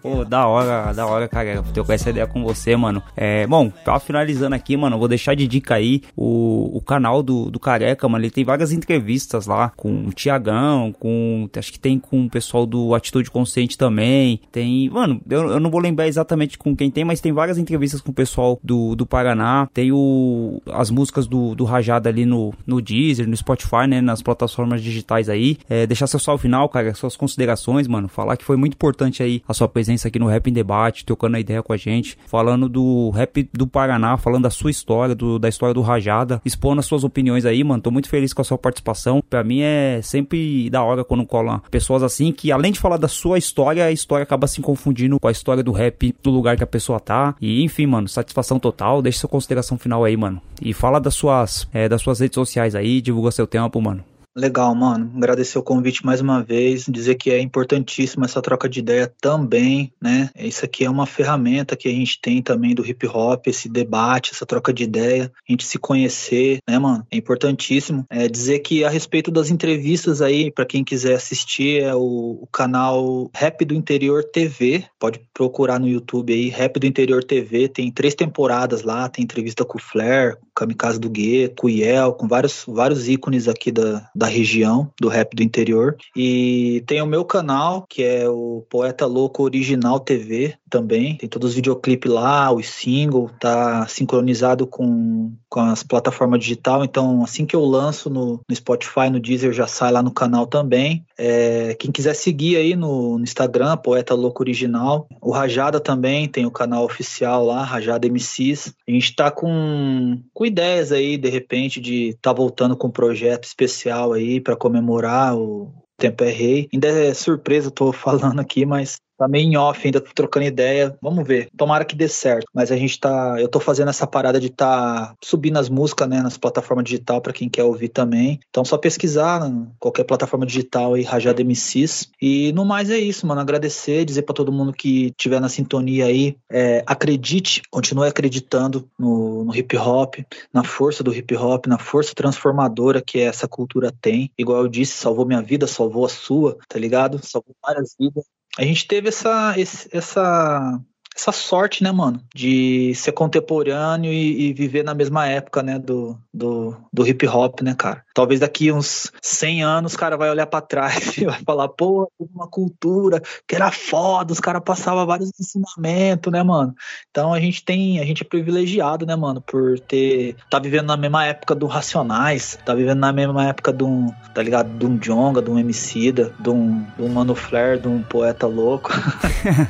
[0.07, 3.03] Pô, da hora, da hora, cara, ter essa ideia com você, mano.
[3.17, 7.51] É, bom, pra finalizando aqui, mano, vou deixar de dica aí o, o canal do,
[7.51, 8.25] do Careca, mano.
[8.25, 11.49] Ele tem várias entrevistas lá com o Tiagão, com.
[11.57, 14.41] Acho que tem com o pessoal do Atitude Consciente também.
[14.53, 14.89] Tem.
[14.91, 18.13] Mano, eu, eu não vou lembrar exatamente com quem tem, mas tem várias entrevistas com
[18.13, 19.69] o pessoal do, do Paraná.
[19.75, 24.01] Tem o, as músicas do, do Rajada ali no, no Deezer, no Spotify, né?
[24.01, 25.59] Nas plataformas digitais aí.
[25.69, 28.07] É, deixar seu salve final, cara, suas considerações, mano.
[28.07, 31.37] Falar que foi muito importante aí a sua presença aqui no Rap em Debate, trocando
[31.37, 35.39] a ideia com a gente, falando do rap do Paraná, falando da sua história, do,
[35.39, 37.83] da história do Rajada, expondo as suas opiniões aí, mano.
[37.83, 39.23] Tô muito feliz com a sua participação.
[39.29, 43.09] Pra mim é sempre da hora quando colam pessoas assim que, além de falar da
[43.09, 46.65] sua história, a história acaba se confundindo com a história do rap do lugar que
[46.65, 47.35] a pessoa tá.
[47.41, 49.01] E enfim, mano, satisfação total.
[49.01, 50.41] Deixa sua consideração final aí, mano.
[50.61, 54.05] E fala das suas, é, das suas redes sociais aí, divulga seu tempo, mano.
[54.37, 55.11] Legal, mano.
[55.17, 59.91] Agradecer o convite mais uma vez, dizer que é importantíssima essa troca de ideia também,
[59.99, 60.29] né?
[60.37, 64.33] Isso aqui é uma ferramenta que a gente tem também do hip hop, esse debate,
[64.35, 67.07] essa troca de ideia, a gente se conhecer, né, mano?
[67.11, 68.05] É importantíssimo.
[68.11, 72.47] É dizer que a respeito das entrevistas aí, para quem quiser assistir, é o, o,
[72.53, 74.85] canal Rap do Interior TV.
[74.99, 77.69] Pode procurar no YouTube aí, Rap do Interior TV.
[77.69, 82.15] Tem três temporadas lá, tem entrevista com o Flair, Kamikaze do Guê, com o Yel,
[82.15, 85.97] com vários, vários ícones aqui da, da região, do rap do interior.
[86.17, 91.17] E tem o meu canal, que é o Poeta Louco Original TV também.
[91.17, 96.85] Tem todos os videoclipes lá, o single, tá sincronizado com, com as plataformas digital.
[96.85, 100.47] Então, assim que eu lanço no, no Spotify, no Deezer, já sai lá no canal
[100.47, 101.03] também.
[101.17, 105.09] É, quem quiser seguir aí no, no, Instagram, Poeta Louco Original.
[105.19, 108.75] O Rajada também tem o canal oficial lá, Rajada MCs.
[108.87, 113.45] A gente tá com, com ideias aí, de repente, de tá voltando com um projeto
[113.45, 116.69] especial aí para comemorar o Tempo é Rei.
[116.71, 120.97] Ainda é surpresa, tô falando aqui, mas tá meio em off ainda, trocando ideia.
[121.01, 121.49] Vamos ver.
[121.57, 122.47] Tomara que dê certo.
[122.55, 123.37] Mas a gente tá.
[123.39, 127.33] Eu tô fazendo essa parada de tá subindo as músicas, né, nas plataformas digital para
[127.33, 128.41] quem quer ouvir também.
[128.49, 132.11] Então só pesquisar né, qualquer plataforma digital aí, Rajada MCs.
[132.21, 133.41] E no mais é isso, mano.
[133.41, 139.45] Agradecer, dizer para todo mundo que tiver na sintonia aí, é, acredite, continue acreditando no,
[139.45, 140.17] no hip hop,
[140.53, 144.31] na força do hip hop, na força transformadora que essa cultura tem.
[144.39, 147.21] Igual eu disse, salvou minha vida, salvou a sua, tá ligado?
[147.25, 148.25] Salvou várias vidas
[148.59, 149.55] a gente teve essa,
[149.93, 150.81] essa,
[151.17, 156.17] essa sorte, né, mano, de ser contemporâneo e, e, viver na mesma época, né, do,
[156.33, 158.05] do, do hip hop, né, cara.
[158.15, 162.11] Talvez daqui uns 100 anos o cara vai olhar para trás e vai falar, pô,
[162.19, 166.75] uma cultura que era foda, os caras passavam vários ensinamentos, né, mano.
[167.11, 170.99] Então a gente tem, a gente é privilegiado, né, mano, por ter, tá vivendo na
[170.99, 174.99] mesma época do Racionais, tá vivendo na mesma época de um, tá ligado, de um
[174.99, 178.91] Jonga, de um Emicida, de um, de um Mano Flair, de um poeta louco.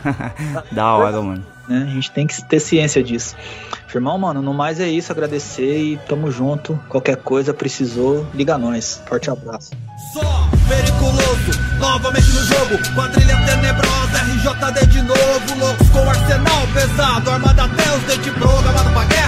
[0.73, 1.36] da hora, mano.
[1.69, 1.87] Né?
[1.89, 3.35] A gente tem que ter ciência disso.
[3.87, 5.13] Firmão, mano, no mais é isso.
[5.13, 6.79] Agradecer e tamo junto.
[6.89, 9.03] Qualquer coisa precisou, liga nós.
[9.07, 9.71] Forte abraço.
[10.13, 12.95] Só periculoso, novamente no jogo.
[12.95, 15.17] Quadrilha tenebrosa, RJD de novo.
[15.93, 18.07] Com arsenal pesado, armada até os
[18.93, 19.26] pra guerra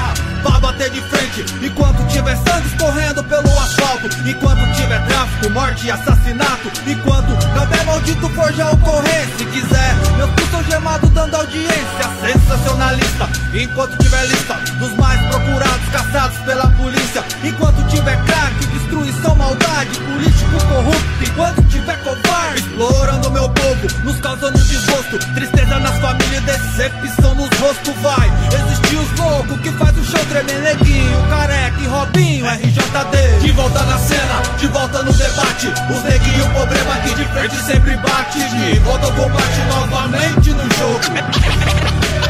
[0.48, 1.44] pra bater de frente.
[1.62, 8.28] Enquanto tiver sangue escorrendo pelo asfalto, enquanto tiver tráfico, morte e assassinato, enquanto cada maldito
[8.30, 9.38] forja ocorrência.
[9.38, 13.28] Se quiser, meus pulsos gemados dando audiência, sensacionalista.
[13.52, 20.64] Enquanto tiver lista dos mais procurados, caçados pela polícia, enquanto tiver crack, destruição, maldade, político
[20.68, 27.48] corrupto, enquanto tiver covarde, explorando meu povo, nos causando desgosto, tristeza nas famílias, decepção nos
[27.58, 28.30] rostos, vai.
[28.52, 33.40] Existir os loucos que faz o chão tremer neguinho, careca e Robinho, RJD.
[33.40, 35.66] De volta na cena, de volta no debate.
[35.90, 38.38] Os neguinhos, o problema aqui de frente sempre bate.
[38.38, 41.00] De volta ao combate novamente no jogo.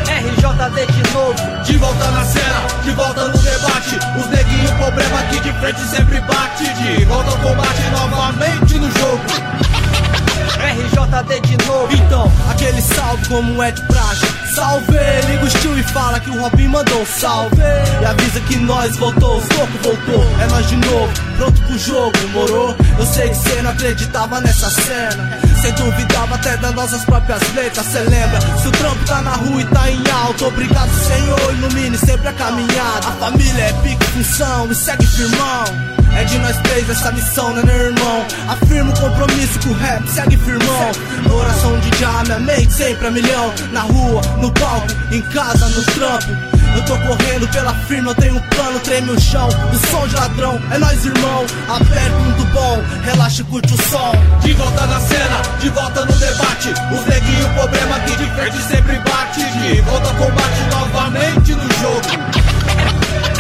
[0.09, 1.65] RJD de novo.
[1.65, 3.99] De volta na cena, de volta no debate.
[4.19, 6.65] Os neguinhos, o problema aqui de frente sempre bate.
[6.65, 10.18] De volta ao combate novamente no jogo.
[10.57, 11.93] RJD de novo.
[11.95, 14.27] Então, aquele salve como é de praxe.
[14.55, 17.57] Salve, liga o estilo e fala que o Robin mandou salve.
[18.01, 20.25] E avisa que nós voltou, os loucos voltou.
[20.41, 22.77] É nós de novo, pronto pro jogo, morou?
[22.99, 25.39] Eu sei que cê não acreditava nessa cena.
[25.61, 28.41] Cê duvidava até das nossas próprias letras, cê lembra?
[28.41, 32.33] Se o trampo tá na rua e tá em alto, obrigado, Senhor, ilumine sempre a
[32.33, 33.09] caminhada.
[33.09, 35.98] A família é pique função e segue firmão.
[36.19, 38.27] É de nós três essa missão, né, meu irmão?
[38.49, 40.91] Afirmo o compromisso com o rap, segue firmão.
[41.33, 43.55] Oração de já, minha mente sempre a milhão.
[43.71, 46.59] Na rua, no palco, em casa, no trampo.
[46.75, 49.47] Eu tô correndo pela firma, eu tenho um plano, treme o chão.
[49.47, 51.47] O som de ladrão, é nós irmão.
[51.69, 54.13] Aperto muito bom, relaxa e curte o som.
[54.41, 56.71] De volta na cena, de volta no debate.
[56.95, 59.45] Os neguinhos, o problema aqui de frente sempre bate.
[59.45, 62.48] De volta ao combate novamente no jogo.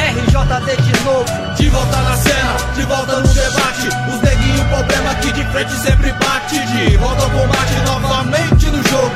[0.08, 3.88] RJD de novo, de volta na cena, de volta no debate.
[4.08, 6.58] Os neguinhos, problema aqui de frente sempre bate.
[6.58, 9.12] De volta ao combate novamente no jogo.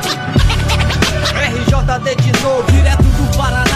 [1.33, 3.72] RJD de novo, direto do Paraná.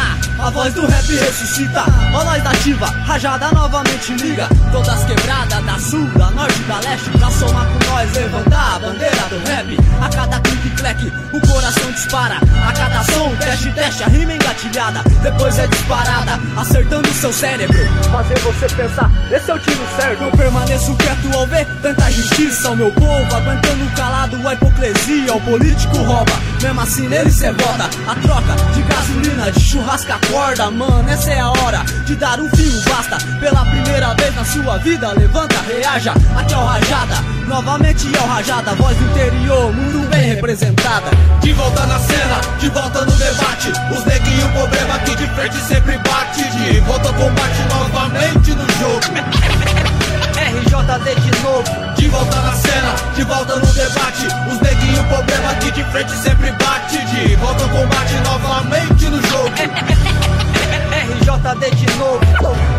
[0.47, 4.47] A voz do rap ressuscita, nós da ativa, rajada novamente liga.
[4.71, 9.27] Todas quebradas, da sul, da norte, da leste, pra somar com nós, levantar a bandeira
[9.29, 9.77] do rap.
[10.01, 12.37] A cada clique, cleque, o coração dispara.
[12.65, 15.03] A cada som, teste, teste, a rima engatilhada.
[15.21, 17.77] Depois é disparada, acertando seu cérebro.
[18.09, 20.23] Fazer você pensar, esse é o tiro certo.
[20.23, 22.69] Eu permaneço quieto ao ver tanta justiça.
[22.69, 25.35] O meu povo aguentando calado a hipocrisia.
[25.35, 27.89] O político rouba, mesmo assim nele cê vota.
[28.07, 31.09] A troca de gasolina, de churrasco acorda, mano.
[31.09, 33.17] Essa é a hora de dar um fim, basta.
[33.39, 36.13] Pela primeira vez na sua vida, levanta, reaja.
[36.35, 37.15] Aqui é o Rajada,
[37.47, 38.75] novamente é o Rajada.
[38.75, 41.09] Voz interior, muito bem representada.
[41.41, 43.71] De volta na cena, de volta no debate.
[43.91, 46.43] Os neguinhos, o problema aqui de frente sempre bate.
[46.43, 49.97] De volta ao combate novamente no jogo.
[50.37, 54.27] RJD de novo, de volta na cena, de volta no debate.
[54.49, 56.97] Os neguinhos, problema que de frente sempre bate.
[56.99, 59.49] De volta ao combate novamente no jogo.
[61.19, 62.76] RJD de novo.